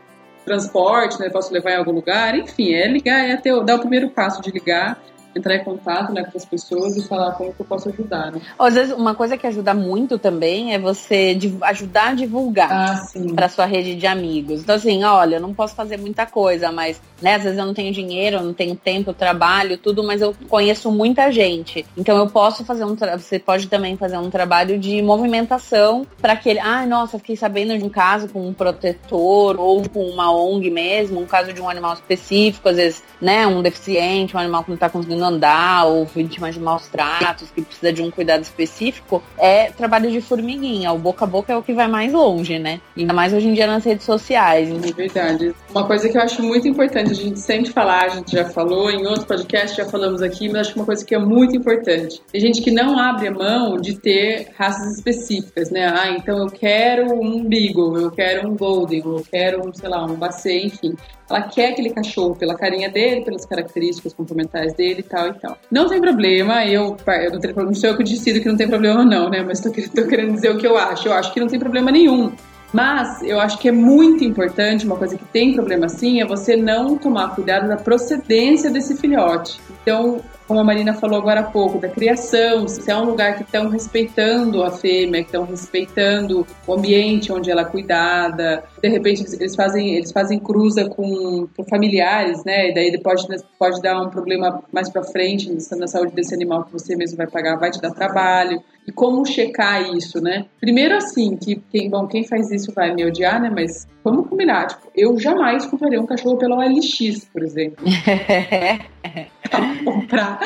transporte, 0.46 1.20
né? 1.20 1.28
Posso 1.28 1.52
levar 1.52 1.72
em 1.72 1.76
algum 1.76 1.92
lugar, 1.92 2.34
enfim, 2.34 2.72
é 2.72 2.88
ligar, 2.88 3.28
é 3.28 3.36
ter, 3.36 3.52
dar 3.62 3.76
o 3.76 3.80
primeiro 3.80 4.08
passo 4.08 4.40
de 4.40 4.50
ligar 4.50 4.98
entrar 5.36 5.56
em 5.56 5.64
contato 5.64 6.12
né, 6.12 6.24
com 6.24 6.36
as 6.36 6.44
pessoas 6.44 6.96
e 6.96 7.06
falar 7.06 7.32
como 7.32 7.52
que 7.52 7.60
eu 7.60 7.66
posso 7.66 7.88
ajudar. 7.90 8.32
Né? 8.32 8.40
Às 8.58 8.74
vezes, 8.74 8.94
uma 8.94 9.14
coisa 9.14 9.36
que 9.36 9.46
ajuda 9.46 9.74
muito 9.74 10.18
também 10.18 10.74
é 10.74 10.78
você 10.78 11.38
ajudar 11.62 12.08
a 12.08 12.14
divulgar 12.14 12.72
ah, 12.72 13.06
para 13.34 13.48
sua 13.48 13.66
rede 13.66 13.94
de 13.94 14.06
amigos. 14.06 14.62
Então, 14.62 14.74
assim, 14.74 15.04
olha, 15.04 15.36
eu 15.36 15.40
não 15.40 15.52
posso 15.52 15.74
fazer 15.74 15.98
muita 15.98 16.26
coisa, 16.26 16.72
mas 16.72 17.00
né, 17.20 17.34
às 17.34 17.42
vezes 17.42 17.58
eu 17.58 17.66
não 17.66 17.74
tenho 17.74 17.92
dinheiro, 17.92 18.36
eu 18.36 18.42
não 18.42 18.54
tenho 18.54 18.74
tempo, 18.74 19.10
eu 19.10 19.14
trabalho, 19.14 19.78
tudo, 19.78 20.02
mas 20.02 20.20
eu 20.20 20.34
conheço 20.48 20.90
muita 20.90 21.30
gente. 21.30 21.84
Então, 21.96 22.16
eu 22.16 22.28
posso 22.28 22.64
fazer 22.64 22.84
um. 22.84 22.96
Você 22.96 23.38
pode 23.38 23.68
também 23.68 23.96
fazer 23.96 24.18
um 24.18 24.30
trabalho 24.30 24.78
de 24.78 25.02
movimentação 25.02 26.06
para 26.20 26.32
aquele. 26.32 26.60
Ah, 26.60 26.86
nossa, 26.86 27.18
fiquei 27.18 27.36
sabendo 27.36 27.76
de 27.76 27.84
um 27.84 27.88
caso 27.88 28.28
com 28.28 28.46
um 28.46 28.52
protetor 28.52 29.58
ou 29.58 29.82
com 29.88 30.04
uma 30.04 30.32
ONG 30.32 30.70
mesmo, 30.70 31.20
um 31.20 31.26
caso 31.26 31.52
de 31.52 31.60
um 31.60 31.68
animal 31.68 31.94
específico, 31.94 32.68
às 32.68 32.76
vezes, 32.76 33.02
né, 33.20 33.46
um 33.46 33.62
deficiente, 33.62 34.36
um 34.36 34.40
animal 34.40 34.62
que 34.62 34.70
não 34.70 34.76
está 34.76 34.88
conseguindo 34.88 35.25
andar 35.26 35.86
ou 35.86 36.04
vítima 36.04 36.50
de 36.50 36.60
maus 36.60 36.86
tratos, 36.86 37.50
que 37.50 37.62
precisa 37.62 37.92
de 37.92 38.02
um 38.02 38.10
cuidado 38.10 38.42
específico, 38.42 39.22
é 39.38 39.70
trabalho 39.70 40.10
de 40.10 40.20
formiguinha. 40.20 40.92
O 40.92 40.98
boca 40.98 41.24
a 41.24 41.28
boca 41.28 41.52
é 41.52 41.56
o 41.56 41.62
que 41.62 41.72
vai 41.72 41.88
mais 41.88 42.12
longe, 42.12 42.58
né? 42.58 42.80
Ainda 42.96 43.12
mais 43.12 43.32
hoje 43.32 43.48
em 43.48 43.54
dia 43.54 43.66
nas 43.66 43.84
redes 43.84 44.04
sociais. 44.04 44.68
É 44.70 44.92
verdade. 44.92 45.54
Uma 45.70 45.86
coisa 45.86 46.08
que 46.08 46.16
eu 46.16 46.22
acho 46.22 46.42
muito 46.42 46.66
importante 46.68 47.10
a 47.10 47.14
gente 47.14 47.38
sempre 47.38 47.70
falar, 47.72 48.04
a 48.04 48.08
gente 48.08 48.32
já 48.32 48.44
falou 48.44 48.90
em 48.90 49.06
outros 49.06 49.24
podcasts, 49.24 49.76
já 49.76 49.84
falamos 49.84 50.22
aqui, 50.22 50.48
mas 50.48 50.62
acho 50.62 50.72
que 50.72 50.78
uma 50.78 50.86
coisa 50.86 51.04
que 51.04 51.14
é 51.14 51.18
muito 51.18 51.56
importante. 51.56 52.22
Tem 52.30 52.40
gente 52.40 52.62
que 52.62 52.70
não 52.70 52.98
abre 52.98 53.28
a 53.28 53.32
mão 53.32 53.76
de 53.76 53.98
ter 53.98 54.48
raças 54.56 54.96
específicas, 54.96 55.70
né? 55.70 55.86
Ah, 55.86 56.10
então 56.10 56.38
eu 56.38 56.46
quero 56.46 57.12
um 57.12 57.44
Beagle, 57.44 58.00
eu 58.00 58.10
quero 58.10 58.48
um 58.48 58.56
Golden, 58.56 59.02
eu 59.04 59.26
quero, 59.30 59.70
sei 59.74 59.88
lá, 59.88 60.04
um 60.04 60.14
Basset, 60.14 60.66
enfim. 60.66 60.96
Ela 61.28 61.42
quer 61.42 61.72
aquele 61.72 61.90
cachorro 61.90 62.36
pela 62.36 62.56
carinha 62.56 62.88
dele, 62.88 63.22
pelas 63.22 63.44
características 63.44 64.14
complementares 64.14 64.74
dele 64.74 65.00
e 65.00 65.02
tal 65.02 65.28
e 65.28 65.34
tal. 65.34 65.58
Não 65.70 65.88
tem 65.88 66.00
problema, 66.00 66.64
eu, 66.64 66.96
eu 67.06 67.30
não, 67.32 67.40
tenho, 67.40 67.54
não 67.56 67.74
sou 67.74 67.90
eu 67.90 67.96
que 67.96 68.04
decido 68.04 68.40
que 68.40 68.48
não 68.48 68.56
tem 68.56 68.68
problema 68.68 69.04
não, 69.04 69.28
né? 69.28 69.42
Mas 69.42 69.60
tô, 69.60 69.70
tô 69.70 70.06
querendo 70.06 70.34
dizer 70.34 70.50
o 70.50 70.58
que 70.58 70.66
eu 70.66 70.76
acho. 70.76 71.08
Eu 71.08 71.12
acho 71.14 71.32
que 71.32 71.40
não 71.40 71.48
tem 71.48 71.58
problema 71.58 71.90
nenhum. 71.90 72.32
Mas 72.72 73.22
eu 73.22 73.40
acho 73.40 73.58
que 73.58 73.68
é 73.68 73.72
muito 73.72 74.24
importante, 74.24 74.84
uma 74.84 74.96
coisa 74.96 75.16
que 75.16 75.24
tem 75.24 75.54
problema 75.54 75.88
sim, 75.88 76.20
é 76.20 76.26
você 76.26 76.56
não 76.56 76.96
tomar 76.98 77.34
cuidado 77.34 77.68
da 77.68 77.76
procedência 77.76 78.70
desse 78.70 78.96
filhote. 78.96 79.58
Então, 79.82 80.20
como 80.46 80.60
a 80.60 80.64
Marina 80.64 80.94
falou 80.94 81.18
agora 81.18 81.40
há 81.40 81.44
pouco, 81.44 81.78
da 81.78 81.88
criação, 81.88 82.68
se 82.68 82.90
é 82.90 82.96
um 82.96 83.04
lugar 83.04 83.36
que 83.36 83.42
estão 83.42 83.68
respeitando 83.68 84.62
a 84.62 84.70
fêmea, 84.70 85.22
que 85.22 85.28
estão 85.28 85.44
respeitando 85.44 86.46
o 86.66 86.72
ambiente 86.72 87.32
onde 87.32 87.50
ela 87.50 87.62
é 87.62 87.64
cuidada, 87.64 88.64
de 88.80 88.88
repente 88.88 89.24
eles 89.34 89.54
fazem, 89.56 89.94
eles 89.94 90.12
fazem 90.12 90.38
cruza 90.38 90.88
com, 90.88 91.48
com 91.56 91.64
familiares, 91.64 92.44
né? 92.44 92.70
E 92.70 92.74
daí 92.74 92.98
pode, 93.00 93.26
pode 93.58 93.82
dar 93.82 94.00
um 94.00 94.10
problema 94.10 94.62
mais 94.72 94.88
para 94.88 95.02
frente 95.02 95.52
na 95.72 95.86
saúde 95.86 96.14
desse 96.14 96.34
animal 96.34 96.64
que 96.64 96.72
você 96.72 96.94
mesmo 96.96 97.16
vai 97.16 97.26
pagar, 97.26 97.56
vai 97.56 97.70
te 97.70 97.80
dar 97.80 97.90
trabalho. 97.90 98.62
E 98.86 98.92
como 98.92 99.26
checar 99.26 99.94
isso, 99.96 100.20
né? 100.20 100.46
Primeiro 100.60 100.94
assim, 100.94 101.36
que 101.36 101.56
quem, 101.72 101.90
bom, 101.90 102.06
quem 102.06 102.24
faz 102.24 102.52
isso 102.52 102.72
vai 102.72 102.94
me 102.94 103.04
odiar, 103.04 103.42
né? 103.42 103.50
Mas 103.52 103.86
vamos 104.04 104.28
combinar, 104.28 104.68
tipo, 104.68 104.82
eu 104.94 105.18
jamais 105.18 105.66
compraria 105.66 106.00
um 106.00 106.06
cachorro 106.06 106.36
pela 106.36 106.56
OLX, 106.56 107.24
por 107.32 107.42
exemplo. 107.42 107.84
comprar 109.84 110.40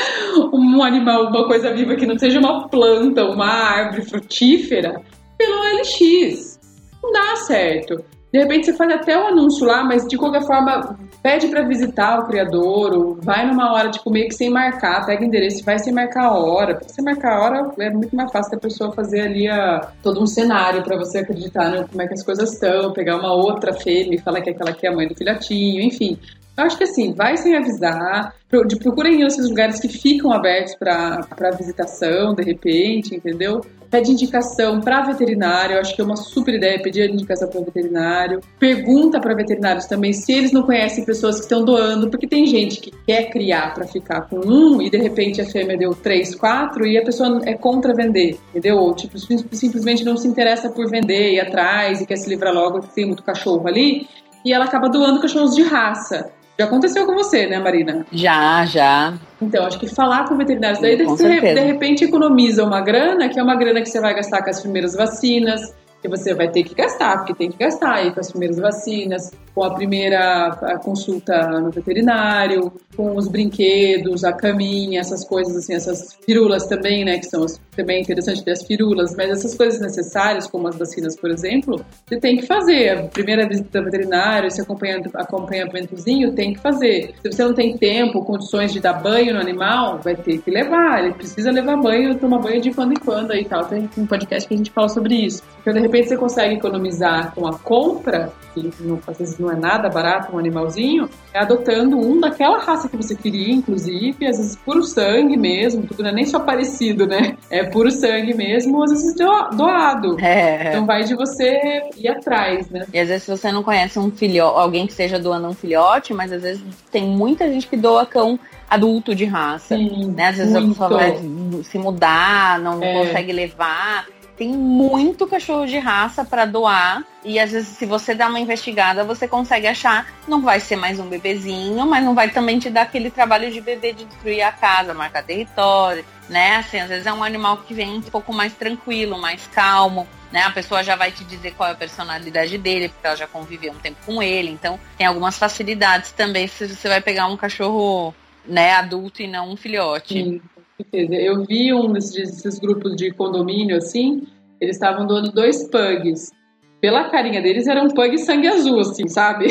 um 0.52 0.82
animal, 0.82 1.28
uma 1.28 1.46
coisa 1.46 1.72
viva 1.72 1.96
que 1.96 2.06
não 2.06 2.18
seja 2.18 2.38
uma 2.38 2.68
planta, 2.68 3.24
uma 3.24 3.46
árvore 3.46 4.02
frutífera, 4.02 5.00
pelo 5.36 5.60
OLX. 5.60 6.58
Não 7.02 7.12
dá 7.12 7.36
certo. 7.36 8.04
De 8.32 8.38
repente 8.38 8.66
você 8.66 8.74
faz 8.74 8.92
até 8.92 9.18
o 9.18 9.22
um 9.22 9.26
anúncio 9.28 9.66
lá, 9.66 9.82
mas 9.82 10.06
de 10.06 10.16
qualquer 10.16 10.46
forma 10.46 10.96
pede 11.20 11.48
para 11.48 11.66
visitar 11.66 12.20
o 12.20 12.26
criador, 12.26 12.94
ou 12.94 13.18
vai 13.20 13.44
numa 13.46 13.72
hora, 13.72 13.90
tipo, 13.90 14.08
meio 14.08 14.28
que 14.28 14.34
sem 14.34 14.48
marcar, 14.48 15.04
pega 15.04 15.24
endereço 15.24 15.64
vai 15.64 15.78
sem 15.78 15.92
marcar 15.92 16.26
a 16.26 16.38
hora. 16.38 16.76
Porque 16.76 16.92
sem 16.92 17.04
marcar 17.04 17.32
a 17.32 17.42
hora 17.42 17.72
é 17.80 17.90
muito 17.90 18.14
mais 18.14 18.30
fácil 18.30 18.52
da 18.52 18.58
pessoa 18.58 18.92
fazer 18.92 19.22
ali 19.22 19.48
a, 19.48 19.92
todo 20.02 20.22
um 20.22 20.26
cenário 20.26 20.82
para 20.82 20.96
você 20.96 21.18
acreditar 21.18 21.70
né, 21.70 21.84
como 21.90 22.02
é 22.02 22.06
que 22.06 22.14
as 22.14 22.22
coisas 22.22 22.52
estão, 22.52 22.92
pegar 22.92 23.16
uma 23.16 23.32
outra 23.32 23.72
fêmea 23.72 24.14
e 24.14 24.20
falar 24.20 24.40
que 24.40 24.50
aquela 24.50 24.70
aqui 24.70 24.86
é 24.86 24.90
a 24.90 24.94
mãe 24.94 25.08
do 25.08 25.14
filhotinho, 25.16 25.82
enfim. 25.82 26.16
Eu 26.60 26.66
acho 26.66 26.76
que 26.76 26.84
assim, 26.84 27.14
vai 27.14 27.38
sem 27.38 27.56
avisar, 27.56 28.34
de 28.66 28.76
procurem 28.76 29.22
esses 29.22 29.48
lugares 29.48 29.80
que 29.80 29.88
ficam 29.88 30.30
abertos 30.30 30.74
para 30.74 31.50
visitação, 31.56 32.34
de 32.34 32.42
repente, 32.42 33.14
entendeu? 33.16 33.62
Pede 33.90 34.12
indicação 34.12 34.78
para 34.78 35.00
veterinário, 35.00 35.80
acho 35.80 35.96
que 35.96 36.02
é 36.02 36.04
uma 36.04 36.16
super 36.16 36.54
ideia 36.54 36.80
pedir 36.82 37.08
indicação 37.08 37.48
para 37.48 37.62
veterinário. 37.62 38.40
Pergunta 38.58 39.18
para 39.18 39.34
veterinários 39.34 39.86
também 39.86 40.12
se 40.12 40.30
eles 40.32 40.52
não 40.52 40.62
conhecem 40.62 41.02
pessoas 41.02 41.36
que 41.36 41.42
estão 41.44 41.64
doando, 41.64 42.10
porque 42.10 42.26
tem 42.26 42.44
gente 42.44 42.78
que 42.78 42.90
quer 43.06 43.30
criar 43.30 43.72
para 43.72 43.86
ficar 43.86 44.28
com 44.28 44.40
um 44.40 44.82
e 44.82 44.90
de 44.90 44.98
repente 44.98 45.40
a 45.40 45.46
fêmea 45.46 45.78
deu 45.78 45.94
três, 45.94 46.34
quatro 46.34 46.86
e 46.86 46.98
a 46.98 47.02
pessoa 47.02 47.40
é 47.46 47.54
contra 47.54 47.94
vender, 47.94 48.38
entendeu? 48.50 48.76
Ou 48.76 48.94
tipo, 48.94 49.18
simplesmente 49.18 50.04
não 50.04 50.14
se 50.14 50.28
interessa 50.28 50.68
por 50.68 50.90
vender, 50.90 51.32
ir 51.32 51.40
atrás 51.40 52.02
e 52.02 52.06
quer 52.06 52.16
se 52.16 52.28
livrar 52.28 52.52
logo, 52.52 52.80
tem 52.80 53.06
muito 53.06 53.22
cachorro 53.22 53.66
ali, 53.66 54.06
e 54.44 54.52
ela 54.52 54.66
acaba 54.66 54.90
doando 54.90 55.22
cachorros 55.22 55.54
de 55.54 55.62
raça. 55.62 56.30
Já 56.60 56.66
aconteceu 56.66 57.06
com 57.06 57.14
você, 57.14 57.46
né, 57.46 57.58
Marina? 57.58 58.04
Já, 58.12 58.66
já. 58.66 59.14
Então, 59.40 59.64
acho 59.64 59.80
que 59.80 59.88
falar 59.88 60.28
com 60.28 60.36
veterinários, 60.36 60.78
daí 60.78 61.02
você 61.02 61.40
de 61.40 61.60
repente 61.60 62.04
economiza 62.04 62.62
uma 62.62 62.82
grana, 62.82 63.30
que 63.30 63.40
é 63.40 63.42
uma 63.42 63.56
grana 63.56 63.80
que 63.80 63.88
você 63.88 63.98
vai 63.98 64.14
gastar 64.14 64.42
com 64.42 64.50
as 64.50 64.60
primeiras 64.60 64.94
vacinas, 64.94 65.74
que 66.02 66.06
você 66.06 66.34
vai 66.34 66.50
ter 66.50 66.62
que 66.62 66.74
gastar, 66.74 67.16
porque 67.16 67.32
tem 67.32 67.50
que 67.50 67.56
gastar 67.56 67.94
aí 67.94 68.10
com 68.12 68.20
as 68.20 68.30
primeiras 68.30 68.58
vacinas, 68.58 69.30
com 69.54 69.64
a 69.64 69.74
primeira 69.74 70.78
consulta 70.82 71.60
no 71.60 71.70
veterinário, 71.70 72.72
com 72.96 73.16
os 73.16 73.28
brinquedos, 73.28 74.24
a 74.24 74.32
caminha, 74.32 75.00
essas 75.00 75.24
coisas 75.24 75.56
assim, 75.56 75.74
essas 75.74 76.18
firulas 76.24 76.66
também, 76.66 77.04
né, 77.04 77.18
que 77.18 77.26
são 77.26 77.46
também 77.80 77.96
é 77.96 78.00
interessante 78.00 78.44
ter 78.44 78.52
as 78.52 78.62
firulas, 78.64 79.14
mas 79.16 79.30
essas 79.30 79.54
coisas 79.54 79.80
necessárias, 79.80 80.46
como 80.46 80.68
as 80.68 80.76
vacinas, 80.76 81.16
por 81.16 81.30
exemplo, 81.30 81.82
você 82.06 82.18
tem 82.18 82.36
que 82.36 82.46
fazer. 82.46 82.90
A 82.90 83.02
primeira 83.04 83.48
visita 83.48 83.78
ao 83.78 83.84
veterinário, 83.84 84.48
esse 84.48 84.60
acompanhamento, 84.60 85.10
acompanhamentozinho, 85.14 86.34
tem 86.34 86.52
que 86.52 86.60
fazer. 86.60 87.14
Se 87.22 87.32
você 87.32 87.44
não 87.44 87.54
tem 87.54 87.76
tempo, 87.76 88.24
condições 88.24 88.72
de 88.72 88.80
dar 88.80 88.94
banho 88.94 89.32
no 89.34 89.40
animal, 89.40 89.98
vai 90.02 90.14
ter 90.14 90.38
que 90.38 90.50
levar. 90.50 91.02
Ele 91.02 91.14
precisa 91.14 91.50
levar 91.50 91.76
banho, 91.76 92.18
tomar 92.18 92.38
banho 92.38 92.60
de 92.60 92.72
quando 92.72 92.92
em 92.92 93.00
quando 93.00 93.32
aí 93.32 93.44
tal. 93.44 93.64
Tem 93.64 93.88
um 93.96 94.06
podcast 94.06 94.46
que 94.46 94.54
a 94.54 94.56
gente 94.56 94.70
fala 94.70 94.88
sobre 94.88 95.14
isso. 95.14 95.42
Então, 95.60 95.72
de 95.72 95.80
repente, 95.80 96.08
você 96.08 96.16
consegue 96.16 96.54
economizar 96.54 97.34
com 97.34 97.46
a 97.46 97.58
compra, 97.58 98.32
que 98.54 98.70
não, 98.80 98.98
vezes 99.18 99.38
não 99.40 99.50
é 99.50 99.56
nada 99.56 99.88
barato 99.88 100.34
um 100.34 100.38
animalzinho, 100.38 101.08
é 101.32 101.40
adotando 101.40 101.96
um 101.98 102.20
daquela 102.20 102.58
raça 102.58 102.88
que 102.88 102.96
você 102.96 103.14
queria, 103.14 103.52
inclusive, 103.52 104.26
às 104.26 104.36
vezes 104.36 104.56
puro 104.56 104.82
sangue 104.82 105.36
mesmo, 105.36 105.86
tudo 105.86 106.02
não 106.02 106.10
é 106.10 106.12
nem 106.12 106.26
só 106.26 106.40
parecido, 106.40 107.06
né? 107.06 107.36
É 107.50 107.64
puro 107.64 107.90
sangue 107.90 108.34
mesmo, 108.34 108.82
às 108.82 108.90
vezes 108.90 109.14
doado. 109.14 110.20
É. 110.20 110.68
Então 110.68 110.86
vai 110.86 111.04
de 111.04 111.14
você 111.14 111.82
ir 111.96 112.08
atrás, 112.08 112.68
né? 112.70 112.86
E 112.92 112.98
às 112.98 113.08
vezes 113.08 113.26
você 113.26 113.50
não 113.50 113.62
conhece 113.62 113.98
um 113.98 114.10
filhote, 114.10 114.58
alguém 114.58 114.86
que 114.86 114.92
esteja 114.92 115.18
doando 115.18 115.48
um 115.48 115.54
filhote, 115.54 116.12
mas 116.12 116.32
às 116.32 116.42
vezes 116.42 116.62
tem 116.90 117.06
muita 117.06 117.50
gente 117.50 117.66
que 117.66 117.76
doa 117.76 118.04
cão 118.04 118.38
adulto 118.68 119.14
de 119.14 119.24
raça. 119.24 119.76
Sim, 119.76 120.12
né? 120.16 120.28
Às 120.28 120.36
vezes 120.36 120.52
muito. 120.52 120.82
a 120.82 120.88
pessoa 120.88 121.00
vai 121.00 121.62
se 121.64 121.78
mudar, 121.78 122.58
não 122.60 122.82
é. 122.82 122.92
consegue 122.92 123.32
levar 123.32 124.06
tem 124.40 124.48
muito 124.48 125.26
cachorro 125.26 125.66
de 125.66 125.78
raça 125.78 126.24
para 126.24 126.46
doar. 126.46 127.04
E 127.22 127.38
às 127.38 127.52
vezes 127.52 127.76
se 127.76 127.84
você 127.84 128.14
dá 128.14 128.26
uma 128.26 128.40
investigada 128.40 129.04
você 129.04 129.28
consegue 129.28 129.66
achar. 129.66 130.06
Não 130.26 130.40
vai 130.40 130.58
ser 130.58 130.76
mais 130.76 130.98
um 130.98 131.06
bebezinho 131.06 131.86
mas 131.86 132.02
não 132.02 132.14
vai 132.14 132.30
também 132.30 132.58
te 132.58 132.70
dar 132.70 132.82
aquele 132.82 133.10
trabalho 133.10 133.52
de 133.52 133.60
bebê 133.60 133.92
de 133.92 134.06
destruir 134.06 134.40
a 134.40 134.50
casa 134.50 134.94
marcar 134.94 135.22
território 135.22 136.02
né? 136.26 136.56
Assim 136.56 136.80
às 136.80 136.88
vezes 136.88 137.06
é 137.06 137.12
um 137.12 137.22
animal 137.22 137.58
que 137.58 137.74
vem 137.74 137.98
um 137.98 138.00
pouco 138.00 138.32
mais 138.32 138.54
tranquilo 138.54 139.20
mais 139.20 139.46
calmo 139.48 140.08
né? 140.32 140.44
A 140.44 140.50
pessoa 140.50 140.82
já 140.82 140.96
vai 140.96 141.12
te 141.12 141.22
dizer 141.22 141.52
qual 141.52 141.68
é 141.68 141.72
a 141.72 141.76
personalidade 141.76 142.56
dele 142.56 142.88
porque 142.88 143.06
ela 143.06 143.16
já 143.16 143.26
conviveu 143.26 143.72
um 143.72 143.78
tempo 143.78 143.98
com 144.06 144.22
ele. 144.22 144.50
Então 144.50 144.80
tem 144.96 145.06
algumas 145.06 145.36
facilidades 145.36 146.12
também 146.12 146.46
se 146.46 146.66
você 146.66 146.88
vai 146.88 147.02
pegar 147.02 147.26
um 147.26 147.36
cachorro 147.36 148.14
né 148.46 148.72
adulto 148.72 149.20
e 149.20 149.26
não 149.26 149.50
um 149.50 149.56
filhote. 149.56 150.14
Sim 150.14 150.40
certeza. 150.80 151.14
Eu 151.14 151.44
vi 151.44 151.72
um 151.72 151.92
desses, 151.92 152.42
desses 152.42 152.58
grupos 152.58 152.96
de 152.96 153.10
condomínio 153.10 153.76
assim, 153.76 154.26
eles 154.60 154.76
estavam 154.76 155.06
doando 155.06 155.32
dois 155.32 155.68
pugs. 155.68 156.32
Pela 156.80 157.10
carinha 157.10 157.42
deles, 157.42 157.66
era 157.66 157.82
um 157.82 157.88
pug 157.88 158.16
sangue 158.18 158.48
azul, 158.48 158.80
assim, 158.80 159.06
sabe? 159.08 159.48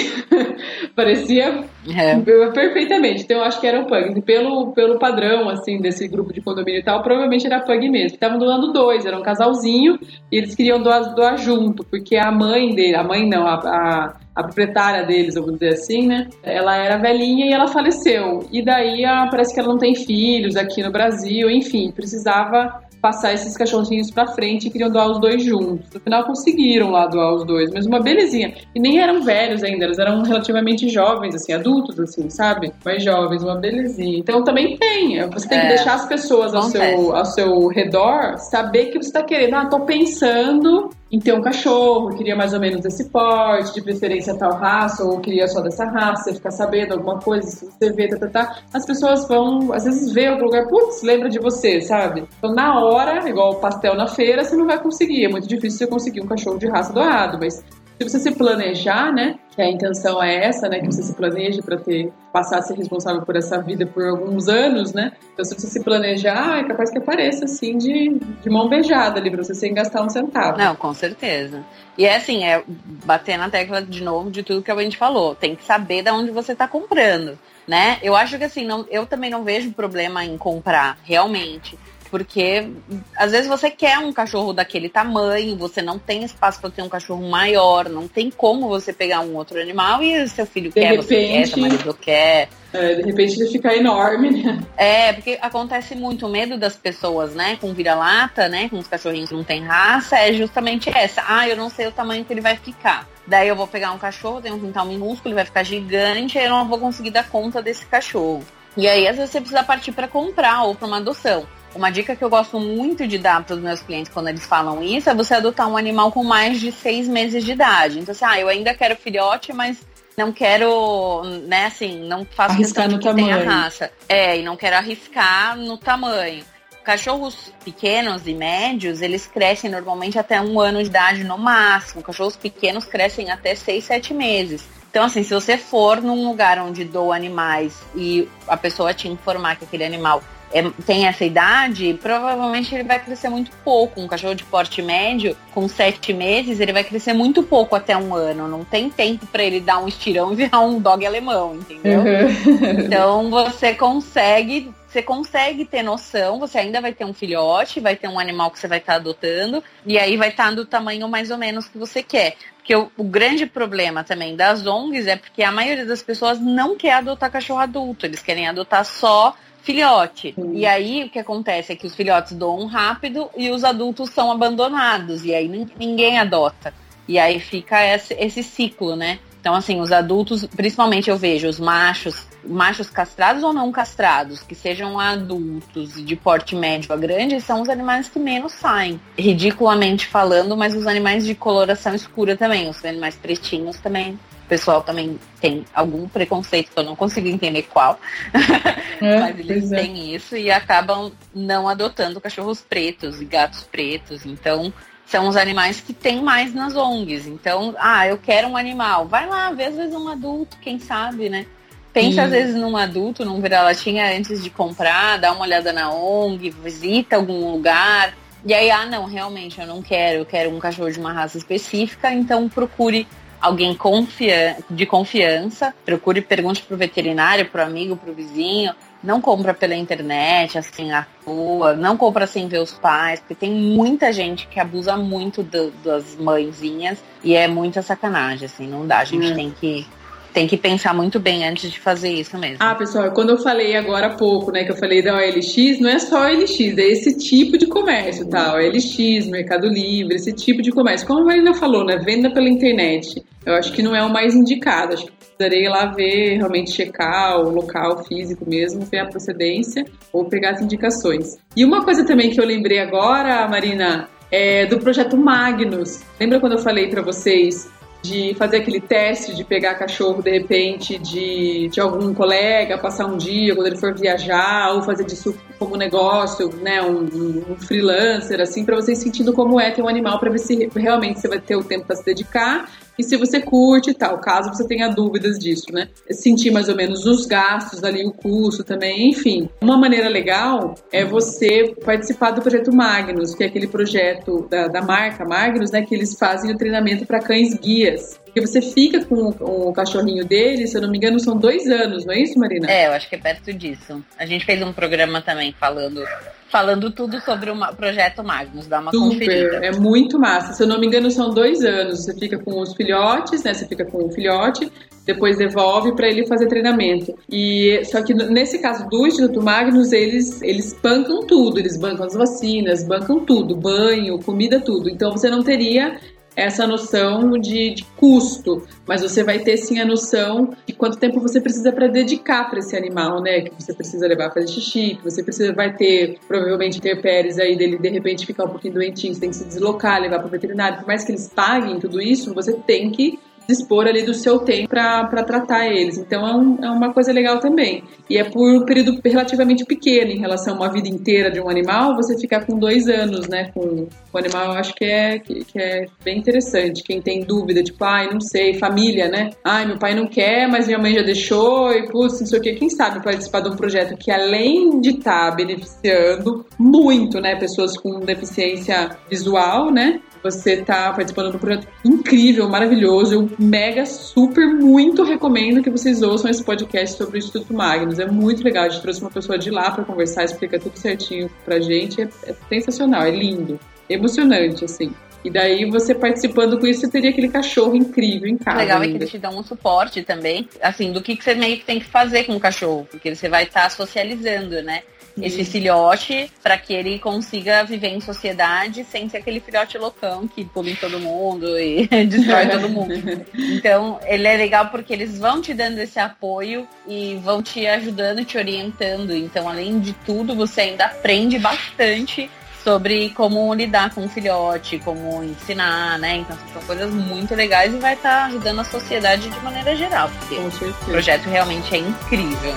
Parecia 0.96 1.64
é. 1.96 2.16
perfeitamente. 2.52 3.24
Então, 3.24 3.38
eu 3.38 3.44
acho 3.44 3.60
que 3.60 3.68
eram 3.68 3.86
pugs. 3.86 4.16
E 4.16 4.22
pelo, 4.22 4.72
pelo 4.74 4.98
padrão, 4.98 5.50
assim, 5.50 5.80
desse 5.80 6.08
grupo 6.08 6.34
de 6.34 6.42
condomínio 6.42 6.80
e 6.80 6.84
tal, 6.84 7.04
provavelmente 7.04 7.46
era 7.46 7.60
pug 7.60 7.90
mesmo. 7.90 8.16
Estavam 8.16 8.40
doando 8.40 8.74
dois, 8.74 9.06
era 9.06 9.18
um 9.18 9.24
casalzinho, 9.24 10.00
e 10.32 10.38
eles 10.38 10.56
queriam 10.56 10.82
doar, 10.82 11.14
doar 11.14 11.38
junto, 11.38 11.84
porque 11.86 12.16
a 12.18 12.32
mãe 12.32 12.74
dele, 12.74 12.96
a 12.96 13.04
mãe 13.04 13.28
não, 13.28 13.46
a, 13.46 13.56
a 13.56 14.16
a 14.40 14.44
proprietária 14.44 15.06
deles, 15.06 15.36
vou 15.36 15.52
dizer 15.52 15.74
assim, 15.74 16.08
né? 16.08 16.30
Ela 16.42 16.78
era 16.78 16.98
velhinha 16.98 17.46
e 17.46 17.52
ela 17.52 17.68
faleceu. 17.68 18.48
E 18.52 18.62
daí 18.64 19.04
a, 19.04 19.28
parece 19.28 19.54
que 19.54 19.60
ela 19.60 19.68
não 19.68 19.78
tem 19.78 19.94
filhos 19.94 20.56
aqui 20.56 20.82
no 20.82 20.92
Brasil, 20.92 21.50
enfim, 21.50 21.92
precisava 21.92 22.82
passar 23.02 23.34
esses 23.34 23.56
cachorrinhos 23.56 24.12
pra 24.12 24.28
frente 24.28 24.68
e 24.68 24.70
queriam 24.70 24.90
doar 24.90 25.10
os 25.10 25.20
dois 25.20 25.44
juntos. 25.44 25.90
No 25.94 26.00
final 26.00 26.24
conseguiram 26.26 26.92
lá 26.92 27.08
doar 27.08 27.34
os 27.34 27.46
dois, 27.46 27.72
mas 27.72 27.86
uma 27.86 28.00
belezinha. 28.00 28.54
E 28.76 28.80
nem 28.80 29.00
eram 29.00 29.22
velhos 29.24 29.64
ainda, 29.64 29.86
eles 29.86 30.00
eram 30.00 30.22
relativamente 30.22 30.90
jovens, 30.90 31.36
assim, 31.36 31.54
adultos, 31.54 32.00
assim, 32.00 32.30
sabe? 32.30 32.72
Mais 32.84 33.04
jovens, 33.04 33.44
uma 33.44 33.56
belezinha. 33.56 34.20
Então 34.20 34.44
também 34.44 34.78
tem, 34.78 35.28
você 35.30 35.48
tem 35.48 35.60
que 35.60 35.66
é, 35.66 35.70
deixar 35.70 35.96
as 35.96 36.08
pessoas 36.08 36.54
ao 36.54 36.64
seu, 36.64 37.16
ao 37.16 37.26
seu 37.26 37.68
redor 37.68 38.38
saber 38.38 38.88
que 38.88 39.02
você 39.02 39.12
tá 39.12 39.24
querendo, 39.24 39.56
ah, 39.56 39.66
tô 39.66 39.82
pensando 39.82 40.90
em 41.12 41.20
ter 41.20 41.34
um 41.34 41.42
cachorro, 41.42 42.16
queria 42.16 42.36
mais 42.36 42.54
ou 42.54 42.60
menos 42.60 42.82
desse 42.82 43.10
porte, 43.10 43.74
de 43.74 43.82
preferência 43.82 44.36
tal 44.36 44.54
raça, 44.54 45.04
ou 45.04 45.20
queria 45.20 45.48
só 45.48 45.62
dessa 45.62 45.86
raça, 45.86 46.34
ficar 46.34 46.52
sabendo 46.52 46.94
alguma 46.94 47.20
coisa, 47.20 47.48
se 47.48 47.66
você 47.66 47.92
vê, 47.92 48.08
tá, 48.08 48.18
tá, 48.18 48.28
tá. 48.28 48.56
As 48.74 48.86
pessoas 48.86 49.28
vão, 49.28 49.74
às 49.74 49.86
vezes, 49.86 50.12
ver 50.14 50.28
algum 50.28 50.46
lugar, 50.46 50.68
putz, 50.68 51.02
lembra 51.02 51.30
de 51.30 51.40
você, 51.40 51.82
sabe? 51.82 52.28
Então, 52.38 52.54
na 52.54 52.80
hora, 52.80 53.28
igual 53.28 53.56
pastel 53.56 53.96
na 53.96 54.08
feira, 54.08 54.44
você 54.44 54.56
não 54.56 54.68
vai 54.68 54.80
conseguir. 54.80 55.26
É 55.26 55.30
muito 55.30 55.48
difícil 55.48 55.80
você 55.80 55.88
conseguir 55.88 56.22
um 56.22 56.28
cachorro 56.28 56.58
de 56.60 56.68
raça 56.68 56.94
dourado, 56.94 57.38
mas 57.40 57.64
se 58.00 58.10
você 58.10 58.20
se 58.20 58.32
planejar, 58.32 59.12
né, 59.12 59.36
que 59.54 59.62
a 59.62 59.70
intenção 59.70 60.24
é 60.24 60.46
essa, 60.46 60.70
né, 60.70 60.80
que 60.80 60.86
você 60.86 61.04
se 61.04 61.14
planeje 61.14 61.62
para 61.62 61.76
ter 61.76 62.14
passar 62.32 62.60
a 62.60 62.62
ser 62.62 62.76
responsável 62.76 63.24
por 63.24 63.36
essa 63.36 63.62
vida 63.62 63.86
por 63.86 64.06
alguns 64.06 64.48
anos, 64.48 64.94
né? 64.94 65.12
Então 65.34 65.44
se 65.44 65.54
você 65.54 65.68
se 65.68 65.84
planejar, 65.84 66.60
é 66.60 66.64
capaz 66.64 66.90
que 66.90 66.98
apareça 66.98 67.46
assim 67.46 67.78
de, 67.78 68.20
de 68.42 68.50
mão 68.50 68.70
beijada 68.70 69.20
ali 69.20 69.30
para 69.30 69.44
você 69.44 69.54
sem 69.54 69.74
gastar 69.74 70.02
um 70.04 70.10
centavo. 70.10 70.58
Não, 70.58 70.76
com 70.76 70.94
certeza. 70.94 71.64
E 71.98 72.06
é 72.06 72.16
assim, 72.16 72.46
é 72.46 72.64
bater 72.68 73.38
na 73.38 73.50
tecla 73.50 73.82
de 73.82 74.02
novo 74.02 74.32
de 74.32 74.44
tudo 74.44 74.62
que 74.62 74.72
a 74.72 74.82
gente 74.82 74.96
falou. 74.96 75.36
Tem 75.36 75.56
que 75.56 75.66
saber 75.66 76.04
de 76.04 76.12
onde 76.12 76.32
você 76.32 76.54
está 76.54 76.68
comprando, 76.68 77.38
né? 77.68 77.98
Eu 78.02 78.16
acho 78.16 78.38
que 78.38 78.44
assim, 78.46 78.66
não, 78.66 78.86
eu 78.90 79.06
também 79.06 79.30
não 79.30 79.44
vejo 79.44 79.72
problema 79.74 80.24
em 80.24 80.38
comprar, 80.38 80.98
realmente. 81.04 81.78
Porque 82.10 82.72
às 83.16 83.32
vezes 83.32 83.48
você 83.48 83.70
quer 83.70 84.00
um 84.00 84.12
cachorro 84.12 84.54
daquele 84.54 84.90
tamanho, 84.90 85.56
você 85.56 85.82
não 85.82 86.00
tem 86.00 86.24
espaço 86.24 86.60
para 86.60 86.70
ter 86.70 86.82
um 86.82 86.90
cachorro 86.90 87.28
maior, 87.30 87.88
não 87.88 88.08
tem 88.08 88.32
como 88.32 88.68
você 88.68 88.92
pegar 88.92 89.22
um 89.22 89.36
outro 89.36 89.60
animal 89.60 90.02
e 90.02 90.28
seu 90.28 90.46
filho 90.46 90.70
de 90.70 90.76
quer, 90.76 90.92
repente, 90.92 91.06
você 91.06 91.28
quer, 91.28 91.48
seu 91.48 91.58
marido 91.60 91.94
quer. 91.94 92.50
É, 92.72 92.96
de 92.96 93.02
repente 93.04 93.40
ele 93.40 93.50
fica 93.50 93.76
enorme, 93.76 94.30
né? 94.30 94.60
É, 94.78 95.14
porque 95.14 95.40
acontece 95.42 95.96
muito 95.96 96.28
o 96.28 96.30
medo 96.30 96.58
das 96.58 96.76
pessoas, 96.76 97.34
né, 97.34 97.58
com 97.60 97.74
vira-lata, 97.74 98.48
né, 98.48 98.70
com 98.70 98.78
os 98.78 98.88
cachorrinhos 98.88 99.30
que 99.30 99.36
não 99.36 99.44
tem 99.44 99.64
raça, 99.64 100.18
é 100.18 100.34
justamente 100.34 100.90
essa. 100.96 101.24
Ah, 101.28 101.48
eu 101.48 101.58
não 101.58 101.70
sei 101.70 101.88
o 101.88 101.92
tamanho 101.92 102.24
que 102.24 102.32
ele 102.32 102.42
vai 102.42 102.56
ficar. 102.56 103.08
Daí 103.26 103.48
eu 103.48 103.56
vou 103.56 103.68
pegar 103.68 103.92
um 103.92 103.98
cachorro, 103.98 104.42
tem 104.42 104.52
um 104.52 104.60
quintal 104.60 104.86
minúsculo, 104.86 105.30
ele 105.30 105.36
vai 105.36 105.46
ficar 105.46 105.64
gigante, 105.64 106.38
aí 106.38 106.46
eu 106.46 106.52
não 106.52 106.68
vou 106.68 106.80
conseguir 106.80 107.12
dar 107.12 107.28
conta 107.28 107.62
desse 107.62 107.86
cachorro. 107.86 108.44
E 108.78 108.88
aí, 108.88 109.08
às 109.08 109.18
vezes, 109.18 109.32
você 109.32 109.42
precisa 109.42 109.64
partir 109.64 109.92
para 109.92 110.08
comprar 110.08 110.64
ou 110.64 110.74
para 110.74 110.88
uma 110.88 110.98
adoção. 110.98 111.46
Uma 111.76 111.92
dica 111.92 112.16
que 112.16 112.24
eu 112.24 112.30
gosto 112.30 112.60
muito 112.60 113.08
de 113.08 113.18
dar 113.18 113.44
para 113.44 113.56
os 113.56 113.62
meus 113.62 113.80
clientes 113.82 114.12
quando 114.12 114.28
eles 114.28 114.46
falam 114.46 114.82
isso 114.82 115.10
é 115.10 115.14
você 115.14 115.36
adotar 115.36 115.68
um 115.68 115.78
animal 115.78 116.12
com 116.12 116.24
mais 116.24 116.60
de 116.60 116.72
seis 116.72 117.08
meses 117.08 117.44
de 117.46 117.52
idade. 117.52 118.00
Então, 118.00 118.12
assim, 118.12 118.26
ah, 118.26 118.40
eu 118.40 118.48
ainda 118.48 118.74
quero 118.74 118.96
filhote, 118.96 119.54
mas 119.54 119.78
não 120.18 120.32
quero, 120.32 121.24
né, 121.48 121.68
assim, 121.68 122.00
não 122.08 122.26
faço 122.26 122.56
arriscar 122.56 122.90
no 122.90 122.98
que 122.98 123.06
tamanho. 123.06 123.28
tenha 123.28 123.50
raça. 123.50 123.92
É, 124.08 124.38
e 124.38 124.44
não 124.44 124.58
quero 124.58 124.76
arriscar 124.76 125.56
no 125.56 125.78
tamanho. 125.78 126.44
Cachorros 126.84 127.54
pequenos 127.64 128.26
e 128.26 128.34
médios, 128.34 129.02
eles 129.02 129.28
crescem 129.28 129.70
normalmente 129.70 130.18
até 130.18 130.42
um 130.42 130.60
ano 130.60 130.82
de 130.82 130.90
idade 130.90 131.24
no 131.24 131.38
máximo. 131.38 132.02
Cachorros 132.02 132.36
pequenos 132.36 132.86
crescem 132.86 133.30
até 133.30 133.54
seis, 133.54 133.84
sete 133.84 134.14
meses. 134.14 134.68
Então, 134.90 135.06
assim, 135.06 135.24
se 135.24 135.34
você 135.34 135.56
for 135.56 136.02
num 136.02 136.28
lugar 136.28 136.58
onde 136.58 136.84
doa 136.84 137.16
animais 137.16 137.80
e 137.96 138.28
a 138.48 138.58
pessoa 138.58 138.92
te 138.92 139.08
informar 139.08 139.56
que 139.56 139.66
aquele 139.66 139.86
animal 139.86 140.24
é, 140.52 140.68
tem 140.86 141.08
essa 141.08 141.24
idade, 141.24 141.98
provavelmente 142.02 142.74
ele 142.74 142.84
vai 142.84 143.00
crescer 143.00 143.30
muito 143.30 143.52
pouco. 143.64 144.02
Um 144.02 144.08
cachorro 144.08 144.34
de 144.34 144.44
porte 144.44 144.82
médio, 144.82 145.36
com 145.54 145.68
sete 145.68 146.14
meses, 146.14 146.60
ele 146.60 146.74
vai 146.74 146.84
crescer 146.84 147.14
muito 147.14 147.44
pouco 147.44 147.76
até 147.76 147.96
um 147.96 148.16
ano. 148.16 148.48
Não 148.48 148.64
tem 148.64 148.90
tempo 148.90 149.26
para 149.28 149.44
ele 149.44 149.60
dar 149.60 149.80
um 149.80 149.88
estirão 149.88 150.34
e 150.34 150.36
virar 150.36 150.62
um 150.62 150.80
dog 150.80 151.06
alemão, 151.06 151.56
entendeu? 151.56 152.02
Uhum. 152.02 152.80
Então 152.86 153.30
você 153.30 153.74
consegue. 153.74 154.72
Você 154.88 155.04
consegue 155.04 155.66
ter 155.66 155.84
noção, 155.84 156.40
você 156.40 156.58
ainda 156.58 156.82
vai 156.82 156.92
ter 156.92 157.06
um 157.06 157.14
filhote, 157.14 157.80
vai 157.80 157.96
ter 157.96 158.08
um 158.08 158.18
animal 158.18 158.50
que 158.50 158.58
você 158.58 158.68
vai 158.68 158.80
estar 158.80 158.94
tá 158.94 158.98
adotando, 158.98 159.64
e 159.86 160.00
aí 160.00 160.18
vai 160.18 160.30
estar 160.30 160.46
tá 160.46 160.52
do 160.52 160.66
tamanho 160.66 161.08
mais 161.08 161.30
ou 161.30 161.38
menos 161.38 161.68
que 161.68 161.78
você 161.78 162.02
quer. 162.02 162.36
Porque 162.58 162.76
o, 162.76 162.92
o, 162.98 163.04
grande 163.04 163.46
problema 163.46 164.04
também 164.04 164.36
das 164.36 164.66
ONGs 164.66 165.06
é 165.06 165.16
porque 165.16 165.44
a 165.44 165.52
maioria 165.52 165.86
das 165.86 166.02
pessoas 166.02 166.40
não 166.40 166.76
quer 166.76 166.94
adotar 166.94 167.32
cachorro 167.32 167.60
adulto, 167.60 168.08
eles 168.08 168.24
querem 168.24 168.48
adotar 168.48 168.84
só 168.84 169.36
filhote. 169.62 170.34
Hum. 170.38 170.52
E 170.54 170.66
aí 170.66 171.04
o 171.04 171.10
que 171.10 171.20
acontece 171.20 171.74
é 171.74 171.76
que 171.76 171.88
os 171.88 171.96
filhotes 171.96 172.34
doam 172.34 172.66
rápido 172.66 173.30
e 173.36 173.50
os 173.50 173.64
adultos 173.64 174.10
são 174.10 174.32
abandonados. 174.32 175.24
E 175.24 175.34
aí 175.34 175.48
ninguém 175.78 176.20
adota. 176.20 176.74
E 177.08 177.18
aí 177.18 177.40
fica 177.40 177.84
esse, 177.84 178.14
esse 178.14 178.44
ciclo, 178.44 178.96
né? 178.96 179.20
Então, 179.42 179.56
assim, 179.56 179.80
os 179.80 179.92
adultos, 179.92 180.46
principalmente 180.46 181.10
eu 181.10 181.18
vejo 181.18 181.48
os 181.48 181.60
machos, 181.60 182.28
machos 182.44 182.90
castrados 182.90 183.42
ou 183.42 183.54
não 183.54 183.72
castrados, 183.72 184.42
que 184.42 184.54
sejam 184.54 185.00
adultos 185.00 186.06
de 186.06 186.16
porte 186.16 186.56
médio 186.56 186.94
a 186.94 186.98
grande, 186.98 187.40
são 187.40 187.62
os 187.62 187.70
animais 187.70 188.10
que 188.10 188.20
menos 188.20 188.52
saem. 188.52 189.00
Ridiculamente 189.18 190.08
falando, 190.08 190.58
mas 190.58 190.76
os 190.76 190.86
animais 190.86 191.26
de 191.26 191.34
coloração 191.34 191.96
escura 191.96 192.36
também, 192.36 192.70
os 192.70 192.84
animais 192.84 193.16
pretinhos 193.16 193.80
também 193.80 194.20
pessoal 194.50 194.82
também 194.82 195.20
tem 195.40 195.64
algum 195.74 196.10
preconceito 196.10 196.72
que 196.72 196.80
eu 196.80 196.84
não 196.84 196.96
consigo 196.96 197.28
entender 197.28 197.64
qual. 197.64 198.00
É, 199.02 199.18
Mas 199.18 199.40
eles 199.40 199.70
têm 199.70 200.12
é. 200.12 200.16
isso 200.18 200.36
e 200.36 200.52
acabam 200.52 201.10
não 201.34 201.70
adotando 201.70 202.20
cachorros 202.20 202.60
pretos 202.60 203.22
e 203.22 203.24
gatos 203.24 203.64
pretos. 203.64 204.26
Então, 204.26 204.74
são 205.06 205.26
os 205.30 205.38
animais 205.38 205.80
que 205.80 205.94
tem 205.94 206.22
mais 206.22 206.54
nas 206.54 206.76
ONGs. 206.76 207.26
Então, 207.26 207.74
ah, 207.80 208.06
eu 208.06 208.18
quero 208.18 208.50
um 208.50 208.58
animal. 208.58 209.08
Vai 209.08 209.26
lá, 209.26 209.54
vê 209.54 209.68
às 209.68 209.76
vezes 209.78 209.96
um 209.96 210.10
adulto, 210.10 210.58
quem 210.58 210.80
sabe, 210.80 211.30
né? 211.30 211.46
Pensa 211.94 212.24
às 212.24 212.32
vezes 212.32 212.56
num 212.56 212.76
adulto, 212.76 213.24
num 213.24 213.40
vira-latinha 213.40 214.14
antes 214.18 214.44
de 214.44 214.50
comprar, 214.50 215.18
dá 215.18 215.32
uma 215.32 215.44
olhada 215.44 215.72
na 215.72 215.94
ONG, 215.94 216.50
visita 216.50 217.16
algum 217.16 217.52
lugar. 217.52 218.14
E 218.46 218.54
aí, 218.54 218.70
ah, 218.70 218.86
não, 218.86 219.06
realmente 219.06 219.62
eu 219.62 219.68
não 219.68 219.82
quero, 219.82 220.20
eu 220.20 220.26
quero 220.26 220.50
um 220.50 220.60
cachorro 220.60 220.92
de 220.92 221.00
uma 221.00 221.14
raça 221.14 221.38
específica, 221.38 222.12
então 222.12 222.50
procure 222.50 223.08
alguém 223.42 223.76
confia 223.76 224.58
de 224.70 224.86
confiança, 224.86 225.74
procure, 225.86 226.22
pergunte 226.22 226.62
pro 226.62 226.78
veterinário, 226.78 227.50
pro 227.50 227.64
amigo, 227.64 227.96
pro 227.96 228.14
vizinho. 228.14 228.74
Não 229.02 229.22
compra 229.22 229.54
pela 229.54 229.76
internet, 229.76 230.58
assim, 230.58 230.92
à 230.92 231.06
toa. 231.24 231.74
Não 231.74 231.96
compra 231.96 232.28
sem 232.28 232.48
ver 232.50 232.60
os 232.60 232.74
pais, 232.74 233.20
porque 233.22 233.36
tem 233.36 233.52
muita 233.52 234.12
gente 234.12 234.46
que 234.48 234.60
abusa 234.60 234.98
muito 234.98 235.42
do, 235.42 235.72
das 235.84 236.18
mãezinhas 236.18 237.02
e 237.24 237.34
é 237.34 237.48
muita 237.48 237.82
sacanagem, 237.82 238.46
assim, 238.46 238.68
não 238.68 238.86
dá. 238.86 239.00
A 239.00 239.06
gente 239.06 239.32
hum. 239.32 239.36
tem 239.36 239.52
que 239.52 239.88
tem 240.34 240.48
que 240.48 240.58
pensar 240.58 240.94
muito 240.94 241.20
bem 241.20 241.48
antes 241.48 241.72
de 241.72 241.80
fazer 241.80 242.10
isso 242.10 242.38
mesmo. 242.38 242.58
Ah, 242.60 242.76
pessoal, 242.76 243.12
quando 243.12 243.32
eu 243.32 243.38
falei 243.38 243.76
agora 243.76 244.08
há 244.08 244.16
pouco, 244.16 244.52
né, 244.52 244.64
que 244.64 244.72
eu 244.72 244.76
falei 244.76 245.02
da 245.02 245.16
OLX, 245.16 245.80
não 245.80 245.90
é 245.90 246.00
só 246.00 246.26
OLX, 246.26 246.60
é 246.60 246.88
esse 246.88 247.18
tipo 247.18 247.58
de 247.58 247.68
comércio, 247.68 248.28
tá? 248.28 248.56
OLX, 248.56 249.28
Mercado 249.28 249.68
Livre, 249.68 250.16
esse 250.16 250.34
tipo 250.34 250.62
de 250.62 250.72
comércio. 250.72 251.08
Como 251.08 251.22
a 251.22 251.26
Marina 251.26 251.54
falou, 251.54 251.86
né, 251.86 251.98
venda 251.98 252.32
pela 252.32 252.50
internet. 252.50 253.24
Eu 253.46 253.54
acho 253.56 253.72
que 253.74 253.82
não 253.82 253.96
é 253.96 254.04
o 254.04 254.10
mais 254.10 254.36
indicado. 254.36 254.94
Acho 254.94 255.06
que 255.06 255.12
precisaria 255.12 255.66
ir 255.66 255.70
lá 255.70 255.86
ver, 255.88 256.38
realmente 256.38 256.72
checar 256.72 257.40
o 257.40 257.50
local 257.50 258.04
físico 258.04 258.48
mesmo, 258.48 258.82
ver 258.86 259.00
a 259.00 259.06
procedência 259.06 259.86
ou 260.12 260.26
pegar 260.26 260.52
as 260.52 260.62
indicações. 260.62 261.38
E 261.56 261.64
uma 261.64 261.84
coisa 261.84 262.06
também 262.06 262.30
que 262.30 262.40
eu 262.40 262.46
lembrei 262.46 262.80
agora, 262.80 263.48
Marina, 263.48 264.10
é 264.32 264.66
do 264.66 264.80
projeto 264.80 265.18
Magnus. 265.18 266.02
Lembra 266.20 266.40
quando 266.40 266.54
eu 266.54 266.60
falei 266.60 266.90
para 266.90 267.02
vocês 267.02 267.70
de 268.02 268.34
fazer 268.36 268.58
aquele 268.58 268.80
teste 268.80 269.36
de 269.36 269.44
pegar 269.44 269.76
cachorro 269.76 270.22
de 270.22 270.32
repente 270.32 270.98
de, 270.98 271.68
de 271.70 271.80
algum 271.82 272.14
colega, 272.14 272.78
passar 272.78 273.06
um 273.06 273.18
dia 273.18 273.54
quando 273.54 273.68
ele 273.68 273.78
for 273.78 273.94
viajar, 273.94 274.74
ou 274.74 274.82
fazer 274.82 275.04
disso 275.04 275.36
como 275.58 275.76
negócio, 275.76 276.50
né, 276.62 276.82
um, 276.82 277.04
um 277.50 277.56
freelancer, 277.58 278.40
assim, 278.40 278.64
para 278.64 278.76
vocês 278.76 278.98
sentindo 278.98 279.34
como 279.34 279.60
é 279.60 279.72
ter 279.72 279.82
um 279.82 279.90
animal, 279.90 280.20
para 280.20 280.30
ver 280.30 280.40
se 280.40 280.70
realmente 280.74 281.20
você 281.20 281.28
vai 281.28 281.40
ter 281.40 281.56
o 281.58 281.64
tempo 281.64 281.86
para 281.86 281.98
se 281.98 282.06
dedicar 282.06 282.70
e 283.00 283.04
se 283.04 283.16
você 283.16 283.40
curte 283.40 283.92
e 283.92 283.94
tal, 283.94 284.20
caso 284.20 284.50
você 284.50 284.68
tenha 284.68 284.90
dúvidas 284.90 285.40
disso, 285.40 285.72
né? 285.72 285.88
Sentir 286.12 286.52
mais 286.52 286.68
ou 286.68 286.76
menos 286.76 287.06
os 287.06 287.26
gastos 287.26 287.82
ali, 287.82 288.06
o 288.06 288.12
custo 288.12 288.62
também, 288.62 289.10
enfim. 289.10 289.50
Uma 289.62 289.78
maneira 289.78 290.10
legal 290.10 290.76
é 290.92 291.06
você 291.06 291.74
participar 291.86 292.32
do 292.32 292.42
projeto 292.42 292.76
Magnus, 292.76 293.34
que 293.34 293.46
é 293.46 293.48
aquele 293.48 293.68
projeto 293.68 294.46
da, 294.50 294.68
da 294.68 294.82
marca 294.82 295.24
Magnus, 295.24 295.72
né? 295.72 295.82
Que 295.82 295.96
eles 295.96 296.18
fazem 296.20 296.52
o 296.52 296.58
treinamento 296.58 297.06
para 297.06 297.22
cães 297.22 297.58
guias. 297.58 298.20
Porque 298.30 298.46
você 298.46 298.62
fica 298.62 299.04
com 299.04 299.30
o, 299.40 299.74
cachorrinho 299.74 300.26
dele, 300.26 300.68
se 300.68 300.78
eu 300.78 300.82
não 300.82 300.90
me 300.90 300.98
engano, 300.98 301.20
são 301.20 301.38
dois 301.38 301.68
anos, 301.68 302.06
não 302.06 302.14
é 302.14 302.20
isso, 302.20 302.40
Marina? 302.40 302.70
É, 302.70 302.88
eu 302.88 302.92
acho 302.92 303.10
que 303.10 303.16
é 303.16 303.18
perto 303.18 303.52
disso. 303.52 304.04
A 304.18 304.26
gente 304.26 304.46
fez 304.46 304.62
um 304.62 304.72
programa 304.72 305.22
também 305.22 305.52
falando 305.52 306.04
falando 306.50 306.90
tudo 306.90 307.20
sobre 307.22 307.52
o 307.52 307.76
projeto 307.76 308.24
Magnus, 308.24 308.68
dá 308.68 308.80
uma 308.80 308.92
Super, 308.92 309.20
conferida. 309.20 309.66
É 309.66 309.72
muito 309.72 310.20
massa. 310.20 310.54
Se 310.54 310.64
eu 310.64 310.68
não 310.68 310.80
me 310.80 310.88
engano, 310.88 311.10
são 311.12 311.30
dois 311.30 311.64
anos. 311.64 312.04
Você 312.04 312.14
fica 312.16 312.38
com 312.40 312.60
os 312.60 312.74
filhotes, 312.74 313.44
né? 313.44 313.54
Você 313.54 313.68
fica 313.68 313.86
com 313.86 314.06
o 314.06 314.12
filhote, 314.12 314.70
depois 315.06 315.38
devolve 315.38 315.96
para 315.96 316.08
ele 316.08 316.26
fazer 316.26 316.48
treinamento. 316.48 317.16
E 317.32 317.82
só 317.86 318.02
que 318.02 318.14
nesse 318.14 318.60
caso 318.60 318.88
do 318.90 319.08
Instituto 319.08 319.42
Magnus, 319.42 319.92
eles 319.92 320.42
eles 320.42 320.76
bancam 320.82 321.26
tudo, 321.26 321.60
eles 321.60 321.78
bancam 321.78 322.06
as 322.06 322.16
vacinas, 322.16 322.84
bancam 322.84 323.24
tudo, 323.24 323.56
banho, 323.56 324.20
comida, 324.20 324.60
tudo. 324.60 324.90
Então 324.90 325.12
você 325.12 325.30
não 325.30 325.44
teria 325.44 326.00
essa 326.36 326.66
noção 326.66 327.32
de, 327.32 327.74
de, 327.74 327.86
custo, 327.98 328.64
mas 328.88 329.02
você 329.02 329.24
vai 329.24 329.40
ter 329.40 329.58
sim 329.58 329.80
a 329.80 329.86
noção 329.86 330.54
de 330.66 330.74
quanto 330.74 330.98
tempo 330.98 331.20
você 331.20 331.42
precisa 331.42 331.72
para 331.72 331.88
dedicar 331.88 332.50
para 332.50 332.60
esse 332.60 332.76
animal, 332.76 333.22
né? 333.22 333.42
Que 333.42 333.52
você 333.62 333.74
precisa 333.74 334.08
levar 334.08 334.30
para 334.30 334.42
fazer 334.42 334.48
xixi, 334.48 334.96
que 334.96 335.04
você 335.04 335.24
precisa 335.24 335.54
vai 335.54 335.76
ter 335.76 336.18
provavelmente 336.28 336.80
ter 336.80 337.02
pérez 337.02 337.38
aí 337.40 337.58
dele 337.58 337.78
de 337.78 337.90
repente 337.90 338.26
ficar 338.26 338.46
um 338.46 338.50
pouquinho 338.50 338.76
doentinho, 338.76 339.14
você 339.14 339.22
tem 339.22 339.30
que 339.30 339.36
se 339.36 339.46
deslocar, 339.46 340.02
levar 340.02 340.20
para 340.20 340.28
o 340.28 340.32
veterinário. 340.32 340.80
Por 340.80 340.88
mais 340.88 341.04
que 341.04 341.12
eles 341.12 341.28
paguem 341.28 341.80
tudo 341.80 342.02
isso, 342.02 342.34
você 342.34 342.54
tem 342.54 342.90
que 342.92 343.20
dispor 343.50 343.88
ali 343.88 344.04
do 344.04 344.14
seu 344.14 344.38
tempo 344.40 344.70
para 344.70 345.24
tratar 345.24 345.68
eles. 345.68 345.98
Então 345.98 346.26
é, 346.26 346.36
um, 346.36 346.58
é, 346.64 346.70
uma 346.70 346.94
coisa 346.94 347.12
legal 347.12 347.40
também. 347.40 347.84
E 348.08 348.16
é 348.16 348.24
por 348.24 348.48
um 348.48 348.64
período 348.64 349.00
relativamente 349.04 349.66
pequeno 349.66 350.12
em 350.12 350.20
relação 350.20 350.54
a 350.54 350.58
uma 350.58 350.72
vida 350.72 350.88
inteira 350.88 351.32
de 351.32 351.42
um 351.42 351.50
animal, 351.50 351.96
você 351.96 352.18
ficar 352.18 352.46
com 352.46 352.60
dois 352.60 352.88
anos, 352.88 353.28
né? 353.28 353.50
Com 353.54 353.88
o 354.14 354.18
animal, 354.18 354.54
eu 354.54 354.60
acho 354.60 354.74
que 354.76 354.86
é, 354.86 355.18
que, 355.18 355.44
que 355.44 355.60
é 355.60 355.86
bem 356.04 356.20
interessante. 356.20 356.84
Quem 356.84 357.02
tem 357.02 357.22
dúvida, 357.22 357.64
tipo, 357.64 357.84
ai, 357.84 358.10
não 358.12 358.22
sei, 358.22 358.54
família, 358.54 359.08
né? 359.08 359.32
Ai, 359.44 359.66
meu 359.66 359.80
pai 359.80 359.96
não 359.96 360.08
quer, 360.08 360.48
mas 360.48 360.68
minha 360.68 360.80
mãe 360.80 360.94
já 360.94 361.02
deixou, 361.02 361.72
e 361.72 361.88
putz, 361.88 362.20
não 362.20 362.28
sei 362.28 362.40
o 362.40 362.42
quê. 362.42 362.54
Quem 362.54 362.70
sabe 362.70 363.04
participar 363.04 363.42
de 363.42 363.50
um 363.50 363.56
projeto 363.56 363.98
que, 363.98 364.12
além 364.12 364.80
de 364.80 364.92
estar 364.92 365.32
tá 365.32 365.36
beneficiando 365.36 366.46
muito, 366.58 367.20
né, 367.20 367.36
pessoas 367.36 367.76
com 367.76 368.00
deficiência 368.00 368.96
visual, 369.10 369.72
né? 369.72 370.00
Você 370.24 370.54
está 370.54 370.92
participando 370.92 371.32
de 371.32 371.38
um 371.38 371.40
projeto 371.40 371.68
incrível, 371.86 372.50
maravilhoso. 372.50 373.14
Eu 373.14 373.30
mega, 373.40 373.86
super, 373.86 374.46
muito 374.48 375.04
recomendo 375.04 375.64
que 375.64 375.70
vocês 375.70 376.02
ouçam 376.02 376.30
esse 376.30 376.44
podcast 376.44 376.98
sobre 376.98 377.18
o 377.18 377.20
Instituto 377.20 377.54
Magnus. 377.54 377.98
É 377.98 378.06
muito 378.06 378.44
legal. 378.44 378.66
A 378.66 378.70
gente 378.70 378.82
trouxe 378.82 379.02
uma 379.02 379.10
pessoa 379.10 379.38
de 379.40 379.50
lá 379.50 379.72
para 379.72 379.86
conversar, 379.86 380.26
explica 380.26 380.60
tudo 380.60 380.78
certinho 380.78 381.32
pra 381.46 381.60
gente. 381.60 382.02
É, 382.02 382.10
é 382.24 382.36
sensacional, 382.50 383.04
é 383.04 383.12
lindo, 383.12 383.58
emocionante, 383.90 384.66
assim. 384.66 384.94
E 385.24 385.30
daí 385.30 385.70
você 385.70 385.94
participando 385.96 386.60
com 386.60 386.68
isso, 386.68 386.82
você 386.82 386.90
teria 386.90 387.10
aquele 387.10 387.30
cachorro 387.30 387.76
incrível 387.76 388.28
em 388.28 388.38
casa. 388.38 388.58
O 388.58 388.62
legal 388.62 388.82
ainda. 388.82 388.88
é 388.88 388.98
que 388.98 389.04
eles 389.04 389.12
te 389.12 389.18
dão 389.18 389.38
um 389.38 389.44
suporte 389.44 390.02
também, 390.04 390.48
assim, 390.62 390.92
do 390.92 391.02
que, 391.02 391.16
que 391.16 391.24
você 391.24 391.34
meio 391.34 391.58
que 391.58 391.66
tem 391.66 391.80
que 391.80 391.86
fazer 391.86 392.26
com 392.26 392.36
o 392.36 392.40
cachorro, 392.40 392.88
porque 392.90 393.14
você 393.14 393.28
vai 393.28 393.44
estar 393.44 393.64
tá 393.64 393.70
socializando, 393.70 394.62
né? 394.62 394.84
Esse 395.18 395.44
filhote 395.44 396.32
para 396.42 396.58
que 396.58 396.74
ele 396.74 397.00
consiga 397.00 397.64
viver 397.64 397.90
em 397.90 398.02
sociedade 398.02 398.84
sem 398.84 399.10
ser 399.10 399.18
aquele 399.18 399.40
filhote 399.40 399.78
loucão 399.78 400.28
que 400.28 400.46
pula 400.46 400.70
em 400.70 400.76
todo 400.76 401.00
mundo 401.00 401.60
e 401.60 401.88
destrói 402.06 402.48
todo 402.48 402.68
mundo. 402.70 402.94
Então, 403.34 404.00
ele 404.06 404.28
é 404.28 404.38
legal 404.38 404.68
porque 404.70 404.94
eles 404.94 405.18
vão 405.18 405.42
te 405.42 405.54
dando 405.54 405.80
esse 405.80 406.00
apoio 406.00 406.68
e 406.88 407.20
vão 407.24 407.42
te 407.42 407.66
ajudando, 407.68 408.24
te 408.24 408.38
orientando. 408.38 409.14
Então, 409.14 409.48
além 409.48 409.80
de 409.80 409.94
tudo, 410.06 410.36
você 410.36 410.62
ainda 410.62 410.86
aprende 410.86 411.38
bastante 411.40 412.30
sobre 412.64 413.10
como 413.12 413.54
lidar 413.54 413.94
com 413.94 414.06
o 414.06 414.10
filhote, 414.10 414.80
como 414.80 415.24
ensinar, 415.24 415.98
né? 416.00 416.18
Então 416.18 416.38
são 416.54 416.62
coisas 416.64 416.94
muito 416.94 417.34
legais 417.34 417.74
e 417.74 417.78
vai 417.78 417.94
estar 417.94 418.10
tá 418.10 418.26
ajudando 418.26 418.60
a 418.60 418.64
sociedade 418.64 419.30
de 419.30 419.40
maneira 419.40 419.76
geral, 419.76 420.10
porque 420.10 420.36
o 420.36 420.74
projeto 420.86 421.28
realmente 421.30 421.74
é 421.74 421.80
incrível. 421.80 422.54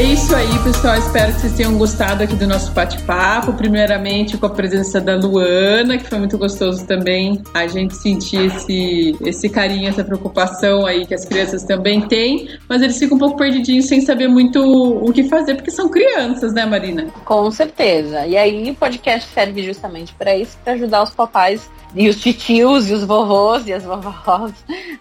É 0.00 0.02
isso 0.02 0.34
aí, 0.34 0.48
pessoal. 0.64 0.96
Espero 0.96 1.34
que 1.34 1.40
vocês 1.42 1.52
tenham 1.52 1.76
gostado 1.76 2.22
aqui 2.22 2.34
do 2.34 2.46
nosso 2.46 2.72
bate-papo. 2.72 3.52
Primeiramente 3.52 4.38
com 4.38 4.46
a 4.46 4.48
presença 4.48 4.98
da 4.98 5.14
Luana, 5.14 5.98
que 5.98 6.08
foi 6.08 6.18
muito 6.18 6.38
gostoso 6.38 6.86
também 6.86 7.42
a 7.52 7.66
gente 7.66 7.94
sentir 7.96 8.46
esse, 8.46 9.14
esse 9.20 9.50
carinho, 9.50 9.90
essa 9.90 10.02
preocupação 10.02 10.86
aí 10.86 11.04
que 11.04 11.12
as 11.12 11.26
crianças 11.26 11.64
também 11.64 12.00
têm, 12.00 12.48
mas 12.66 12.80
eles 12.80 12.98
ficam 12.98 13.18
um 13.18 13.20
pouco 13.20 13.36
perdidinhos 13.36 13.88
sem 13.88 14.00
saber 14.00 14.26
muito 14.26 14.58
o 14.62 15.12
que 15.12 15.24
fazer, 15.24 15.56
porque 15.56 15.70
são 15.70 15.90
crianças, 15.90 16.54
né, 16.54 16.64
Marina? 16.64 17.08
Com 17.26 17.50
certeza. 17.50 18.26
E 18.26 18.38
aí 18.38 18.70
o 18.70 18.74
podcast 18.74 19.28
serve 19.34 19.62
justamente 19.62 20.14
para 20.14 20.34
isso, 20.34 20.56
para 20.64 20.72
ajudar 20.72 21.02
os 21.02 21.10
papais 21.10 21.68
e 21.94 22.08
os 22.08 22.20
titios 22.20 22.88
e 22.88 22.94
os 22.94 23.04
vovôs 23.04 23.66
e 23.66 23.72
as 23.72 23.84
vovós 23.84 24.52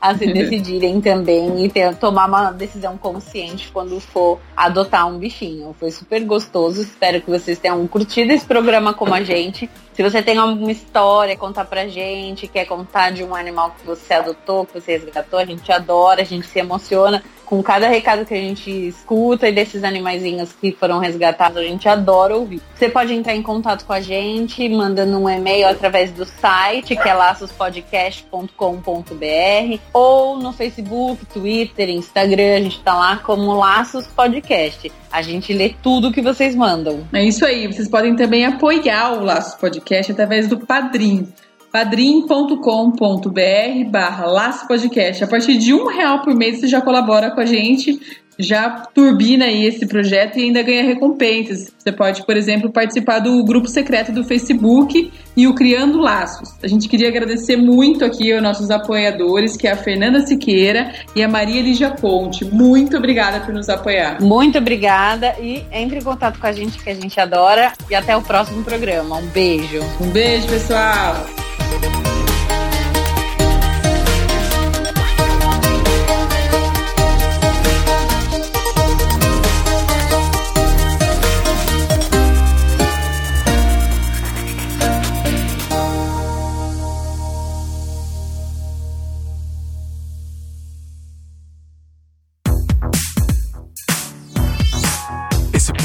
a 0.02 0.16
se 0.16 0.26
decidirem 0.34 1.00
também 1.00 1.64
e 1.64 1.70
ter, 1.70 1.96
tomar 1.96 2.28
uma 2.28 2.52
decisão 2.52 2.98
consciente 2.98 3.70
quando 3.72 4.00
for 4.00 4.40
adotar 4.56 4.89
um 5.06 5.18
bichinho. 5.18 5.76
Foi 5.80 5.92
super 5.92 6.24
gostoso. 6.26 6.82
Espero 6.82 7.22
que 7.22 7.30
vocês 7.30 7.60
tenham 7.60 7.86
curtido 7.88 8.32
esse 8.32 8.46
programa 8.46 8.94
como 8.94 9.14
a 9.14 9.24
gente. 9.24 9.70
Se 10.00 10.04
você 10.04 10.24
tem 10.24 10.38
alguma 10.38 10.72
história, 10.72 11.36
contar 11.36 11.66
pra 11.66 11.86
gente, 11.86 12.48
quer 12.48 12.64
contar 12.64 13.12
de 13.12 13.22
um 13.22 13.36
animal 13.36 13.76
que 13.78 13.86
você 13.86 14.14
adotou, 14.14 14.66
que 14.66 14.80
você 14.80 14.94
resgatou, 14.94 15.38
a 15.38 15.44
gente 15.44 15.70
adora, 15.74 16.22
a 16.22 16.24
gente 16.24 16.48
se 16.48 16.58
emociona 16.58 17.22
com 17.50 17.62
cada 17.64 17.90
recado 17.90 18.26
que 18.26 18.34
a 18.34 18.38
gente 18.38 18.70
escuta 18.70 19.50
e 19.50 19.52
desses 19.52 19.84
animaizinhos 19.84 20.54
que 20.54 20.72
foram 20.72 21.00
resgatados, 21.00 21.58
a 21.58 21.64
gente 21.64 21.90
adora 21.90 22.38
ouvir. 22.38 22.62
Você 22.76 22.88
pode 22.88 23.12
entrar 23.12 23.36
em 23.36 23.42
contato 23.42 23.86
com 23.86 23.92
a 23.92 24.00
gente, 24.00 24.70
mandando 24.70 25.18
um 25.18 25.28
e-mail 25.28 25.68
através 25.68 26.12
do 26.12 26.26
site, 26.26 26.96
que 26.96 27.10
é 27.10 27.14
laçospodcast.com.br, 27.14 29.80
ou 29.92 30.38
no 30.38 30.54
Facebook, 30.54 31.26
Twitter, 31.26 31.90
Instagram, 31.90 32.56
a 32.56 32.62
gente 32.62 32.80
tá 32.82 32.94
lá 32.94 33.18
como 33.18 33.52
Laços 33.54 34.06
Podcast. 34.06 34.92
A 35.12 35.24
gente 35.24 35.52
lê 35.52 35.74
tudo 35.82 36.12
que 36.12 36.22
vocês 36.22 36.54
mandam. 36.54 37.08
É 37.12 37.26
isso 37.26 37.44
aí. 37.44 37.66
Vocês 37.66 37.90
podem 37.90 38.16
também 38.16 38.46
apoiar 38.46 39.14
o 39.14 39.24
Laços 39.24 39.56
Podcast 39.90 40.12
através 40.12 40.48
do 40.48 40.60
Padrim 40.60 41.28
padrim.com.br 41.72 43.90
barra 43.90 44.26
Laço 44.28 44.68
Podcast. 44.68 45.24
A 45.24 45.28
partir 45.28 45.58
de 45.58 45.74
um 45.74 45.88
real 45.88 46.22
por 46.22 46.36
mês 46.36 46.60
você 46.60 46.68
já 46.68 46.80
colabora 46.80 47.32
com 47.32 47.42
a 47.42 47.46
gente, 47.46 48.00
já 48.40 48.70
turbina 48.96 49.46
aí 49.46 49.66
esse 49.66 49.86
projeto 49.86 50.40
e 50.40 50.44
ainda 50.44 50.64
ganha 50.64 50.84
recompensas. 50.84 51.72
Você 51.78 51.92
pode, 51.92 52.26
por 52.26 52.38
exemplo, 52.38 52.72
participar 52.72 53.20
do 53.20 53.44
grupo 53.44 53.68
secreto 53.68 54.14
do 54.14 54.24
Facebook 54.24 55.12
e 55.36 55.46
o 55.46 55.54
Criando 55.54 56.00
Laços. 56.00 56.56
A 56.64 56.68
gente 56.68 56.88
queria 56.88 57.10
agradecer 57.10 57.58
muito 57.58 58.06
aqui 58.06 58.32
aos 58.32 58.42
nossos 58.42 58.72
apoiadores, 58.72 59.58
que 59.58 59.68
é 59.68 59.72
a 59.72 59.78
Fernanda 59.78 60.26
Siqueira 60.26 60.94
e 61.14 61.22
a 61.22 61.28
Maria 61.28 61.62
Lígia 61.62 61.92
Ponte. 61.92 62.46
Muito 62.46 62.96
obrigada 62.96 63.42
por 63.42 63.54
nos 63.54 63.68
apoiar. 63.68 64.22
Muito 64.22 64.58
obrigada 64.58 65.36
e 65.42 65.66
entre 65.72 66.00
em 66.00 66.04
contato 66.04 66.40
com 66.40 66.48
a 66.48 66.52
gente 66.54 66.82
que 66.82 66.90
a 66.90 66.96
gente 66.96 67.20
adora 67.20 67.74
e 67.90 67.96
até 67.96 68.16
o 68.16 68.22
próximo 68.22 68.64
programa. 68.64 69.18
Um 69.18 69.28
beijo. 69.28 69.82
Um 70.00 70.10
beijo, 70.12 70.48
pessoal. 70.48 71.26